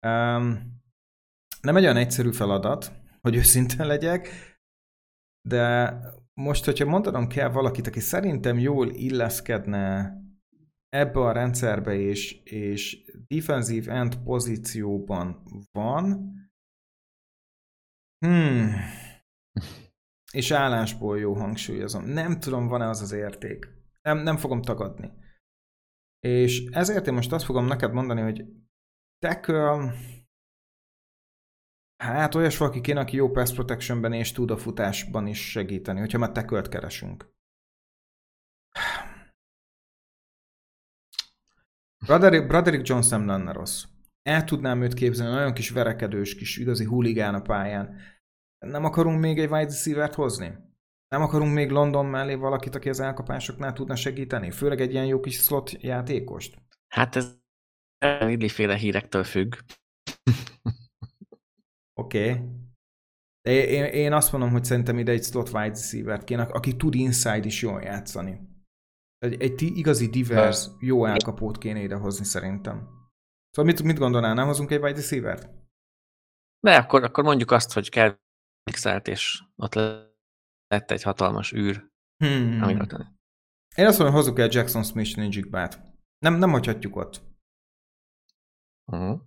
Um, 0.06 0.75
nem 1.60 1.76
egy 1.76 1.82
olyan 1.82 1.96
egyszerű 1.96 2.32
feladat, 2.32 2.92
hogy 3.20 3.36
őszinte 3.36 3.84
legyek, 3.84 4.28
de 5.48 5.94
most, 6.34 6.64
hogyha 6.64 6.84
mondanom 6.84 7.28
kell 7.28 7.48
valakit, 7.48 7.86
aki 7.86 8.00
szerintem 8.00 8.58
jól 8.58 8.88
illeszkedne 8.90 10.14
ebbe 10.88 11.20
a 11.20 11.32
rendszerbe, 11.32 11.94
és, 11.94 12.42
és 12.42 13.04
defensive 13.28 13.92
end 13.92 14.16
pozícióban 14.22 15.42
van, 15.72 16.34
hmm, 18.26 18.72
és 20.32 20.50
állásból 20.50 21.18
jó 21.18 21.34
hangsúlyozom. 21.34 22.04
Nem 22.04 22.40
tudom, 22.40 22.68
van-e 22.68 22.88
az 22.88 23.00
az 23.00 23.12
érték. 23.12 23.68
Nem, 24.02 24.18
nem 24.18 24.36
fogom 24.36 24.62
tagadni. 24.62 25.12
És 26.20 26.64
ezért 26.64 27.06
én 27.06 27.14
most 27.14 27.32
azt 27.32 27.44
fogom 27.44 27.66
neked 27.66 27.92
mondani, 27.92 28.20
hogy 28.20 28.44
tackle, 29.18 29.94
hát 31.96 32.34
olyas 32.34 32.56
valaki 32.56 32.80
kéne, 32.80 33.00
aki 33.00 33.16
jó 33.16 33.30
pass 33.30 33.52
protectionben 33.52 34.12
és 34.12 34.32
tud 34.32 34.50
a 34.50 34.56
futásban 34.56 35.26
is 35.26 35.50
segíteni, 35.50 35.98
hogyha 36.00 36.18
már 36.18 36.32
tackle 36.32 36.62
keresünk. 36.62 37.34
Broderick, 42.06 42.46
Broderick 42.46 42.88
Jones 42.88 43.08
nem 43.08 43.26
lenne 43.26 43.52
rossz. 43.52 43.84
El 44.22 44.44
tudnám 44.44 44.82
őt 44.82 44.94
képzelni, 44.94 45.34
nagyon 45.34 45.52
kis 45.52 45.70
verekedős, 45.70 46.34
kis 46.34 46.56
igazi 46.56 46.84
huligán 46.84 47.34
a 47.34 47.40
pályán. 47.40 48.00
Nem 48.58 48.84
akarunk 48.84 49.20
még 49.20 49.38
egy 49.38 49.50
wide 49.50 49.64
receiver 49.64 50.14
hozni? 50.14 50.54
Nem 51.08 51.22
akarunk 51.22 51.54
még 51.54 51.70
London 51.70 52.06
mellé 52.06 52.34
valakit, 52.34 52.74
aki 52.74 52.88
az 52.88 53.00
elkapásoknál 53.00 53.72
tudna 53.72 53.96
segíteni? 53.96 54.50
Főleg 54.50 54.80
egy 54.80 54.92
ilyen 54.92 55.06
jó 55.06 55.20
kis 55.20 55.36
slot 55.36 55.82
játékost? 55.82 56.58
Hát 56.88 57.16
ez 57.16 57.38
féle 58.48 58.76
hírektől 58.76 59.24
függ. 59.24 59.54
Oké. 62.00 62.30
Okay. 62.30 62.44
De 63.42 63.52
én, 63.52 63.84
én 63.84 64.12
azt 64.12 64.32
mondom, 64.32 64.50
hogy 64.50 64.64
szerintem 64.64 64.98
ide 64.98 65.12
egy 65.12 65.24
slot 65.24 65.48
wide 65.48 65.68
receiver 65.68 66.24
kéne, 66.24 66.42
aki 66.42 66.76
tud 66.76 66.94
inside 66.94 67.46
is 67.46 67.62
jól 67.62 67.82
játszani. 67.82 68.40
Egy, 69.18 69.40
egy 69.40 69.62
igazi 69.62 70.08
divers, 70.08 70.66
jó 70.80 71.04
elkapót 71.04 71.58
kéne 71.58 71.80
idehozni 71.80 72.24
szerintem. 72.24 72.76
Szóval 73.50 73.72
mit, 73.72 73.82
mit 73.82 73.98
gondolnál, 73.98 74.34
nem 74.34 74.46
hozunk 74.46 74.70
egy 74.70 74.82
wide 74.82 75.00
receiver-t? 75.00 75.50
De 76.60 76.76
akkor, 76.76 77.04
akkor 77.04 77.24
mondjuk 77.24 77.50
azt, 77.50 77.72
hogy 77.72 77.88
kell 77.88 78.18
pixelt, 78.62 79.08
és 79.08 79.42
ott 79.56 79.74
lett 80.66 80.90
egy 80.90 81.02
hatalmas 81.02 81.52
űr. 81.52 81.90
Hmm. 82.24 82.62
Én 83.74 83.86
azt 83.86 83.98
mondom, 83.98 84.14
hogy 84.14 84.24
hozzuk 84.24 84.38
el 84.38 84.48
Jackson 84.50 84.82
Smith 84.82 85.16
Ninjigbát. 85.16 85.94
Nem, 86.18 86.34
nem 86.34 86.50
hagyhatjuk 86.50 86.96
ott. 86.96 87.22
Uh-huh. 88.92 89.20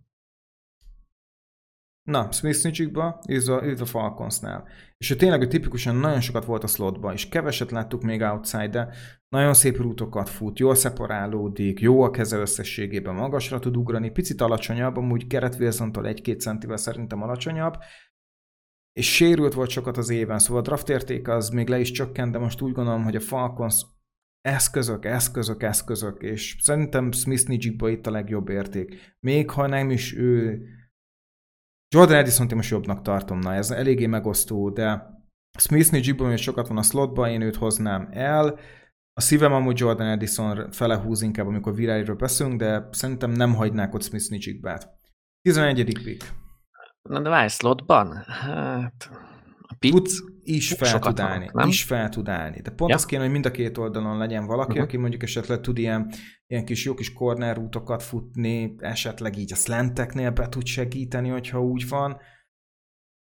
Na, 2.10 2.32
Smith 2.32 2.64
Ninjigba, 2.64 3.20
illetve 3.28 3.74
a 3.80 3.86
Falconsnál. 3.86 4.68
És 4.98 5.12
ő 5.12 5.16
tényleg 5.16 5.42
ő 5.42 5.48
tipikusan 5.48 5.96
nagyon 5.96 6.22
sokat 6.22 6.46
volt 6.46 6.64
a 6.64 6.68
slotban, 6.68 7.14
és 7.14 7.30
keveset 7.30 7.72
láttuk 7.72 8.02
még 8.02 8.22
outside, 8.22 8.68
de 8.68 8.94
nagyon 9.28 9.54
szép 9.54 9.78
rútokat 9.78 10.30
fut, 10.30 10.60
jól 10.60 10.76
szeparálódik, 10.76 11.80
jó 11.80 12.02
a 12.02 12.12
keze 12.12 12.38
összességében, 12.38 13.16
magasra 13.16 13.60
tud 13.60 13.78
ugrani, 13.78 14.12
picit 14.12 14.42
alacsonyabb, 14.42 14.98
amúgy 14.98 15.28
Gerett 15.28 15.60
Wilson-tól 15.60 16.08
egy-két 16.08 16.42
centivel 16.42 16.78
szerintem 16.78 17.22
alacsonyabb, 17.22 17.78
és 18.94 19.14
sérült 19.14 19.54
volt 19.54 19.70
sokat 19.70 19.98
az 19.98 20.10
éven, 20.10 20.40
szóval 20.40 20.62
a 20.62 20.66
draft 20.66 20.90
érték 20.90 21.28
az 21.28 21.50
még 21.50 21.68
le 21.68 21.80
is 21.80 21.92
csökkent, 21.92 22.32
de 22.32 22.38
most 22.38 22.62
úgy 22.62 22.72
gondolom, 22.72 23.04
hogy 23.04 23.16
a 23.16 23.20
Falcons 23.20 23.86
eszközök, 24.42 25.06
eszközök, 25.06 25.64
eszközök, 25.64 26.22
és 26.22 26.56
szerintem 26.62 27.12
Smith 27.12 27.48
Nijigba 27.48 27.90
itt 27.90 28.08
a 28.08 28.12
legjobb 28.12 28.50
érték. 28.50 29.16
Még 29.20 29.50
ha 29.50 29.68
nem 29.68 29.90
is 29.90 30.18
ő... 30.18 30.64
Jordan 31.96 32.18
edison 32.18 32.48
most 32.56 32.70
jobbnak 32.70 33.02
tartom, 33.02 33.40
na 33.40 33.54
ez 33.54 33.72
eléggé 33.72 34.06
megosztó, 34.06 34.70
de 34.70 35.18
Smith 35.60 35.92
Nijigba 35.92 36.28
még 36.28 36.38
sokat 36.38 36.68
van 36.68 36.78
a 36.78 36.82
slotba, 36.82 37.30
én 37.30 37.42
őt 37.42 37.56
hoznám 37.56 38.08
el. 38.12 38.60
A 39.14 39.22
szívem 39.22 39.54
amúgy 39.54 39.80
Jordan 39.80 40.08
Edison 40.08 40.72
fele 40.72 40.96
húz 40.96 41.22
inkább, 41.22 41.48
amikor 41.48 41.76
virályról 41.76 42.16
beszélünk, 42.16 42.60
de 42.60 42.88
szerintem 42.92 43.32
nem 43.32 43.54
hagynák 43.54 43.94
ott 43.94 44.04
Smith 44.04 44.30
Nijigbát. 44.30 44.90
11. 45.42 45.84
pick. 46.04 46.34
Na 47.02 47.22
de 47.22 47.30
várj, 47.30 47.48
slotban? 47.48 48.24
Hát... 48.26 49.10
A 49.62 49.76
Tudsz 49.80 50.24
is 50.56 50.74
fel 50.74 51.00
tud 51.00 51.20
állni, 51.20 51.50
nem? 51.54 51.68
is 51.68 51.84
fel 51.84 52.10
tud 52.10 52.30
állni. 52.30 52.62
De 52.62 52.70
pont 52.72 52.90
ja. 52.90 52.96
az 52.96 53.06
kéne, 53.06 53.22
hogy 53.22 53.32
mind 53.32 53.46
a 53.46 53.52
két 53.52 53.78
oldalon 53.78 54.18
legyen 54.18 54.46
valaki, 54.46 54.70
uh-huh. 54.70 54.86
aki 54.86 54.98
mondjuk 54.98 55.24
esetleg 55.24 55.62
tud 55.62 55.78
ilyen, 55.78 56.12
ilyen 56.48 56.66
kis 56.66 56.86
jó 56.86 56.94
kis 56.94 57.14
corner 57.14 57.56
rútokat 57.56 58.04
futni, 58.04 58.76
esetleg 58.78 59.38
így 59.38 59.52
a 59.52 59.56
slanteknél 59.56 60.32
be 60.32 60.50
tud 60.50 60.66
segíteni, 60.66 61.30
hogyha 61.30 61.62
úgy 61.62 61.88
van. 61.88 62.22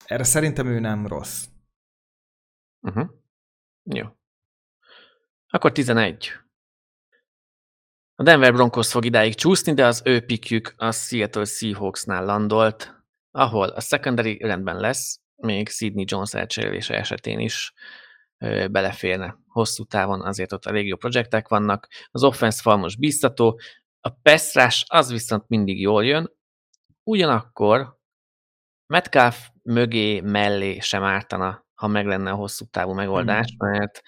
Erre 0.05 0.25
szerintem 0.25 0.66
ő 0.66 0.79
nem 0.79 1.07
rossz. 1.07 1.45
Uh-huh. 2.81 3.11
Jó. 3.83 4.07
Akkor 5.49 5.72
11. 5.72 6.33
A 8.14 8.22
Denver 8.22 8.53
Broncos 8.53 8.91
fog 8.91 9.05
idáig 9.05 9.35
csúszni, 9.35 9.75
de 9.75 9.87
az 9.87 10.03
ő 10.05 10.25
pikjük 10.25 10.75
a 10.77 10.93
Seattle 10.93 11.45
Seahawksnál 11.45 12.25
landolt 12.25 12.95
ahol 13.35 13.68
a 13.68 13.81
secondary 13.81 14.39
rendben 14.39 14.77
lesz, 14.77 15.20
még 15.45 15.68
Sidney 15.68 16.05
Jones 16.09 16.34
elcserélése 16.34 16.95
esetén 16.95 17.38
is 17.38 17.72
beleférne. 18.70 19.38
Hosszú 19.47 19.84
távon 19.84 20.20
azért 20.22 20.53
ott 20.53 20.64
a 20.64 20.72
legjobb 20.72 20.99
projektek 20.99 21.49
vannak, 21.49 21.88
az 22.11 22.24
offense 22.24 22.62
fal 22.62 22.76
most 22.76 22.99
bíztató, 22.99 23.61
a 24.01 24.11
pass 24.22 24.84
az 24.86 25.11
viszont 25.11 25.49
mindig 25.49 25.80
jól 25.80 26.05
jön, 26.05 26.32
ugyanakkor 27.03 27.99
Metcalf 28.86 29.49
mögé, 29.62 30.20
mellé 30.20 30.78
sem 30.78 31.03
ártana, 31.03 31.66
ha 31.74 31.86
meg 31.86 32.07
lenne 32.07 32.30
a 32.30 32.34
hosszú 32.34 32.64
távú 32.64 32.92
megoldás, 32.92 33.55
hmm. 33.59 33.70
mert 33.70 34.03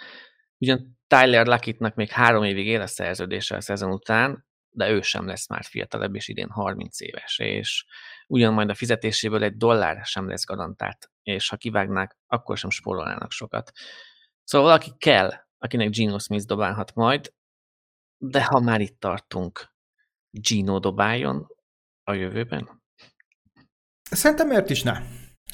ugyan 0.59 0.99
Tyler 1.07 1.47
Luckettnak 1.47 1.95
még 1.95 2.11
három 2.11 2.43
évig 2.43 2.66
él 2.66 2.80
a 2.80 2.87
szerződése 2.87 3.57
a 3.57 3.61
szezon 3.61 3.93
után, 3.93 4.46
de 4.77 4.91
ő 4.91 5.01
sem 5.01 5.27
lesz 5.27 5.49
már 5.49 5.64
fiatalabb, 5.64 6.14
és 6.14 6.29
idén 6.29 6.49
30 6.49 7.01
éves, 7.01 7.39
és 7.39 7.85
ugyan 8.27 8.53
majd 8.53 8.70
a 8.70 8.74
fizetéséből 8.74 9.43
egy 9.43 9.57
dollár 9.57 10.05
sem 10.05 10.29
lesz 10.29 10.45
garantált, 10.45 11.11
és 11.22 11.49
ha 11.49 11.57
kivágnák, 11.57 12.16
akkor 12.27 12.59
sem 12.59 12.70
spórolnának 12.70 13.31
sokat. 13.31 13.72
Szóval 14.45 14.66
valaki 14.66 14.93
kell, 14.99 15.33
akinek 15.59 15.91
Gino 15.91 16.18
Smith 16.18 16.47
dobálhat 16.47 16.95
majd, 16.95 17.33
de 18.18 18.45
ha 18.45 18.61
már 18.61 18.81
itt 18.81 19.01
tartunk, 19.01 19.74
Gino 20.31 20.79
dobáljon 20.79 21.47
a 22.03 22.12
jövőben? 22.12 22.83
Szerintem 24.03 24.49
miért 24.49 24.70
is 24.70 24.83
ne? 24.83 25.01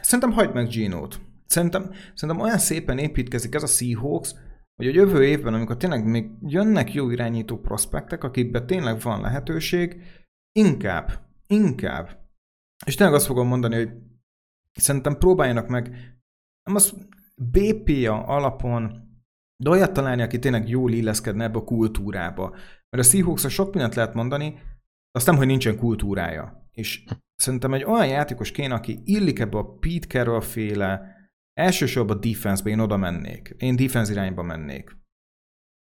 Szerintem 0.00 0.32
hagyd 0.32 0.54
meg 0.54 0.68
Gino-t. 0.68 1.20
Szerintem, 1.46 1.94
szerintem 2.14 2.44
olyan 2.44 2.58
szépen 2.58 2.98
építkezik 2.98 3.54
ez 3.54 3.62
a 3.62 3.66
Seahawks, 3.66 4.34
hogy 4.76 4.86
a 4.86 4.92
jövő 4.92 5.24
évben, 5.24 5.54
amikor 5.54 5.76
tényleg 5.76 6.06
még 6.06 6.30
jönnek 6.40 6.92
jó 6.92 7.10
irányító 7.10 7.58
prospektek, 7.58 8.24
akikben 8.24 8.66
tényleg 8.66 9.00
van 9.00 9.20
lehetőség, 9.20 10.02
inkább, 10.52 11.10
inkább, 11.46 12.20
és 12.86 12.94
tényleg 12.94 13.14
azt 13.16 13.26
fogom 13.26 13.48
mondani, 13.48 13.74
hogy 13.74 13.92
szerintem 14.72 15.18
próbáljanak 15.18 15.68
meg, 15.68 15.88
nem 16.62 16.74
az 16.74 16.94
BPA 17.36 18.24
alapon, 18.24 19.10
de 19.62 19.70
olyat 19.70 19.92
találni, 19.92 20.22
aki 20.22 20.38
tényleg 20.38 20.68
jól 20.68 20.92
illeszkedne 20.92 21.44
ebbe 21.44 21.58
a 21.58 21.64
kultúrába. 21.64 22.50
Mert 22.90 23.06
a 23.06 23.10
seahawks 23.10 23.46
sok 23.48 23.72
mindent 23.72 23.94
lehet 23.94 24.14
mondani, 24.14 24.58
azt 25.10 25.26
nem, 25.26 25.36
hogy 25.36 25.46
nincsen 25.46 25.76
kultúrája. 25.76 26.68
És 26.72 27.04
szerintem 27.34 27.74
egy 27.74 27.84
olyan 27.84 28.06
játékos 28.06 28.50
kéne, 28.50 28.74
aki 28.74 29.00
illik 29.04 29.38
ebbe 29.38 29.58
a 29.58 29.78
Pete 29.78 30.06
Carroll 30.06 30.40
féle, 30.40 31.11
elsősorban 31.54 32.20
defense-be 32.20 32.70
én 32.70 32.78
oda 32.78 32.96
mennék. 32.96 33.54
Én 33.58 33.76
defense 33.76 34.12
irányba 34.12 34.42
mennék. 34.42 34.96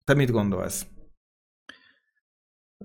Te 0.03 0.14
mit 0.14 0.32
gondolsz? 0.32 0.88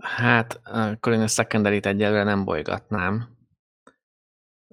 Hát, 0.00 0.60
akkor 0.64 1.12
én 1.12 1.20
a 1.20 1.26
secondary-t 1.26 1.86
egyelőre 1.86 2.22
nem 2.22 2.44
bolygatnám. 2.44 3.36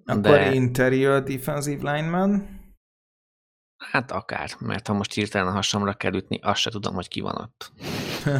Akkor 0.05 0.21
de... 0.21 0.53
interior 0.53 1.23
defensive 1.23 1.93
lineman? 1.93 2.57
Hát 3.77 4.11
akár, 4.11 4.49
mert 4.59 4.87
ha 4.87 4.93
most 4.93 5.13
hirtelen 5.13 5.47
a 5.47 5.51
hasamra 5.51 5.93
kell 5.93 6.13
ütni, 6.13 6.39
azt 6.41 6.59
se 6.59 6.69
tudom, 6.69 6.93
hogy 6.93 7.07
ki 7.07 7.21
van 7.21 7.35
ott. 7.35 7.71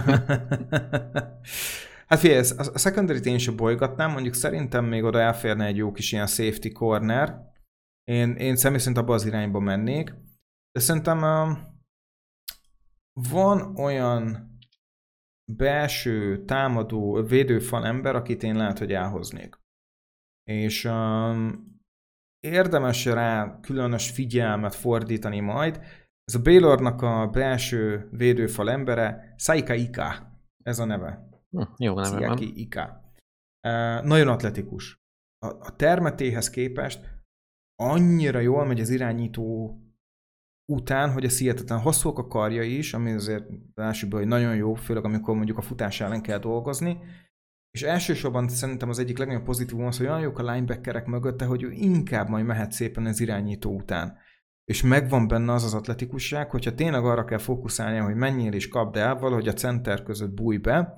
hát 2.08 2.20
figyelj, 2.20 2.50
a 2.58 2.78
secondary-t 2.78 3.26
én 3.26 3.38
sem 3.38 3.56
bolygatnám, 3.56 4.12
mondjuk 4.12 4.34
szerintem 4.34 4.86
még 4.86 5.04
oda 5.04 5.20
elférne 5.20 5.66
egy 5.66 5.78
jó 5.78 5.92
kis 5.92 6.12
ilyen 6.12 6.28
safety 6.28 6.72
corner. 6.72 7.49
Én, 8.10 8.36
én 8.36 8.56
személy 8.56 8.80
szerint 8.80 8.98
abba 8.98 9.14
az 9.14 9.26
irányba 9.26 9.60
mennék. 9.60 10.14
De 10.72 10.80
szerintem 10.80 11.18
uh, 11.18 11.58
van 13.32 13.76
olyan 13.78 14.50
belső 15.52 16.46
támadó 16.46 17.24
védőfal 17.24 17.86
ember, 17.86 18.16
akit 18.16 18.44
én 18.44 18.56
lehet, 18.56 18.78
hogy 18.78 18.92
elhoznék. 18.92 19.60
És 20.44 20.86
um, 20.86 21.78
érdemes 22.40 23.06
rá 23.06 23.60
különös 23.60 24.12
figyelmet 24.12 24.76
fordítani 24.76 25.40
majd. 25.40 25.80
Ez 26.24 26.36
a 26.36 26.42
Baylornak 26.42 27.02
a 27.02 27.28
belső 27.28 28.10
védőfal 28.12 28.70
embere, 28.70 29.34
Saika 29.38 29.74
Ika, 29.74 30.40
ez 30.64 30.80
a 30.80 30.86
neve. 30.86 31.30
Hm, 31.50 31.62
jó 31.78 32.00
neve 32.00 32.28
van. 32.28 32.38
Ika. 32.42 33.14
Uh, 33.68 34.06
nagyon 34.06 34.28
atletikus. 34.28 35.02
A, 35.46 35.48
a 35.48 35.76
termetéhez 35.76 36.50
képest 36.50 37.19
annyira 37.82 38.40
jól 38.40 38.66
megy 38.66 38.80
az 38.80 38.90
irányító 38.90 39.78
után, 40.72 41.12
hogy 41.12 41.26
a 41.26 41.30
hihetetlen 41.30 41.80
hosszúak 41.80 42.18
a 42.18 42.28
karja 42.28 42.64
is, 42.64 42.94
ami 42.94 43.12
azért 43.12 43.46
lássuk 43.76 44.10
be, 44.10 44.18
hogy 44.18 44.28
nagyon 44.28 44.56
jó, 44.56 44.74
főleg 44.74 45.06
amikor 45.06 45.36
mondjuk 45.36 45.58
a 45.58 45.62
futás 45.62 46.02
ellen 46.02 46.22
kell 46.22 46.40
dolgozni, 46.40 46.98
és 47.72 47.82
elsősorban 47.82 48.48
szerintem 48.48 48.90
az 48.90 49.00
egyik 49.00 49.18
legnagyobb 49.18 49.44
pozitívum 49.44 49.86
az, 49.86 49.98
hogy 49.98 50.06
olyan 50.06 50.20
jók 50.20 50.40
a 50.40 50.52
linebackerek 50.52 51.06
mögötte, 51.06 51.46
hogy 51.46 51.64
ő 51.64 51.72
inkább 51.72 52.30
majd 52.30 52.46
mehet 52.46 52.72
szépen 52.72 53.06
az 53.06 53.20
irányító 53.20 53.76
után. 53.76 54.18
És 54.64 54.84
megvan 54.84 55.28
benne 55.28 55.54
az 55.54 55.64
az 55.64 55.74
atletikusság, 55.74 56.50
hogyha 56.50 56.76
tényleg 56.76 57.06
arra 57.06 57.26
kell 57.26 57.38
fókuszálnia, 57.38 58.04
hogy 58.04 58.16
menjél 58.16 58.54
és 58.54 58.68
kapd 58.68 58.96
el, 58.96 59.16
valahogy 59.16 59.48
a 59.48 59.54
center 59.54 60.04
között 60.04 60.34
bújj 60.34 60.58
be, 60.58 60.98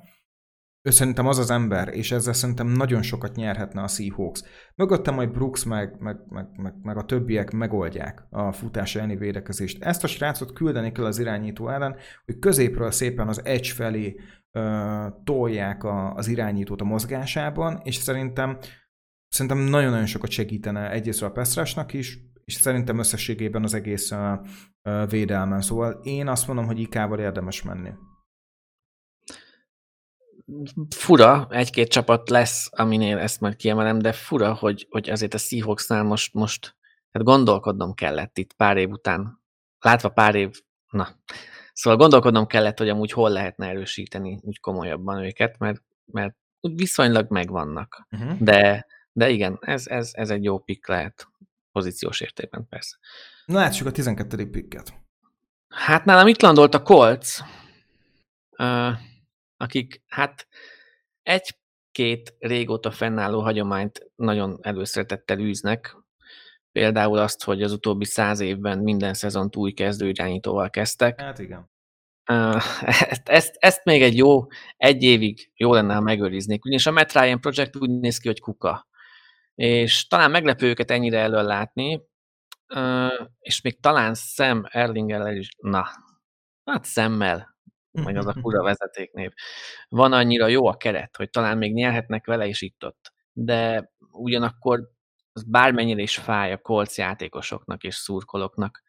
ő 0.83 0.89
szerintem 0.89 1.27
az 1.27 1.37
az 1.37 1.51
ember, 1.51 1.93
és 1.93 2.11
ezzel 2.11 2.33
szerintem 2.33 2.67
nagyon 2.67 3.01
sokat 3.01 3.35
nyerhetne 3.35 3.81
a 3.81 3.87
Seahawks. 3.87 4.43
Mögöttem 4.75 5.13
majd 5.13 5.31
Brooks 5.31 5.63
meg, 5.63 5.95
meg, 5.99 6.17
meg, 6.29 6.47
meg, 6.55 6.73
meg 6.81 6.97
a 6.97 7.05
többiek 7.05 7.51
megoldják 7.51 8.25
a 8.29 8.51
futás 8.51 8.95
elleni 8.95 9.15
védekezést. 9.15 9.83
Ezt 9.83 10.03
a 10.03 10.07
srácot 10.07 10.53
küldeni 10.53 10.91
kell 10.91 11.05
az 11.05 11.19
irányító 11.19 11.69
ellen, 11.69 11.95
hogy 12.25 12.39
középről 12.39 12.91
szépen 12.91 13.27
az 13.27 13.45
edge 13.45 13.73
felé 13.73 14.15
ö, 14.51 15.07
tolják 15.23 15.83
a, 15.83 16.13
az 16.13 16.27
irányítót 16.27 16.81
a 16.81 16.85
mozgásában, 16.85 17.81
és 17.83 17.95
szerintem 17.95 18.57
szerintem 19.27 19.59
nagyon-nagyon 19.59 20.05
sokat 20.05 20.29
segítene 20.29 20.91
egyrészt 20.91 21.23
a 21.23 21.31
Pestrásnak 21.31 21.93
is, 21.93 22.19
és 22.45 22.53
szerintem 22.53 22.99
összességében 22.99 23.63
az 23.63 23.73
egész 23.73 24.11
ö, 24.11 24.33
ö, 24.81 25.05
védelmen. 25.09 25.61
Szóval 25.61 25.99
én 26.03 26.27
azt 26.27 26.47
mondom, 26.47 26.65
hogy 26.65 26.79
ikával 26.79 27.19
érdemes 27.19 27.63
menni 27.63 27.89
fura, 30.95 31.47
egy-két 31.49 31.89
csapat 31.89 32.29
lesz, 32.29 32.69
aminél 32.71 33.17
ezt 33.17 33.39
majd 33.39 33.55
kiemelem, 33.55 33.99
de 33.99 34.11
fura, 34.11 34.53
hogy, 34.53 34.87
hogy 34.89 35.09
azért 35.09 35.33
a 35.33 35.37
Seahawksnál 35.37 36.03
most, 36.03 36.33
most 36.33 36.75
hát 37.11 37.23
gondolkodnom 37.23 37.93
kellett 37.93 38.37
itt 38.37 38.53
pár 38.53 38.77
év 38.77 38.89
után, 38.89 39.41
látva 39.79 40.09
pár 40.09 40.35
év, 40.35 40.61
na, 40.89 41.07
szóval 41.73 41.99
gondolkodnom 41.99 42.47
kellett, 42.47 42.77
hogy 42.77 42.89
amúgy 42.89 43.11
hol 43.11 43.29
lehetne 43.29 43.67
erősíteni 43.67 44.39
úgy 44.41 44.59
komolyabban 44.59 45.23
őket, 45.23 45.57
mert, 45.57 45.81
mert 46.05 46.35
viszonylag 46.59 47.29
megvannak. 47.29 48.07
Uh-huh. 48.11 48.37
De, 48.39 48.85
de 49.11 49.29
igen, 49.29 49.57
ez, 49.61 49.87
ez, 49.87 50.09
ez 50.13 50.29
egy 50.29 50.43
jó 50.43 50.59
pick 50.59 50.87
lehet 50.87 51.27
pozíciós 51.71 52.21
értékben 52.21 52.67
persze. 52.67 52.97
Na 53.45 53.59
látsuk 53.59 53.87
a 53.87 53.91
12. 53.91 54.49
picket. 54.49 54.93
Hát 55.69 56.05
nálam 56.05 56.27
itt 56.27 56.41
landolt 56.41 56.73
a 56.73 56.81
Colts. 56.81 57.39
Uh, 58.57 58.91
akik 59.61 60.01
hát 60.07 60.47
egy-két 61.23 62.35
régóta 62.39 62.91
fennálló 62.91 63.41
hagyományt 63.41 64.11
nagyon 64.15 64.59
előszeretettel 64.61 65.39
űznek, 65.39 65.95
például 66.71 67.17
azt, 67.17 67.43
hogy 67.43 67.63
az 67.63 67.71
utóbbi 67.71 68.05
száz 68.05 68.39
évben 68.39 68.79
minden 68.79 69.13
szezont 69.13 69.55
új 69.55 69.71
kezdőirányítóval 69.71 70.69
kezdtek. 70.69 71.21
Hát 71.21 71.39
igen. 71.39 71.69
Ezt, 72.81 73.29
ezt, 73.29 73.55
ezt 73.59 73.83
még 73.83 74.01
egy 74.01 74.17
jó, 74.17 74.47
egy 74.77 75.03
évig 75.03 75.51
jó 75.55 75.73
lenne, 75.73 75.93
ha 75.93 76.01
megőriznék. 76.01 76.65
Ugyanis 76.65 76.85
a 76.85 76.91
Matt 76.91 77.11
Ryan 77.11 77.41
Project 77.41 77.75
úgy 77.75 77.89
néz 77.89 78.17
ki, 78.17 78.27
hogy 78.27 78.39
kuka. 78.39 78.87
És 79.55 80.07
talán 80.07 80.31
meglepő 80.31 80.67
őket 80.67 80.91
ennyire 80.91 81.19
elől 81.19 81.43
látni, 81.43 82.01
és 83.39 83.61
még 83.61 83.79
talán 83.79 84.13
Sam 84.15 84.63
Erlingel 84.69 85.35
is, 85.35 85.49
na, 85.57 85.87
hát 86.63 86.85
szemmel 86.85 87.55
meg 87.91 88.15
az 88.15 88.27
a 88.27 88.35
fura 88.41 88.63
vezetéknév. 88.63 89.31
Van 89.89 90.13
annyira 90.13 90.47
jó 90.47 90.67
a 90.67 90.77
keret, 90.77 91.15
hogy 91.15 91.29
talán 91.29 91.57
még 91.57 91.73
nyerhetnek 91.73 92.25
vele 92.25 92.45
is 92.45 92.61
itt-ott. 92.61 93.13
De 93.33 93.91
ugyanakkor 94.11 94.89
az 95.33 95.43
bármennyire 95.43 96.01
is 96.01 96.17
fáj 96.17 96.51
a 96.51 96.57
kolc 96.57 96.97
játékosoknak 96.97 97.83
és 97.83 97.95
szurkolóknak, 97.95 98.83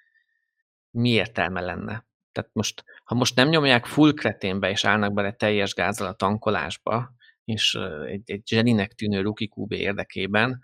mi 0.91 1.09
értelme 1.09 1.61
lenne? 1.61 2.07
Tehát 2.33 2.51
most, 2.53 2.85
ha 3.05 3.15
most 3.15 3.37
nem 3.37 3.49
nyomják 3.49 3.87
full 3.87 4.13
kreténbe, 4.13 4.71
és 4.71 4.85
állnak 4.85 5.13
bele 5.13 5.33
teljes 5.33 5.75
gázzal 5.75 6.07
a 6.07 6.15
tankolásba, 6.15 7.13
és 7.45 7.79
egy, 8.07 8.31
egy 8.31 8.43
zseninek 8.47 8.93
tűnő 8.93 9.25
QB 9.25 9.73
érdekében, 9.73 10.61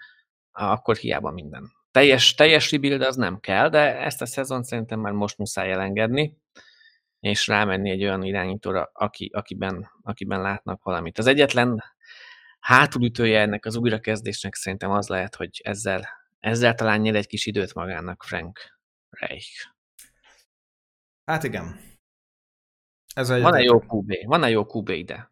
akkor 0.53 0.97
hiába 0.97 1.30
minden. 1.30 1.72
Teljes, 1.91 2.34
teljes 2.34 2.72
rebuild 2.72 3.03
az 3.03 3.16
nem 3.16 3.41
kell, 3.41 3.68
de 3.68 3.99
ezt 3.99 4.22
a 4.22 4.26
szezon 4.26 4.62
szerintem 4.62 5.01
már 5.01 5.12
most 5.12 5.39
muszáj 5.39 5.72
elengedni 5.72 6.39
és 7.21 7.47
rámenni 7.47 7.91
egy 7.91 8.03
olyan 8.03 8.23
irányítóra, 8.23 8.91
aki, 8.93 9.31
akiben, 9.33 9.91
akiben 10.03 10.41
látnak 10.41 10.83
valamit. 10.83 11.19
Az 11.19 11.27
egyetlen 11.27 11.85
hátulütője 12.61 13.41
ennek 13.41 13.64
az 13.64 13.77
újrakezdésnek 13.77 14.55
szerintem 14.55 14.91
az 14.91 15.09
lehet, 15.09 15.35
hogy 15.35 15.61
ezzel, 15.64 16.09
ezzel 16.39 16.75
talán 16.75 17.01
nyer 17.01 17.14
egy 17.14 17.27
kis 17.27 17.47
időt 17.47 17.75
magának 17.75 18.23
Frank 18.23 18.81
Reich. 19.11 19.66
Hát 21.25 21.43
igen. 21.45 21.81
Ez 23.14 23.29
Van-e 23.29 23.61
jó 23.61 23.81
QB? 23.81 24.12
Van-e 24.25 24.49
jó 24.49 24.66
QB 24.66 24.89
ide? 24.89 25.31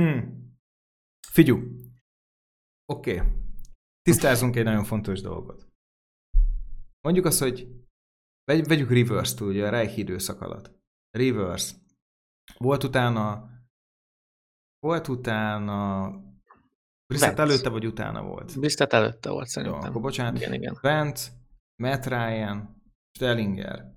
Hmm. 0.00 0.52
Figyú. 1.28 1.54
Oké. 2.86 3.16
Okay. 3.16 3.28
Tisztázunk 4.02 4.56
egy 4.56 4.64
nagyon 4.64 4.84
fontos 4.84 5.20
dolgot. 5.20 5.68
Mondjuk 7.00 7.24
azt, 7.24 7.40
hogy 7.40 7.68
Vegy, 8.44 8.66
vegyük 8.66 8.90
Reverse-t, 8.90 9.40
ugye 9.40 9.66
a 9.66 9.70
Reich 9.70 9.98
időszak 9.98 10.40
alatt. 10.40 10.70
Reverse. 11.10 11.74
Volt 12.58 12.84
utána 12.84 13.52
volt 14.78 15.08
utána 15.08 16.10
Brissett 17.06 17.38
előtte 17.38 17.68
vagy 17.68 17.86
utána 17.86 18.22
volt? 18.22 18.58
Brissett 18.58 18.92
előtte 18.92 19.30
volt 19.30 19.46
szerintem. 19.46 19.80
Jó, 19.80 19.86
akkor 19.88 20.00
bocsánat. 20.00 20.36
Igen, 20.36 20.52
igen. 20.52 20.78
Bent, 20.82 21.32
Matt 21.82 22.06
Ryan, 22.06 22.82
Stellinger. 23.18 23.92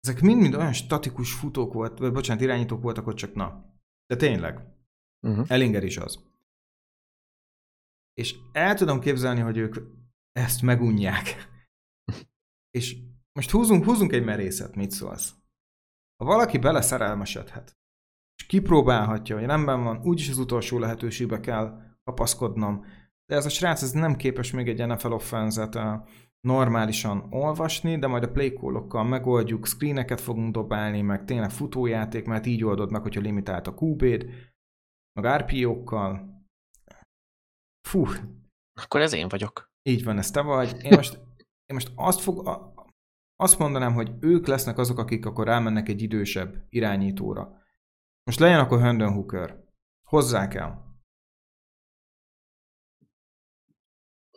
Ezek 0.00 0.20
mind-mind 0.20 0.54
olyan 0.54 0.72
statikus 0.72 1.32
futók 1.32 1.72
volt, 1.72 1.98
vagy 1.98 2.12
bocsánat, 2.12 2.42
irányítók 2.42 2.82
voltak 2.82 3.06
ott 3.06 3.16
csak 3.16 3.34
na. 3.34 3.74
De 4.06 4.16
tényleg. 4.16 4.76
Uh-huh. 5.26 5.50
Ellinger 5.50 5.84
is 5.84 5.96
az. 5.96 6.26
És 8.14 8.34
el 8.52 8.74
tudom 8.74 9.00
képzelni, 9.00 9.40
hogy 9.40 9.56
ők 9.56 9.76
ezt 10.32 10.62
megunják. 10.62 11.48
és 12.78 12.96
most 13.38 13.50
húzunk, 13.50 13.84
húzunk 13.84 14.12
egy 14.12 14.24
merészet, 14.24 14.74
mit 14.74 14.90
szólsz? 14.90 15.34
Ha 16.16 16.24
valaki 16.24 16.58
beleszerelmesedhet, 16.58 17.76
és 18.40 18.46
kipróbálhatja, 18.46 19.36
hogy 19.36 19.44
rendben 19.44 19.82
van, 19.82 20.00
úgyis 20.02 20.28
az 20.28 20.38
utolsó 20.38 20.78
lehetőségbe 20.78 21.40
kell 21.40 21.82
kapaszkodnom, 22.04 22.84
de 23.26 23.36
ez 23.36 23.44
a 23.44 23.48
srác 23.48 23.82
ez 23.82 23.90
nem 23.90 24.16
képes 24.16 24.52
még 24.52 24.68
egy 24.68 24.86
NFL 24.86 25.12
offenzet 25.12 25.78
normálisan 26.40 27.26
olvasni, 27.30 27.98
de 27.98 28.06
majd 28.06 28.22
a 28.22 28.30
playcall 28.30 29.04
megoldjuk, 29.04 29.66
screeneket 29.66 30.20
fogunk 30.20 30.52
dobálni, 30.52 31.00
meg 31.00 31.24
tényleg 31.24 31.50
futójáték, 31.50 32.26
mert 32.26 32.46
így 32.46 32.64
oldod 32.64 32.90
meg, 32.90 33.02
hogyha 33.02 33.20
limitált 33.20 33.66
a 33.66 33.74
QB-d, 33.78 34.30
meg 35.20 35.36
RPO-kkal. 35.36 36.42
Fú. 37.88 38.06
Akkor 38.82 39.00
ez 39.00 39.12
én 39.12 39.28
vagyok. 39.28 39.70
Így 39.82 40.04
van, 40.04 40.18
ez 40.18 40.30
te 40.30 40.40
vagy. 40.40 40.84
Én 40.84 40.92
most, 40.96 41.14
én 41.66 41.74
most 41.74 41.92
azt, 41.94 42.20
fog, 42.20 42.48
azt 43.40 43.58
mondanám, 43.58 43.94
hogy 43.94 44.12
ők 44.20 44.46
lesznek 44.46 44.78
azok, 44.78 44.98
akik 44.98 45.26
akkor 45.26 45.46
rámennek 45.46 45.88
egy 45.88 46.02
idősebb 46.02 46.66
irányítóra. 46.68 47.62
Most 48.24 48.38
legyen 48.38 48.60
akkor 48.60 48.80
Hendon 48.80 49.12
Hooker. 49.12 49.64
Hozzá 50.02 50.48
kell. 50.48 50.86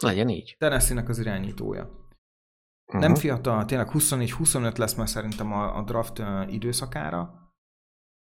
Legyen 0.01 0.29
így. 0.29 0.55
Tennessee-nek 0.57 1.09
az 1.09 1.19
irányítója. 1.19 1.83
Uh-huh. 1.83 3.01
Nem 3.01 3.15
fiatal, 3.15 3.65
tényleg 3.65 3.87
24-25 3.93 4.77
lesz 4.77 4.95
már 4.95 5.09
szerintem 5.09 5.53
a, 5.53 5.77
a 5.77 5.83
draft 5.83 6.21
időszakára. 6.47 7.53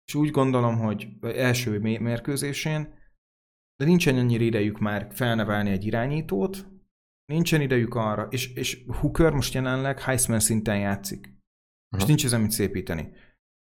És 0.06 0.16
úgy 0.16 0.30
gondolom, 0.30 0.78
hogy 0.78 1.08
első 1.22 1.80
mérkőzésén, 1.80 3.00
de 3.76 3.86
nincsen 3.86 4.18
annyira 4.18 4.44
idejük 4.44 4.80
már 4.80 5.08
felnevelni 5.12 5.72
egy 5.72 5.86
irányítót, 5.86 6.66
nincsen 7.26 7.62
idejük 7.62 7.96
arra, 7.96 8.28
és, 8.30 8.54
és 8.54 8.84
Hooker 8.88 9.34
most 9.34 9.54
jelenleg 9.54 10.02
Heisman 10.02 10.40
szinten 10.40 10.78
játszik. 10.78 11.26
Most 11.26 11.38
uh-huh. 11.90 12.08
nincs 12.08 12.26
ezen 12.26 12.42
mit 12.42 12.52
szépíteni. 12.52 13.12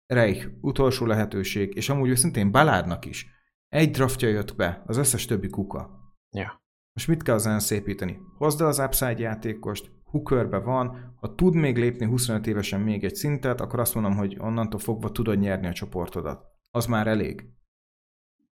Reich, 0.06 0.48
utolsó 0.62 1.06
lehetőség, 1.06 1.76
és 1.76 1.90
amúgy 1.90 2.10
őszintén 2.10 2.52
Baládnak 2.52 3.06
is. 3.06 3.28
Egy 3.68 3.92
draftja 3.92 4.28
jött 4.28 4.56
be, 4.56 4.84
az 4.86 4.98
összes 4.98 5.26
többi 5.26 5.50
kuka. 5.50 5.90
Ja. 6.30 6.62
Most 6.94 7.08
mit 7.08 7.24
kell 7.24 7.36
az 7.36 7.64
szépíteni? 7.64 8.20
Hozd 8.38 8.62
el 8.62 8.68
az 8.68 8.80
upside 8.80 9.20
játékost, 9.20 9.92
Hookerbe 10.04 10.58
van, 10.58 11.16
ha 11.16 11.36
tud 11.36 11.56
még 11.56 11.78
lépni 11.78 12.06
25 12.06 12.48
évesen 12.48 12.82
még 12.82 13.04
egy 13.04 13.16
szintet, 13.16 13.62
akkor 13.62 13.80
azt 13.80 13.94
mondom, 13.94 14.16
hogy 14.16 14.38
onnantól 14.40 14.80
fogva 14.80 15.12
tudod 15.12 15.40
nyerni 15.40 15.68
a 15.68 15.74
csoportodat. 15.74 16.46
Az 16.72 16.86
már 16.86 17.08
elég. 17.08 17.50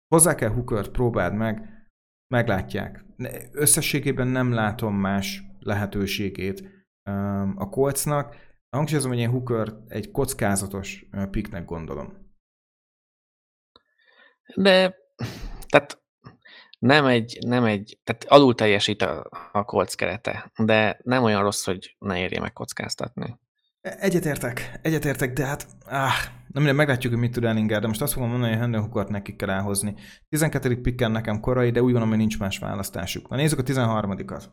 Hozzá 0.07 0.35
kell 0.35 0.49
Hookert, 0.49 0.91
próbáld 0.91 1.33
meg, 1.33 1.74
meglátják. 2.27 3.05
Összességében 3.51 4.27
nem 4.27 4.51
látom 4.51 4.95
más 4.95 5.43
lehetőségét 5.59 6.61
um, 7.09 7.53
a 7.57 7.69
Coltsnak. 7.69 8.35
Hangsúlyozom, 8.69 9.11
hogy 9.11 9.19
én 9.19 9.29
Hooker 9.29 9.73
egy 9.87 10.11
kockázatos 10.11 11.05
uh, 11.11 11.29
piknek 11.29 11.65
gondolom. 11.65 12.33
De, 14.55 14.95
tehát 15.67 16.03
nem 16.79 17.05
egy, 17.05 17.37
nem 17.45 17.63
egy, 17.63 17.99
tehát 18.03 18.23
alul 18.23 18.55
teljesít 18.55 19.01
a, 19.01 19.29
a 19.51 19.63
kolc 19.63 19.93
kerete, 19.93 20.51
de 20.57 20.99
nem 21.03 21.23
olyan 21.23 21.41
rossz, 21.41 21.65
hogy 21.65 21.95
ne 21.99 22.19
érje 22.19 22.39
meg 22.39 22.53
kockáztatni. 22.53 23.39
Egyetértek, 23.85 24.79
egyetértek, 24.81 25.33
de 25.33 25.45
hát, 25.45 25.67
áh, 25.85 26.13
nem 26.23 26.63
minden, 26.63 26.75
meglátjuk, 26.75 27.13
hogy 27.13 27.21
mit 27.21 27.31
tud 27.31 27.43
Ellinger, 27.43 27.81
de 27.81 27.87
most 27.87 28.01
azt 28.01 28.13
fogom 28.13 28.29
mondani, 28.29 28.51
hogy 28.51 28.59
Hendon 28.59 28.81
Hookert 28.81 29.09
nekik 29.09 29.35
kell 29.35 29.49
elhozni. 29.49 29.95
12. 30.29 30.81
pikken 30.81 31.11
nekem 31.11 31.39
korai, 31.39 31.71
de 31.71 31.81
úgy 31.81 31.93
van, 31.93 32.07
hogy 32.07 32.17
nincs 32.17 32.39
más 32.39 32.57
választásuk. 32.57 33.29
Na 33.29 33.35
nézzük 33.35 33.59
a 33.59 33.63
13-at. 33.63 34.43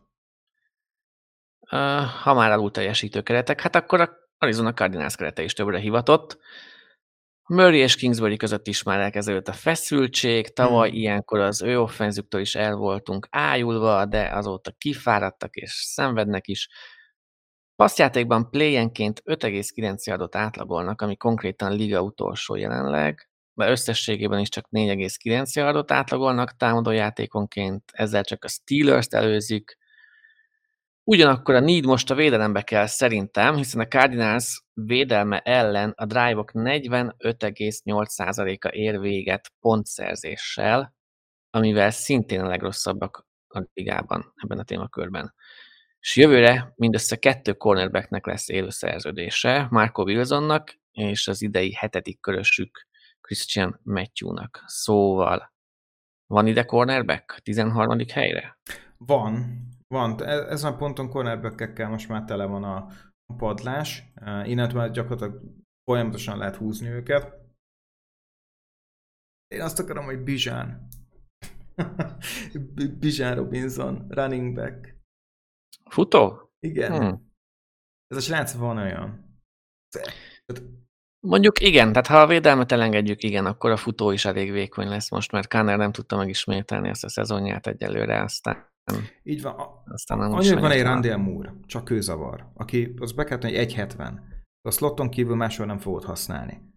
Uh, 1.60 2.04
ha 2.22 2.34
már 2.34 2.50
alul 2.50 2.70
teljesítő 2.70 3.22
keretek, 3.22 3.60
hát 3.60 3.76
akkor 3.76 4.00
a 4.00 4.10
Arizona 4.38 4.72
Cardinals 4.72 5.16
kerete 5.16 5.42
is 5.42 5.52
többre 5.52 5.78
hivatott. 5.78 6.38
Murray 7.48 7.78
és 7.78 7.96
Kingsbury 7.96 8.36
között 8.36 8.66
is 8.66 8.82
már 8.82 9.00
elkezdődött 9.00 9.48
a 9.48 9.52
feszültség, 9.52 10.52
tavaly 10.52 10.88
hmm. 10.88 10.98
ilyenkor 10.98 11.40
az 11.40 11.62
ő 11.62 11.80
offenzüktől 11.80 12.40
is 12.40 12.54
el 12.54 12.74
voltunk 12.74 13.26
ájulva, 13.30 14.04
de 14.04 14.28
azóta 14.32 14.72
kifáradtak 14.78 15.54
és 15.54 15.70
szenvednek 15.70 16.46
is. 16.46 16.68
Passzjátékban 17.76 18.50
playenként 18.50 19.22
5,9 19.24 20.12
adott 20.12 20.34
átlagolnak, 20.34 21.00
ami 21.00 21.16
konkrétan 21.16 21.72
liga 21.72 22.02
utolsó 22.02 22.54
jelenleg, 22.54 23.28
de 23.54 23.70
összességében 23.70 24.38
is 24.38 24.48
csak 24.48 24.68
4,9 24.70 25.68
adott 25.68 25.90
átlagolnak 25.90 26.56
támadójátékonként, 26.56 27.82
ezzel 27.92 28.24
csak 28.24 28.44
a 28.44 28.48
Steelers-t 28.48 29.14
előzik, 29.14 29.76
Ugyanakkor 31.04 31.54
a 31.54 31.60
need 31.60 31.84
most 31.84 32.10
a 32.10 32.14
védelembe 32.14 32.62
kell 32.62 32.86
szerintem, 32.86 33.56
hiszen 33.56 33.80
a 33.80 33.86
Cardinals 33.86 34.62
védelme 34.72 35.38
ellen 35.38 35.92
a 35.96 36.06
drive-ok 36.06 36.50
45,8%-a 36.54 38.68
ér 38.68 39.00
véget 39.00 39.52
pontszerzéssel, 39.60 40.94
amivel 41.50 41.90
szintén 41.90 42.40
a 42.40 42.46
legrosszabbak 42.46 43.26
a 43.48 43.62
ligában 43.74 44.32
ebben 44.36 44.58
a 44.58 44.64
témakörben. 44.64 45.34
És 46.02 46.16
jövőre 46.16 46.72
mindössze 46.76 47.16
kettő 47.16 47.52
cornerbacknek 47.52 48.26
lesz 48.26 48.48
élő 48.48 48.70
szerződése, 48.70 49.66
Marco 49.70 50.02
Wilsonnak 50.02 50.80
és 50.90 51.28
az 51.28 51.42
idei 51.42 51.72
hetedik 51.72 52.20
körösük 52.20 52.86
Christian 53.20 53.80
Matthew-nak. 53.82 54.62
Szóval 54.66 55.52
van 56.26 56.46
ide 56.46 56.64
cornerback 56.64 57.40
13. 57.42 57.98
helyre? 58.12 58.58
Van, 58.96 59.62
van, 59.88 60.22
e, 60.22 60.30
ezen 60.30 60.72
a 60.72 60.76
ponton 60.76 61.08
cornerback 61.08 61.88
most 61.88 62.08
már 62.08 62.24
tele 62.24 62.44
van 62.44 62.64
a, 62.64 62.88
padlás, 63.36 64.02
e, 64.14 64.46
innentől 64.46 64.80
már 64.80 64.90
gyakorlatilag 64.90 65.42
folyamatosan 65.84 66.38
lehet 66.38 66.56
húzni 66.56 66.88
őket. 66.88 67.32
Én 69.48 69.60
azt 69.60 69.78
akarom, 69.78 70.04
hogy 70.04 70.18
Bizsán. 70.18 70.88
Bizsán 73.00 73.34
Robinson, 73.34 74.06
running 74.08 74.54
back. 74.54 74.91
Futó? 75.92 76.50
Igen. 76.60 76.92
Hmm. 76.92 77.32
Ez 78.06 78.16
a 78.16 78.20
srác 78.20 78.52
van 78.52 78.76
olyan. 78.76 79.30
Mondjuk 81.26 81.60
igen, 81.60 81.92
tehát 81.92 82.06
ha 82.06 82.20
a 82.20 82.26
védelmet 82.26 82.72
elengedjük, 82.72 83.22
igen, 83.22 83.46
akkor 83.46 83.70
a 83.70 83.76
futó 83.76 84.10
is 84.10 84.24
elég 84.24 84.52
vékony 84.52 84.88
lesz 84.88 85.10
most, 85.10 85.32
mert 85.32 85.48
Kanner 85.48 85.78
nem 85.78 85.92
tudta 85.92 86.16
megismételni 86.16 86.88
ezt 86.88 87.04
a 87.04 87.08
szezonját 87.08 87.66
egyelőre, 87.66 88.22
aztán 88.22 88.70
így 89.22 89.42
van. 89.42 89.82
Aztán 89.84 90.18
nem 90.18 90.32
Annyira 90.32 90.60
van 90.60 90.70
egy 90.70 90.82
Randall 90.82 91.16
Moore, 91.16 91.54
csak 91.66 91.90
ő 91.90 92.00
zavar, 92.00 92.50
aki, 92.54 92.94
az 92.98 93.12
be 93.12 93.24
kellett, 93.24 93.42
hogy 93.42 93.54
1,70. 93.54 94.20
A 94.60 94.70
sloton 94.70 95.10
kívül 95.10 95.36
máshol 95.36 95.66
nem 95.66 95.78
fogod 95.78 96.04
használni. 96.04 96.70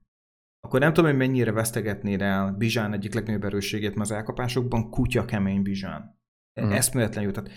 Akkor 0.59 0.79
nem 0.79 0.93
tudom, 0.93 1.09
hogy 1.09 1.19
mennyire 1.19 1.51
vesztegetnéd 1.51 2.21
el 2.21 2.51
Bizsán 2.51 2.93
egyik 2.93 3.13
legnagyobb 3.13 3.43
erősségét, 3.43 3.95
mert 3.95 4.09
az 4.09 4.15
elkapásokban 4.15 4.89
kutya 4.89 5.25
kemény 5.25 5.61
Bizsán. 5.61 6.19
Mm. 6.61 6.71
Eszméletlen 6.71 7.23
jó. 7.23 7.31
Tehát 7.31 7.51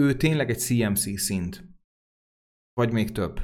ő 0.00 0.16
tényleg 0.16 0.50
egy 0.50 0.58
CMC 0.58 1.18
szint. 1.20 1.64
Vagy 2.72 2.92
még 2.92 3.12
több. 3.12 3.40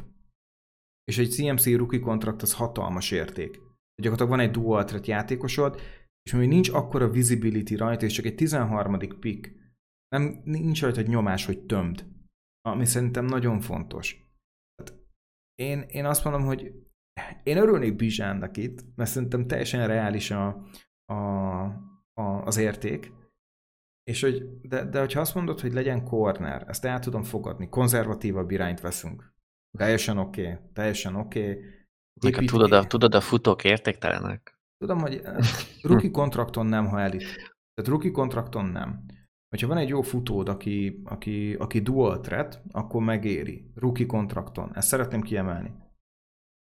És 1.04 1.18
egy 1.18 1.30
CMC 1.30 1.66
rookie 1.76 2.00
kontrakt 2.00 2.42
az 2.42 2.54
hatalmas 2.54 3.10
érték. 3.10 3.60
Gyakorlatilag 4.02 4.30
van 4.30 4.40
egy 4.40 4.50
dual 4.50 4.84
threat 4.84 5.06
játékosod, 5.06 5.80
és 6.22 6.32
még 6.32 6.48
nincs 6.48 6.68
akkora 6.68 7.10
visibility 7.10 7.74
rajta, 7.74 8.04
és 8.04 8.12
csak 8.12 8.24
egy 8.24 8.34
13. 8.34 8.98
pick, 9.20 9.60
nem, 10.08 10.40
nincs 10.44 10.80
rajta 10.80 11.00
nyomás, 11.00 11.44
hogy 11.46 11.66
tömd. 11.66 12.06
Ami 12.60 12.84
szerintem 12.84 13.24
nagyon 13.24 13.60
fontos. 13.60 14.32
Hát 14.76 14.94
én, 15.54 15.80
én 15.80 16.04
azt 16.04 16.24
mondom, 16.24 16.42
hogy 16.42 16.72
én 17.42 17.56
örülnék 17.56 17.96
Bizsánnak 17.96 18.56
itt, 18.56 18.96
mert 18.96 19.10
szerintem 19.10 19.46
teljesen 19.46 19.86
reális 19.86 20.30
a, 20.30 20.66
a, 21.04 21.14
a, 22.12 22.22
az 22.44 22.56
érték. 22.56 23.12
És 24.10 24.20
hogy, 24.20 24.60
de, 24.60 24.84
de 24.84 24.98
hogyha 24.98 25.20
azt 25.20 25.34
mondod, 25.34 25.60
hogy 25.60 25.72
legyen 25.72 26.04
corner, 26.04 26.64
ezt 26.68 26.84
el 26.84 26.98
tudom 26.98 27.22
fogadni, 27.22 27.68
konzervatívabb 27.68 28.50
irányt 28.50 28.80
veszünk. 28.80 29.34
Teljesen 29.78 30.18
oké, 30.18 30.42
okay, 30.42 30.58
teljesen 30.72 31.14
oké. 31.14 31.58
Okay. 32.26 32.44
tudod, 32.44 32.72
a, 32.72 32.86
tudod, 32.86 33.14
a 33.14 33.20
futók 33.20 33.64
értéktelenek. 33.64 34.58
Tudom, 34.78 34.98
hogy 34.98 35.20
eh, 35.24 35.36
rookie 35.82 36.10
kontrakton 36.10 36.66
nem, 36.66 36.86
ha 36.86 37.00
elit. 37.00 37.22
Tehát 37.74 37.90
rookie 37.90 38.10
kontrakton 38.10 38.64
nem. 38.64 39.04
Hogyha 39.48 39.68
van 39.68 39.76
egy 39.76 39.88
jó 39.88 40.02
futód, 40.02 40.48
aki, 40.48 41.02
aki, 41.04 41.54
aki 41.54 41.80
dual 41.80 42.20
threat, 42.20 42.62
akkor 42.70 43.02
megéri. 43.02 43.70
Rookie 43.74 44.06
kontrakton. 44.06 44.76
Ezt 44.76 44.88
szeretném 44.88 45.22
kiemelni. 45.22 45.72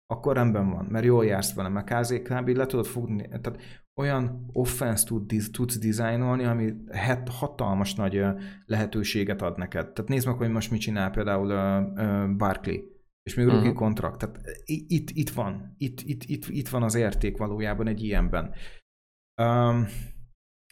Akkor 0.06 0.34
rendben 0.34 0.70
van, 0.70 0.84
mert 0.84 1.04
jól 1.04 1.24
jársz 1.24 1.54
vele, 1.54 1.68
mert 1.68 2.00
KZ 2.00 2.12
kb. 2.12 2.48
le 2.48 2.66
tudod 2.66 2.86
fogni, 2.86 3.28
tehát 3.28 3.83
olyan 3.96 4.50
offense 4.52 5.04
tud, 5.04 5.32
tudsz 5.52 5.78
dizájnolni, 5.78 6.44
ami 6.44 6.74
het, 6.90 7.28
hatalmas 7.28 7.94
nagy 7.94 8.24
lehetőséget 8.66 9.42
ad 9.42 9.58
neked. 9.58 9.92
Tehát 9.92 10.10
nézd 10.10 10.26
meg, 10.26 10.36
hogy 10.36 10.50
most 10.50 10.70
mit 10.70 10.80
csinál 10.80 11.10
például 11.10 11.46
uh, 11.46 12.36
Barkley, 12.36 12.76
és 13.22 13.34
még 13.34 13.46
uh-huh. 13.46 13.60
rookie 13.60 13.78
kontrakt. 13.78 14.18
Tehát 14.18 14.40
itt, 14.64 15.10
itt 15.10 15.30
van, 15.30 15.74
itt, 15.78 16.00
itt, 16.00 16.22
itt, 16.22 16.48
itt 16.48 16.68
van 16.68 16.82
az 16.82 16.94
érték 16.94 17.36
valójában 17.36 17.86
egy 17.86 18.02
ilyenben. 18.02 18.54
Um, 19.42 19.86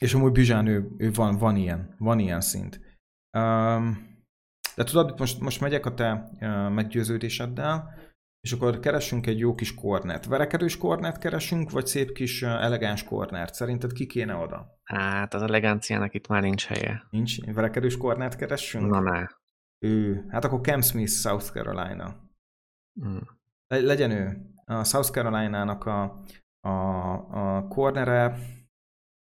És 0.00 0.14
amúgy 0.14 0.32
Bizsán 0.32 0.66
ő, 0.66 0.94
ő 0.96 1.10
van, 1.10 1.36
van 1.36 1.56
ilyen, 1.56 1.94
van 1.98 2.18
ilyen 2.18 2.40
szint. 2.40 2.80
Um, 3.38 4.10
de 4.76 4.84
tudod, 4.84 5.18
most, 5.18 5.40
most 5.40 5.60
megyek 5.60 5.86
a 5.86 5.94
te 5.94 6.30
uh, 6.40 6.70
meggyőződéseddel, 6.70 7.94
és 8.42 8.52
akkor 8.52 8.80
keresünk 8.80 9.26
egy 9.26 9.38
jó 9.38 9.54
kis 9.54 9.74
kornert. 9.74 10.26
Verekedős 10.26 10.76
kornert 10.76 11.18
keresünk, 11.18 11.70
vagy 11.70 11.86
szép 11.86 12.12
kis 12.12 12.42
elegáns 12.42 13.04
kornert? 13.04 13.54
Szerinted 13.54 13.92
ki 13.92 14.06
kéne 14.06 14.34
oda? 14.34 14.80
Hát 14.82 15.34
az 15.34 15.42
eleganciának 15.42 16.14
itt 16.14 16.26
már 16.26 16.42
nincs 16.42 16.64
helye. 16.64 17.06
Nincs? 17.10 17.44
Verekedős 17.44 17.96
kornert 17.96 18.36
keresünk? 18.36 18.90
Na, 18.90 19.00
ne. 19.00 19.26
Ő. 19.78 20.24
Hát 20.28 20.44
akkor 20.44 20.60
Cam 20.60 20.80
Smith, 20.80 21.10
South 21.10 21.52
Carolina. 21.52 22.30
Mm. 23.04 23.16
Le- 23.66 23.80
legyen 23.80 24.10
ő. 24.10 24.50
A 24.64 24.84
South 24.84 25.10
Carolina-nak 25.10 25.84
a, 25.84 26.24
a, 26.60 26.70
a 27.56 27.68
cornere, 27.68 28.38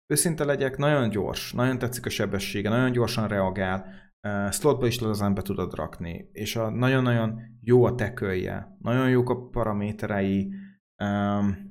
őszinte 0.06 0.44
legyek, 0.44 0.76
nagyon 0.76 1.08
gyors, 1.08 1.52
nagyon 1.52 1.78
tetszik 1.78 2.06
a 2.06 2.10
sebessége, 2.10 2.68
nagyon 2.68 2.92
gyorsan 2.92 3.28
reagál, 3.28 4.09
slotba 4.50 4.86
is 4.86 5.00
lazán 5.00 5.34
be 5.34 5.42
tudod 5.42 5.74
rakni, 5.74 6.28
és 6.32 6.56
a, 6.56 6.70
nagyon-nagyon 6.70 7.40
jó 7.60 7.84
a 7.84 7.94
tekölje, 7.94 8.76
nagyon 8.78 9.08
jók 9.08 9.30
a 9.30 9.48
paraméterei, 9.48 10.54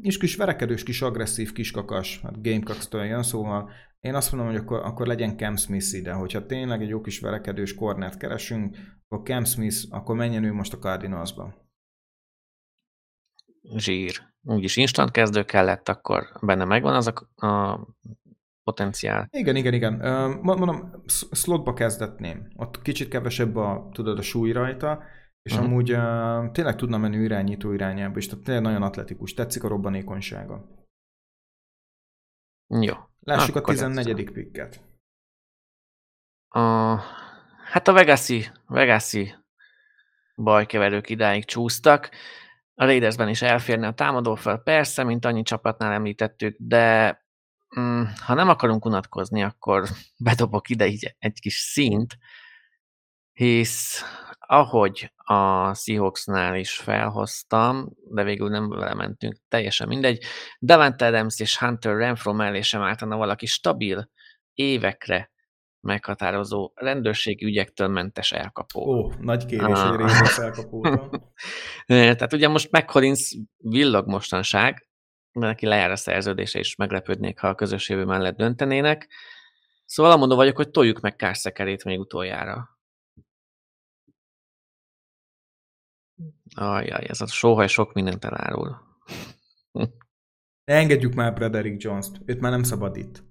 és 0.01 0.17
kis 0.17 0.35
verekedős, 0.35 0.83
kis 0.83 1.01
agresszív, 1.01 1.51
kis 1.51 1.71
kakas, 1.71 2.19
hát 2.21 2.41
Gamecock-től 2.41 3.03
jön, 3.03 3.23
szóval 3.23 3.71
én 3.99 4.15
azt 4.15 4.31
mondom, 4.31 4.51
hogy 4.51 4.59
akkor, 4.59 4.79
akkor 4.79 5.07
legyen 5.07 5.37
Cam 5.37 5.55
Smith 5.55 5.93
ide, 5.93 6.13
hogyha 6.13 6.45
tényleg 6.45 6.81
egy 6.81 6.89
jó 6.89 7.01
kis 7.01 7.19
verekedős 7.19 7.75
kornert 7.75 8.17
keresünk, 8.17 8.77
akkor 9.07 9.25
Cam 9.25 9.43
Smith, 9.43 9.77
akkor 9.89 10.15
menjen 10.15 10.43
ő 10.43 10.53
most 10.53 10.73
a 10.73 10.77
Cardinalsba. 10.77 11.53
Zsír. 13.75 14.27
Úgyis 14.41 14.77
instant 14.77 15.11
kezdő 15.11 15.43
kellett, 15.43 15.89
akkor 15.89 16.23
benne 16.41 16.65
megvan 16.65 16.95
az 16.95 17.07
a, 17.07 17.45
a 17.47 17.79
potenciál. 18.69 19.27
Igen, 19.31 19.55
igen, 19.55 19.73
igen. 19.73 19.93
Mondom, 20.41 20.91
slotba 21.31 21.73
kezdetném. 21.73 22.47
Ott 22.55 22.81
kicsit 22.81 23.07
kevesebb 23.07 23.55
a, 23.55 23.89
tudod, 23.91 24.17
a 24.17 24.21
súly 24.21 24.51
rajta, 24.51 25.03
és 25.41 25.51
uh-huh. 25.51 25.67
amúgy 25.67 25.91
uh, 25.91 26.51
tényleg 26.51 26.75
tudna 26.75 26.97
menni 26.97 27.17
irányító 27.17 27.71
irányába, 27.71 28.17
és 28.17 28.27
tehát 28.27 28.43
tényleg 28.43 28.63
nagyon 28.63 28.81
atletikus. 28.81 29.33
Tetszik 29.33 29.63
a 29.63 29.67
robbanékonysága. 29.67 30.65
Jó. 32.67 32.93
Lássuk 33.19 33.55
Akkor 33.55 33.73
a 33.73 33.77
14. 33.77 34.31
pikket. 34.31 34.81
A, 36.47 36.59
hát 37.71 37.87
a 37.87 37.93
Vegasi, 37.93 38.45
Vegasi 38.67 39.33
bajkeverők 40.35 41.09
idáig 41.09 41.45
csúsztak. 41.45 42.09
A 42.75 42.85
Raidersben 42.85 43.29
is 43.29 43.41
elférne 43.41 43.87
a 43.87 43.93
támadó 43.93 44.35
fel, 44.35 44.57
persze, 44.57 45.03
mint 45.03 45.25
annyi 45.25 45.43
csapatnál 45.43 45.91
említettük, 45.91 46.55
de 46.59 47.17
ha 48.25 48.33
nem 48.33 48.49
akarunk 48.49 48.85
unatkozni, 48.85 49.43
akkor 49.43 49.87
bedobok 50.17 50.69
ide 50.69 50.87
így 50.87 51.15
egy 51.19 51.39
kis 51.39 51.55
színt, 51.57 52.17
hisz 53.33 54.03
ahogy 54.51 55.11
a 55.15 55.73
Seahawksnál 55.73 56.55
is 56.55 56.75
felhoztam, 56.75 57.89
de 58.11 58.23
végül 58.23 58.49
nem 58.49 58.69
vele 58.69 58.93
mentünk, 58.93 59.37
teljesen 59.47 59.87
mindegy, 59.87 60.23
Davante 60.59 61.05
Adams 61.05 61.39
és 61.39 61.57
Hunter 61.57 61.95
Renfro 61.95 62.33
mellé 62.33 62.61
sem 62.61 62.81
álltana 62.81 63.17
valaki 63.17 63.45
stabil, 63.45 64.09
évekre 64.53 65.31
meghatározó 65.81 66.71
rendőrségi 66.75 67.45
ügyektől 67.45 67.87
mentes 67.87 68.31
elkapó. 68.31 68.81
Ó, 68.81 69.11
nagy 69.19 69.45
kérés 69.45 69.65
Ah. 69.65 69.95
Ravens 69.95 70.37
elkapótól. 70.37 71.33
Tehát 71.85 72.33
ugye 72.33 72.47
most 72.47 72.71
McCollins 72.71 73.37
villog 73.57 74.07
mostanság, 74.07 74.88
de 75.31 75.45
neki 75.45 75.65
lejár 75.65 75.91
a 75.91 75.95
szerződése, 75.95 76.59
és 76.59 76.75
meglepődnék, 76.75 77.39
ha 77.39 77.47
a 77.47 77.55
közös 77.55 77.89
jövő 77.89 78.05
mellett 78.05 78.37
döntenének. 78.37 79.07
Szóval 79.85 80.11
amondó 80.11 80.35
vagyok, 80.35 80.55
hogy 80.55 80.69
toljuk 80.69 80.99
meg 80.99 81.15
Kársekerét 81.15 81.83
még 81.83 81.99
utoljára. 81.99 82.79
Ajjaj, 86.55 87.05
ez 87.07 87.21
a 87.21 87.27
sóhaj 87.27 87.67
sok 87.67 87.93
mindent 87.93 88.25
elárul. 88.25 88.87
Ne 90.63 90.75
engedjük 90.75 91.13
már 91.13 91.33
Braderick 91.33 91.81
Jones-t, 91.81 92.21
őt 92.25 92.39
már 92.39 92.51
nem 92.51 92.63
szabad 92.63 92.95
itt. 92.95 93.23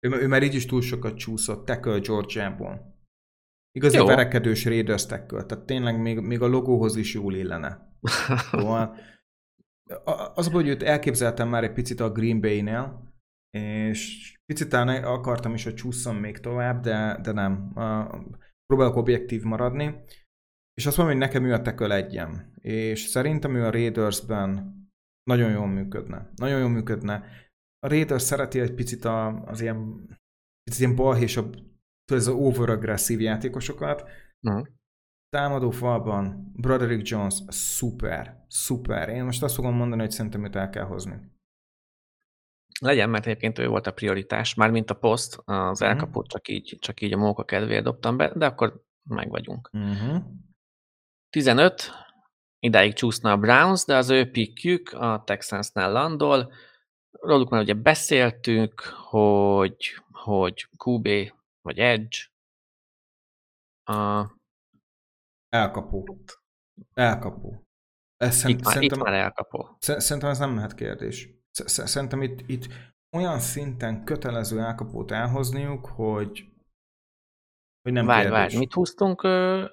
Ő, 0.00 0.10
ő 0.10 0.26
már 0.26 0.42
így 0.42 0.54
is 0.54 0.66
túl 0.66 0.82
sokat 0.82 1.16
csúszott, 1.16 1.66
tackle 1.66 1.98
Georgiából. 1.98 2.98
Igazi 3.72 3.96
Jó. 3.96 4.06
verekedős 4.06 4.64
Raiders 4.64 5.06
tackle, 5.06 5.44
tehát 5.44 5.64
tényleg 5.64 6.00
még, 6.00 6.18
még 6.18 6.42
a 6.42 6.46
logóhoz 6.46 6.96
is 6.96 7.14
jól 7.14 7.34
illene. 7.34 7.94
Szóval 8.50 8.96
az, 10.34 10.48
hogy 10.48 10.68
őt 10.68 10.82
elképzeltem 10.82 11.48
már 11.48 11.64
egy 11.64 11.72
picit 11.72 12.00
a 12.00 12.12
Green 12.12 12.40
Bay-nél, 12.40 13.08
és 13.56 14.34
picit 14.46 14.72
akartam 14.72 15.54
is, 15.54 15.64
hogy 15.64 15.74
csúszom 15.74 16.16
még 16.16 16.38
tovább, 16.38 16.82
de, 16.82 17.18
de 17.22 17.32
nem. 17.32 17.78
A- 17.78 18.24
Próbálok 18.66 18.96
objektív 18.96 19.42
maradni. 19.42 19.94
És 20.74 20.86
azt 20.86 20.96
mondom, 20.96 21.16
hogy 21.18 21.26
nekem 21.26 21.44
ő 21.44 21.52
a 21.52 21.62
tackle 21.62 21.94
egyem. 21.94 22.52
És 22.60 23.00
szerintem 23.00 23.54
ő 23.54 23.64
a 23.64 23.70
Raidersben 23.70 24.74
nagyon 25.22 25.50
jól 25.50 25.66
működne. 25.66 26.30
Nagyon 26.34 26.60
jól 26.60 26.68
működne. 26.68 27.24
A 27.78 27.88
Raiders 27.88 28.22
szereti 28.22 28.60
egy 28.60 28.74
picit 28.74 29.04
a, 29.04 29.42
az 29.42 29.60
ilyen, 29.60 30.06
picit 30.62 30.80
ilyen 30.80 30.96
balhésabb, 30.96 31.54
ez 32.12 32.26
az 32.26 32.34
overagresszív 32.34 33.20
játékosokat, 33.20 34.08
Mhm. 34.46 34.62
Támadó 35.30 35.70
falban 35.70 36.52
Broderick 36.56 37.08
Jones 37.08 37.34
szuper, 37.48 38.44
szuper. 38.48 39.08
Én 39.08 39.24
most 39.24 39.42
azt 39.42 39.54
fogom 39.54 39.74
mondani, 39.74 40.00
hogy 40.00 40.10
szerintem 40.10 40.44
őt 40.44 40.56
el 40.56 40.70
kell 40.70 40.84
hozni. 40.84 41.18
Legyen, 42.80 43.10
mert 43.10 43.26
egyébként 43.26 43.58
ő 43.58 43.68
volt 43.68 43.86
a 43.86 43.92
prioritás, 43.92 44.54
mármint 44.54 44.90
a 44.90 44.94
poszt, 44.94 45.40
az 45.44 45.80
Mhm. 45.80 45.88
elkapót 45.88 46.28
csak 46.28 46.48
így, 46.48 46.76
csak 46.80 47.00
így 47.00 47.12
a 47.12 47.16
móka 47.16 47.44
kedvéért 47.44 47.84
dobtam 47.84 48.16
be, 48.16 48.32
de 48.34 48.46
akkor 48.46 48.84
meg 49.02 49.28
vagyunk. 49.28 49.70
Uh-huh. 49.72 50.22
15, 51.30 51.90
idáig 52.58 52.92
csúszna 52.94 53.30
a 53.32 53.36
Browns, 53.36 53.84
de 53.84 53.96
az 53.96 54.10
ő 54.10 54.30
pickjük 54.30 54.92
a 54.92 55.22
Texansnál 55.26 55.92
landol. 55.92 56.52
Róluk 57.10 57.50
már 57.50 57.60
ugye 57.60 57.74
beszéltünk, 57.74 58.80
hogy, 58.80 59.76
hogy 60.12 60.68
QB 60.84 61.08
vagy 61.62 61.78
Edge. 61.78 62.16
A, 63.84 64.26
Elkapó. 65.50 66.18
Elkapó. 66.94 67.64
Ez 68.16 68.34
szerint, 68.36 68.58
itt, 68.58 68.64
már, 68.64 68.74
itt 68.74 68.80
szerintem, 68.90 69.12
már 69.12 69.22
elkapó. 69.22 69.76
sze- 69.80 70.00
szerintem 70.00 70.30
ez 70.30 70.38
nem 70.38 70.54
lehet 70.54 70.74
kérdés. 70.74 71.28
Sz- 71.50 71.68
sz- 71.68 71.86
Szerintem 71.86 72.22
itt, 72.22 72.48
itt 72.48 72.66
olyan 73.16 73.38
szinten 73.38 74.04
kötelező 74.04 74.60
elkapót 74.60 75.10
elhozniuk, 75.10 75.86
hogy, 75.86 76.44
hogy 77.82 77.92
nem 77.92 78.06
Várj, 78.06 78.20
kérdés. 78.22 78.38
várj, 78.38 78.56
mit 78.56 78.72
húztunk? 78.72 79.22
Ö, 79.22 79.64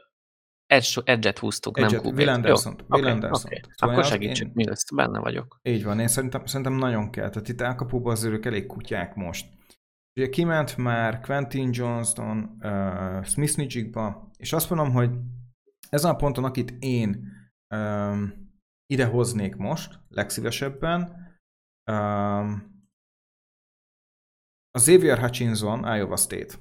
Edge, 0.66 1.02
Edge-et 1.04 1.40
húztunk, 1.40 1.78
Edge-et, 1.78 2.02
nem 2.04 2.12
QB-t. 2.12 2.18
Will 2.20 2.30
Anderson-t, 2.30 2.80
Jó, 2.80 2.86
Will 2.90 3.04
oké, 3.04 3.12
Anderson-t. 3.14 3.46
oké. 3.46 3.62
Szóval 3.76 3.96
Akkor 3.96 4.08
segítsük, 4.12 4.46
én- 4.48 4.54
mi 4.56 4.66
lesz, 4.66 4.92
benne 4.94 5.20
vagyok. 5.20 5.60
Így 5.64 5.84
van, 5.84 6.00
én 6.00 6.08
szerintem, 6.08 6.46
szerintem 6.46 6.76
nagyon 6.76 7.10
kell. 7.12 7.30
Tehát 7.30 7.48
itt 7.50 7.62
elkapóban 7.62 8.12
azért 8.12 8.34
ők 8.34 8.46
elég 8.46 8.66
kutyák 8.66 9.16
most. 9.16 9.48
Ugye 10.20 10.30
kiment 10.30 10.78
már 10.78 11.20
Quentin 11.22 11.70
Johnston, 11.74 12.58
uh, 12.62 13.24
Smith 13.24 13.58
Nijigba, 13.58 14.30
és 14.38 14.54
azt 14.54 14.70
mondom, 14.70 14.92
hogy 14.92 15.12
ezen 15.90 16.12
a 16.12 16.16
ponton, 16.16 16.44
akit 16.44 16.72
én 16.80 17.32
um, 17.76 18.52
ide 18.86 19.06
hoznék 19.06 19.56
most, 19.56 20.00
legszívesebben, 20.10 21.02
um, 21.92 22.76
a 24.72 24.80
Xavier 24.80 25.20
Hutchinson, 25.20 25.96
Iowa 25.96 26.16
State. 26.16 26.56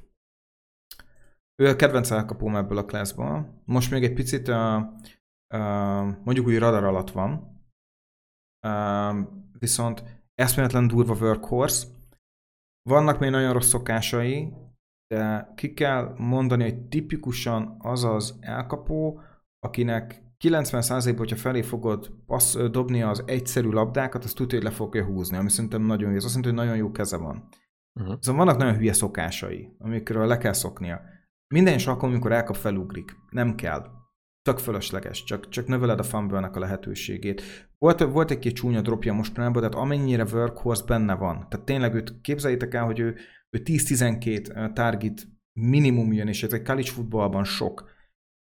Ő 1.62 1.68
a 1.68 1.76
kedvenc 1.76 2.10
elkapóm 2.10 2.56
ebből 2.56 2.78
a 2.78 2.84
classból. 2.84 3.62
Most 3.64 3.90
még 3.90 4.04
egy 4.04 4.14
picit 4.14 4.48
uh, 4.48 4.82
uh, 5.54 6.24
mondjuk 6.24 6.46
úgy 6.46 6.58
radar 6.58 6.84
alatt 6.84 7.10
van, 7.10 7.54
Um, 8.66 9.50
viszont 9.58 10.22
eszméletlen 10.34 10.86
durva 10.86 11.14
workhorse. 11.14 11.86
Vannak 12.82 13.18
még 13.18 13.30
nagyon 13.30 13.52
rossz 13.52 13.68
szokásai, 13.68 14.52
de 15.09 15.52
ki 15.54 15.72
kell 15.74 16.14
mondani, 16.16 16.62
hogy 16.62 16.80
tipikusan 16.80 17.76
az 17.78 18.04
az 18.04 18.38
elkapó, 18.40 19.20
akinek 19.59 20.24
90%-ban, 20.44 21.16
hogyha 21.16 21.36
felé 21.36 21.62
fogod 21.62 22.11
passz, 22.26 22.57
dobni 22.57 23.02
az 23.02 23.22
egyszerű 23.26 23.68
labdákat, 23.68 24.24
azt 24.24 24.36
tudja, 24.36 24.59
hogy 24.59 24.66
le 24.66 24.74
fogja 24.74 25.04
húzni, 25.04 25.36
ami 25.36 25.50
szerintem 25.50 25.82
nagyon 25.82 26.11
jó. 26.11 26.16
Ez 26.16 26.24
azt 26.24 26.34
jelenti, 26.34 26.57
hogy 26.57 26.66
nagyon 26.66 26.84
jó 26.84 26.90
keze 26.90 27.16
van. 27.16 27.48
Uh-huh. 28.00 28.16
Szóval 28.20 28.44
vannak 28.44 28.61
nagyon 28.61 28.76
hülye 28.76 28.92
szokásai, 28.92 29.68
amikről 29.78 30.26
le 30.26 30.38
kell 30.38 30.52
szoknia. 30.52 31.00
Minden 31.54 31.74
is 31.74 31.86
akkor, 31.86 32.09
amikor 32.09 32.32
elkap, 32.32 32.57
felugrik. 32.57 33.16
Nem 33.30 33.54
kell. 33.54 33.86
Tök 34.42 34.59
fölösleges, 34.59 35.24
csak, 35.24 35.48
csak 35.48 35.66
növeled 35.66 35.98
a 35.98 36.02
fumble 36.02 36.50
a 36.52 36.59
lehetőségét. 36.59 37.42
Volt, 37.78 38.00
volt 38.00 38.30
egy-két 38.30 38.54
csúnya 38.54 38.80
dropja 38.80 39.12
mostanában, 39.12 39.62
tehát 39.62 39.84
amennyire 39.84 40.24
workhorse 40.32 40.84
benne 40.86 41.14
van. 41.14 41.46
Tehát 41.48 41.66
tényleg 41.66 41.94
őt 41.94 42.20
képzeljétek 42.20 42.74
el, 42.74 42.84
hogy 42.84 42.98
ő, 42.98 43.16
ő 43.57 43.62
10-12 43.64 44.72
target 44.72 45.28
minimum 45.61 46.12
jön, 46.12 46.28
és 46.28 46.42
ez 46.42 46.52
egy 46.52 46.62
college 46.62 46.90
footballban 46.90 47.44
sok. 47.44 47.94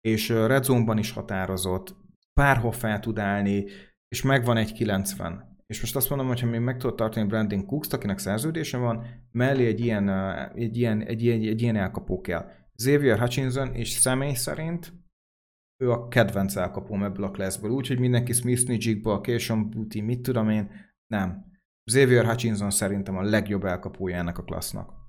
És 0.01 0.29
red 0.29 0.63
zone-ban 0.63 0.97
is 0.97 1.11
határozott, 1.11 1.95
bárhol 2.33 2.71
fel 2.71 2.99
tud 2.99 3.19
állni, 3.19 3.65
és 4.07 4.21
megvan 4.21 4.57
egy 4.57 4.73
90. 4.73 5.57
és 5.65 5.81
most 5.81 5.95
azt 5.95 6.09
mondom, 6.09 6.27
hogy 6.27 6.39
ha 6.39 6.47
még 6.47 6.59
meg 6.59 6.77
tudod 6.77 6.95
tartani 6.95 7.27
Brandon 7.27 7.65
Cooks, 7.65 7.93
akinek 7.93 8.17
szerződése 8.17 8.77
van, 8.77 9.05
mellé 9.31 9.65
egy 9.65 9.79
ilyen, 9.79 10.09
egy 10.55 10.77
ilyen, 10.77 11.01
egy 11.01 11.23
ilyen, 11.23 11.41
egy 11.41 11.61
ilyen 11.61 11.75
elkapó 11.75 12.21
kell. 12.21 12.51
Xavier 12.75 13.19
Hutchinson 13.19 13.73
és 13.75 13.89
személy 13.89 14.33
szerint 14.33 14.93
ő 15.83 15.91
a 15.91 16.07
kedvenc 16.07 16.55
elkapóm 16.55 17.03
ebből 17.03 17.25
a 17.25 17.31
classből, 17.31 17.71
úgyhogy 17.71 17.99
mindenki 17.99 18.33
Smith 18.33 18.67
Nijigba, 18.67 19.21
Keishon 19.21 19.69
Booty, 19.69 20.01
mit 20.01 20.21
tudom 20.21 20.49
én, 20.49 20.71
nem. 21.07 21.51
Xavier 21.91 22.25
Hutchinson 22.25 22.69
szerintem 22.69 23.17
a 23.17 23.21
legjobb 23.21 23.63
elkapója 23.63 24.15
ennek 24.15 24.37
a 24.37 24.43
klassznak. 24.43 25.02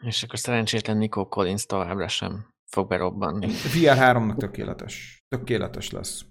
És 0.00 0.22
akkor 0.22 0.38
szerencsétlen 0.38 0.96
Nico 0.96 1.28
Collins 1.28 1.66
továbbra 1.66 2.08
sem 2.08 2.54
fog 2.64 2.88
berobbanni. 2.88 3.46
VR3-nak 3.50 4.36
tökéletes. 4.36 5.24
Tökéletes 5.28 5.90
lesz. 5.90 6.24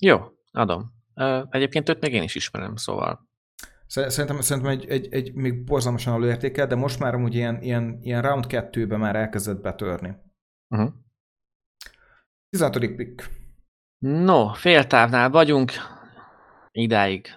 Jó, 0.00 0.20
adom. 0.50 0.92
Egyébként 1.50 1.88
őt 1.88 2.00
még 2.00 2.12
én 2.12 2.22
is 2.22 2.34
ismerem, 2.34 2.76
szóval. 2.76 3.28
Szerintem, 3.86 4.40
szerintem 4.40 4.72
egy, 4.72 4.86
egy, 4.86 5.12
egy 5.14 5.34
még 5.34 5.64
borzalmasan 5.64 6.14
alulértékel, 6.14 6.66
de 6.66 6.74
most 6.74 6.98
már 6.98 7.14
amúgy 7.14 7.34
ilyen, 7.34 7.62
ilyen, 7.62 7.98
ilyen 8.02 8.22
round 8.22 8.44
2-ben 8.48 8.98
már 8.98 9.16
elkezdett 9.16 9.60
betörni. 9.60 10.16
Uh-huh. 10.68 10.92
16. 12.50 12.78
pick. 12.78 13.28
No, 13.98 14.52
féltávnál 14.52 15.30
vagyunk. 15.30 15.72
Idáig. 16.70 17.28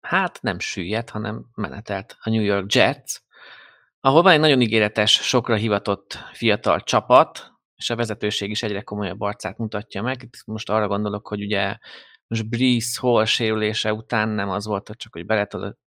Hát 0.00 0.42
nem 0.42 0.58
süllyedt, 0.58 1.10
hanem 1.10 1.46
menetelt 1.54 2.16
a 2.20 2.30
New 2.30 2.42
York 2.42 2.72
Jets, 2.72 3.22
ahol 4.08 4.22
van 4.22 4.32
egy 4.32 4.40
nagyon 4.40 4.60
ígéretes, 4.60 5.12
sokra 5.12 5.54
hivatott 5.54 6.18
fiatal 6.32 6.80
csapat, 6.80 7.52
és 7.74 7.90
a 7.90 7.96
vezetőség 7.96 8.50
is 8.50 8.62
egyre 8.62 8.82
komolyabb 8.82 9.20
arcát 9.20 9.58
mutatja 9.58 10.02
meg. 10.02 10.22
Itt 10.22 10.44
most 10.46 10.70
arra 10.70 10.88
gondolok, 10.88 11.28
hogy 11.28 11.42
ugye 11.42 11.78
most 12.26 12.48
Breeze 12.48 13.00
Hall 13.00 13.24
sérülése 13.24 13.92
után 13.92 14.28
nem 14.28 14.48
az 14.48 14.66
volt, 14.66 14.86
hogy 14.86 14.96
csak 14.96 15.12
hogy 15.12 15.26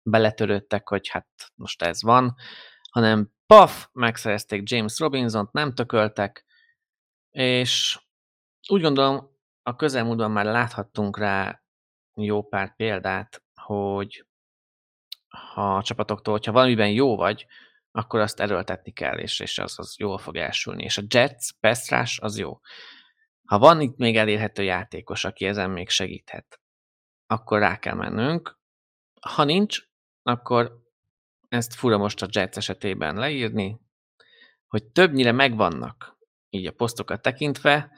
beletörődtek, 0.02 0.88
hogy 0.88 1.08
hát 1.08 1.26
most 1.54 1.82
ez 1.82 2.02
van, 2.02 2.34
hanem 2.90 3.30
paf, 3.46 3.86
megszerezték 3.92 4.70
James 4.70 4.98
Robinson-t, 4.98 5.52
nem 5.52 5.74
tököltek, 5.74 6.44
és 7.30 8.00
úgy 8.68 8.82
gondolom, 8.82 9.30
a 9.62 9.76
közelmúltban 9.76 10.30
már 10.30 10.44
láthattunk 10.44 11.18
rá 11.18 11.62
jó 12.14 12.42
pár 12.42 12.76
példát, 12.76 13.42
hogy 13.60 14.26
ha 15.28 15.76
a 15.76 15.82
csapatoktól, 15.82 16.34
hogyha 16.34 16.52
valamiben 16.52 16.90
jó 16.90 17.16
vagy, 17.16 17.46
akkor 17.90 18.20
azt 18.20 18.40
erőltetni 18.40 18.92
kell, 18.92 19.18
és, 19.18 19.40
és 19.40 19.58
az, 19.58 19.78
az 19.78 19.94
jól 19.98 20.18
fog 20.18 20.36
elsülni. 20.36 20.82
És 20.82 20.98
a 20.98 21.02
Jets, 21.08 21.52
Pestrás, 21.60 22.18
az 22.18 22.38
jó. 22.38 22.60
Ha 23.48 23.58
van 23.58 23.80
itt 23.80 23.96
még 23.96 24.16
elérhető 24.16 24.62
játékos, 24.62 25.24
aki 25.24 25.46
ezen 25.46 25.70
még 25.70 25.88
segíthet, 25.88 26.60
akkor 27.26 27.58
rá 27.58 27.78
kell 27.78 27.94
mennünk. 27.94 28.58
Ha 29.20 29.44
nincs, 29.44 29.82
akkor 30.22 30.86
ezt 31.48 31.74
fura 31.74 31.98
most 31.98 32.22
a 32.22 32.28
Jets 32.30 32.56
esetében 32.56 33.14
leírni, 33.14 33.80
hogy 34.66 34.84
többnyire 34.84 35.32
megvannak 35.32 36.16
így 36.50 36.66
a 36.66 36.72
posztokat 36.72 37.22
tekintve, 37.22 37.90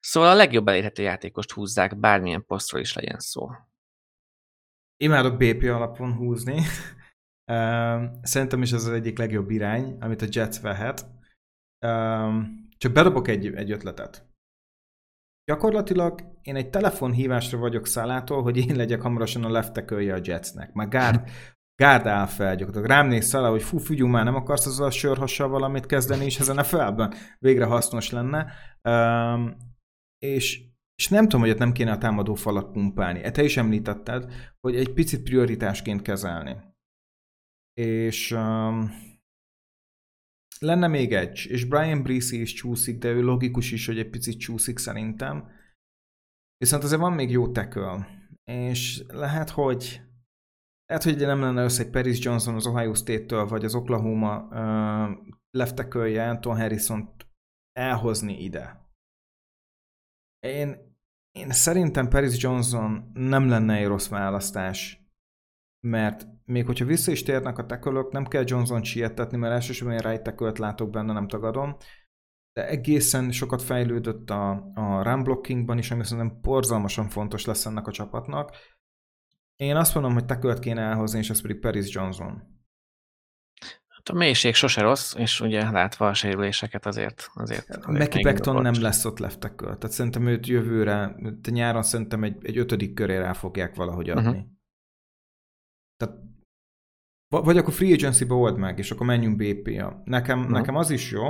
szóval 0.00 0.28
a 0.28 0.34
legjobb 0.34 0.68
elérhető 0.68 1.02
játékost 1.02 1.52
húzzák, 1.52 1.98
bármilyen 1.98 2.44
posztról 2.46 2.80
is 2.80 2.94
legyen 2.94 3.18
szó. 3.18 3.48
Imádok 4.96 5.36
BP 5.36 5.62
alapon 5.62 6.12
húzni. 6.12 6.62
Szerintem 8.22 8.62
is 8.62 8.72
ez 8.72 8.84
az 8.84 8.92
egyik 8.92 9.18
legjobb 9.18 9.50
irány, 9.50 9.96
amit 10.00 10.22
a 10.22 10.26
Jets 10.30 10.60
vehet. 10.60 11.06
Csak 12.78 12.92
bedobok 12.92 13.28
egy, 13.28 13.46
egy 13.46 13.70
ötletet. 13.70 14.26
Gyakorlatilag 15.44 16.20
én 16.42 16.56
egy 16.56 16.70
telefonhívásra 16.70 17.58
vagyok 17.58 17.86
szállától, 17.86 18.42
hogy 18.42 18.56
én 18.56 18.76
legyek 18.76 19.00
hamarosan 19.00 19.44
a 19.44 19.50
leftekölje 19.50 20.14
a 20.14 20.20
Jetsnek. 20.22 20.72
Már 20.72 20.88
gárd, 20.88 21.28
gárd 21.82 22.06
áll 22.06 22.26
fel, 22.26 22.56
gyakorlatilag 22.56 22.96
rám 22.96 23.06
néz 23.06 23.26
szállá, 23.26 23.48
hogy 23.48 23.62
fú, 23.62 23.78
figyú, 23.78 24.06
már 24.06 24.24
nem 24.24 24.34
akarsz 24.34 24.66
azzal 24.66 24.86
a 24.86 24.90
sörhassal 24.90 25.48
valamit 25.48 25.86
kezdeni, 25.86 26.24
és 26.24 26.38
ezen 26.38 26.58
a 26.58 26.64
felben 26.64 27.14
végre 27.38 27.64
hasznos 27.64 28.10
lenne. 28.10 28.52
Um, 28.88 29.56
és, 30.18 30.62
és 30.94 31.08
nem 31.08 31.22
tudom, 31.22 31.40
hogy 31.40 31.50
ott 31.50 31.58
nem 31.58 31.72
kéne 31.72 31.92
a 31.92 31.98
támadó 31.98 32.34
falat 32.34 32.70
pumpálni. 32.70 33.22
E 33.22 33.30
te 33.30 33.42
is 33.42 33.56
említetted, 33.56 34.32
hogy 34.60 34.76
egy 34.76 34.92
picit 34.92 35.22
prioritásként 35.22 36.02
kezelni. 36.02 36.56
És 37.80 38.30
um, 38.30 38.90
lenne 40.58 40.86
még 40.86 41.12
egy, 41.12 41.46
és 41.48 41.64
Brian 41.64 42.02
Breesy 42.02 42.40
is 42.40 42.52
csúszik, 42.52 42.98
de 42.98 43.08
ő 43.08 43.22
logikus 43.22 43.72
is, 43.72 43.86
hogy 43.86 43.98
egy 43.98 44.10
picit 44.10 44.38
csúszik 44.38 44.78
szerintem. 44.78 45.50
Viszont 46.56 46.82
azért 46.82 47.00
van 47.00 47.12
még 47.12 47.30
jó 47.30 47.52
tackle. 47.52 48.08
És 48.44 49.04
lehet, 49.08 49.50
hogy 49.50 50.00
lehet, 50.86 51.04
hogy 51.04 51.16
nem 51.16 51.40
lenne 51.40 51.62
össze 51.62 51.82
egy 51.82 51.90
Paris 51.90 52.24
Johnson 52.24 52.54
az 52.54 52.66
Ohio 52.66 52.94
State-től, 52.94 53.46
vagy 53.46 53.64
az 53.64 53.74
Oklahoma 53.74 54.38
uh, 54.40 55.34
left 55.50 55.94
Anton 55.94 56.56
harrison 56.56 57.14
elhozni 57.72 58.42
ide. 58.42 58.90
Én, 60.38 60.98
én 61.30 61.50
szerintem 61.50 62.08
Paris 62.08 62.42
Johnson 62.42 63.10
nem 63.14 63.48
lenne 63.48 63.74
egy 63.74 63.86
rossz 63.86 64.08
választás, 64.08 65.05
mert 65.86 66.26
még 66.44 66.66
hogyha 66.66 66.84
vissza 66.84 67.10
is 67.10 67.22
térnek 67.22 67.58
a 67.58 67.66
tekölök, 67.66 68.12
nem 68.12 68.26
kell 68.26 68.42
Johnson 68.46 68.82
sietetni, 68.82 69.36
mert 69.36 69.52
elsősorban 69.52 69.96
én 69.96 70.10
right 70.10 70.22
tackle 70.22 70.52
látok 70.56 70.90
benne, 70.90 71.12
nem 71.12 71.28
tagadom. 71.28 71.76
De 72.52 72.68
egészen 72.68 73.32
sokat 73.32 73.62
fejlődött 73.62 74.30
a, 74.30 74.50
a 74.74 75.02
run 75.02 75.22
blockingban 75.22 75.78
is, 75.78 75.90
ami 75.90 76.04
szerintem 76.04 76.38
borzalmasan 76.42 77.08
fontos 77.08 77.44
lesz 77.44 77.66
ennek 77.66 77.86
a 77.86 77.92
csapatnak. 77.92 78.56
Én 79.56 79.76
azt 79.76 79.94
mondom, 79.94 80.12
hogy 80.12 80.24
tackle 80.24 80.58
kéne 80.58 80.82
elhozni, 80.82 81.18
és 81.18 81.30
ez 81.30 81.42
pedig 81.42 81.58
Paris 81.58 81.94
Johnson. 81.94 82.42
Hát 83.86 84.08
a 84.08 84.12
mélység 84.12 84.54
sose 84.54 84.82
rossz, 84.82 85.14
és 85.14 85.40
ugye 85.40 85.70
látva 85.70 86.08
a 86.08 86.14
sérüléseket 86.14 86.86
azért... 86.86 87.30
azért, 87.34 87.68
azért 87.68 87.98
Mackie 87.98 88.22
Beckton 88.22 88.62
nem 88.62 88.80
lesz 88.80 89.04
ott 89.04 89.18
left 89.18 89.38
tackle. 89.38 89.76
Tehát 89.76 89.90
szerintem 89.90 90.26
őt 90.26 90.46
jövőre, 90.46 91.16
nyáron 91.50 91.82
szerintem 91.82 92.24
egy, 92.24 92.36
egy 92.42 92.58
ötödik 92.58 92.94
körére 92.94 93.24
el 93.24 93.34
fogják 93.34 93.74
valahogy 93.74 94.10
adni. 94.10 94.28
Uh-huh. 94.28 94.54
Tehát 95.96 96.24
vagy 97.28 97.56
akkor 97.56 97.72
free 97.72 97.92
agency-ba 97.92 98.34
old 98.34 98.58
meg, 98.58 98.78
és 98.78 98.90
akkor 98.90 99.06
menjünk 99.06 99.36
BP-ja. 99.36 100.02
Nekem, 100.04 100.38
uh-huh. 100.38 100.54
nekem 100.54 100.76
az 100.76 100.90
is 100.90 101.10
jó. 101.10 101.28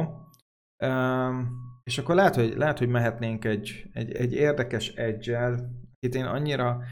Um, 0.84 1.64
és 1.82 1.98
akkor 1.98 2.14
lehet, 2.14 2.34
hogy, 2.34 2.56
lehet, 2.56 2.78
hogy 2.78 2.88
mehetnénk 2.88 3.44
egy, 3.44 3.86
egy, 3.92 4.12
egy 4.12 4.32
érdekes 4.32 4.88
egyel, 4.88 5.70
itt 5.98 6.14
én 6.14 6.24
annyira, 6.24 6.82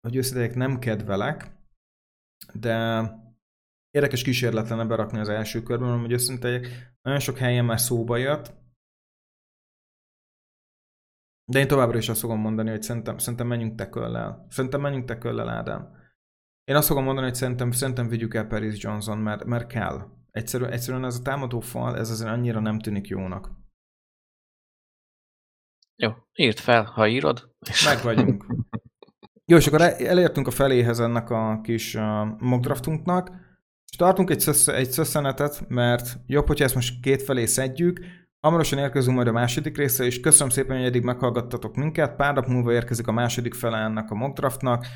hogy 0.00 0.16
összedegyek, 0.16 0.54
nem 0.54 0.78
kedvelek, 0.78 1.56
de 2.54 3.06
érdekes 3.90 4.22
kísérlet 4.22 4.68
lenne 4.68 4.84
berakni 4.84 5.18
az 5.18 5.28
első 5.28 5.62
körben, 5.62 6.00
hogy 6.00 6.12
összintegyek, 6.12 6.92
nagyon 7.02 7.20
sok 7.20 7.38
helyen 7.38 7.64
már 7.64 7.80
szóba 7.80 8.16
jött, 8.16 8.54
de 11.52 11.58
én 11.58 11.68
továbbra 11.68 11.98
is 11.98 12.08
azt 12.08 12.20
fogom 12.20 12.40
mondani, 12.40 12.70
hogy 12.70 12.82
szerintem, 12.82 13.18
szerintem 13.18 13.46
menjünk 13.46 13.74
teköllel. 13.74 14.46
Szerintem 14.50 14.80
menjünk 14.80 15.04
teköllel, 15.04 15.48
Ádám. 15.48 16.01
Én 16.72 16.78
azt 16.78 16.86
fogom 16.86 17.04
mondani, 17.04 17.26
hogy 17.26 17.36
szerintem, 17.36 17.70
szerintem 17.70 18.08
vigyük 18.08 18.34
el 18.34 18.46
Paris 18.46 18.82
Johnson, 18.82 19.18
mert, 19.18 19.44
mert 19.44 19.66
kell. 19.66 20.08
Egyszerűen, 20.30 20.72
egyszerűen 20.72 21.04
ez 21.04 21.16
a 21.16 21.22
támadó 21.22 21.60
fal, 21.60 21.96
ez 21.96 22.10
azért 22.10 22.30
annyira 22.30 22.60
nem 22.60 22.78
tűnik 22.78 23.06
jónak. 23.06 23.50
Jó, 25.96 26.10
írd 26.34 26.58
fel, 26.58 26.82
ha 26.84 27.08
írod. 27.08 27.54
Meg 27.84 28.02
vagyunk. 28.02 28.46
Jó, 29.50 29.56
és 29.56 29.66
akkor 29.66 29.80
elértünk 29.80 30.46
a 30.46 30.50
feléhez 30.50 31.00
ennek 31.00 31.30
a 31.30 31.60
kis 31.62 31.94
uh, 31.94 32.02
mock 32.38 32.62
draftunknak, 32.62 33.30
és 33.90 33.96
tartunk 33.96 34.30
egy, 34.30 34.40
szösz, 34.40 34.68
egy 34.68 34.90
szösszenetet, 34.90 35.68
mert 35.68 36.18
jobb, 36.26 36.46
hogyha 36.46 36.64
ezt 36.64 36.74
most 36.74 37.00
két 37.00 37.22
felé 37.22 37.46
szedjük, 37.46 38.00
Hamarosan 38.42 38.78
érkezünk 38.78 39.16
majd 39.16 39.28
a 39.28 39.32
második 39.32 39.76
része, 39.76 40.04
és 40.04 40.20
köszönöm 40.20 40.48
szépen, 40.48 40.76
hogy 40.76 40.86
eddig 40.86 41.02
meghallgattatok 41.02 41.76
minket. 41.76 42.16
Pár 42.16 42.34
nap 42.34 42.46
múlva 42.46 42.72
érkezik 42.72 43.06
a 43.06 43.12
második 43.12 43.54
fele 43.54 43.78
ennek 43.78 44.10
a 44.10 44.14
mock 44.14 44.36
draftnak. 44.36 44.86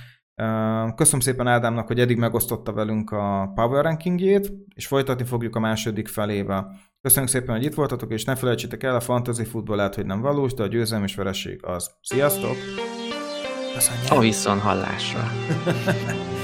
Köszönöm 0.95 1.21
szépen 1.21 1.47
Ádámnak, 1.47 1.87
hogy 1.87 2.01
eddig 2.01 2.19
megosztotta 2.19 2.73
velünk 2.73 3.11
a 3.11 3.53
Power 3.55 3.85
Rankingjét, 3.85 4.53
és 4.75 4.87
folytatni 4.87 5.25
fogjuk 5.25 5.57
a 5.57 5.61
második 5.61 6.09
felébe. 6.09 6.67
Köszönjük 7.03 7.31
szépen, 7.31 7.55
hogy 7.55 7.65
itt 7.65 7.75
voltatok, 7.75 8.13
és 8.13 8.25
ne 8.25 8.37
felejtsétek 8.37 8.83
el, 8.83 8.95
a 8.95 9.01
fantasy 9.01 9.45
futball 9.45 9.77
lehet, 9.77 9.95
hogy 9.95 10.07
nem 10.07 10.21
valós, 10.21 10.55
de 10.55 10.63
a 10.63 10.67
győzelem 10.67 11.05
és 11.05 11.15
vereség 11.15 11.65
az. 11.65 11.91
Sziasztok! 12.03 12.57
Köszönjük! 13.75 14.11
A 14.11 14.19
viszon 14.19 14.61
hallásra! 14.61 15.21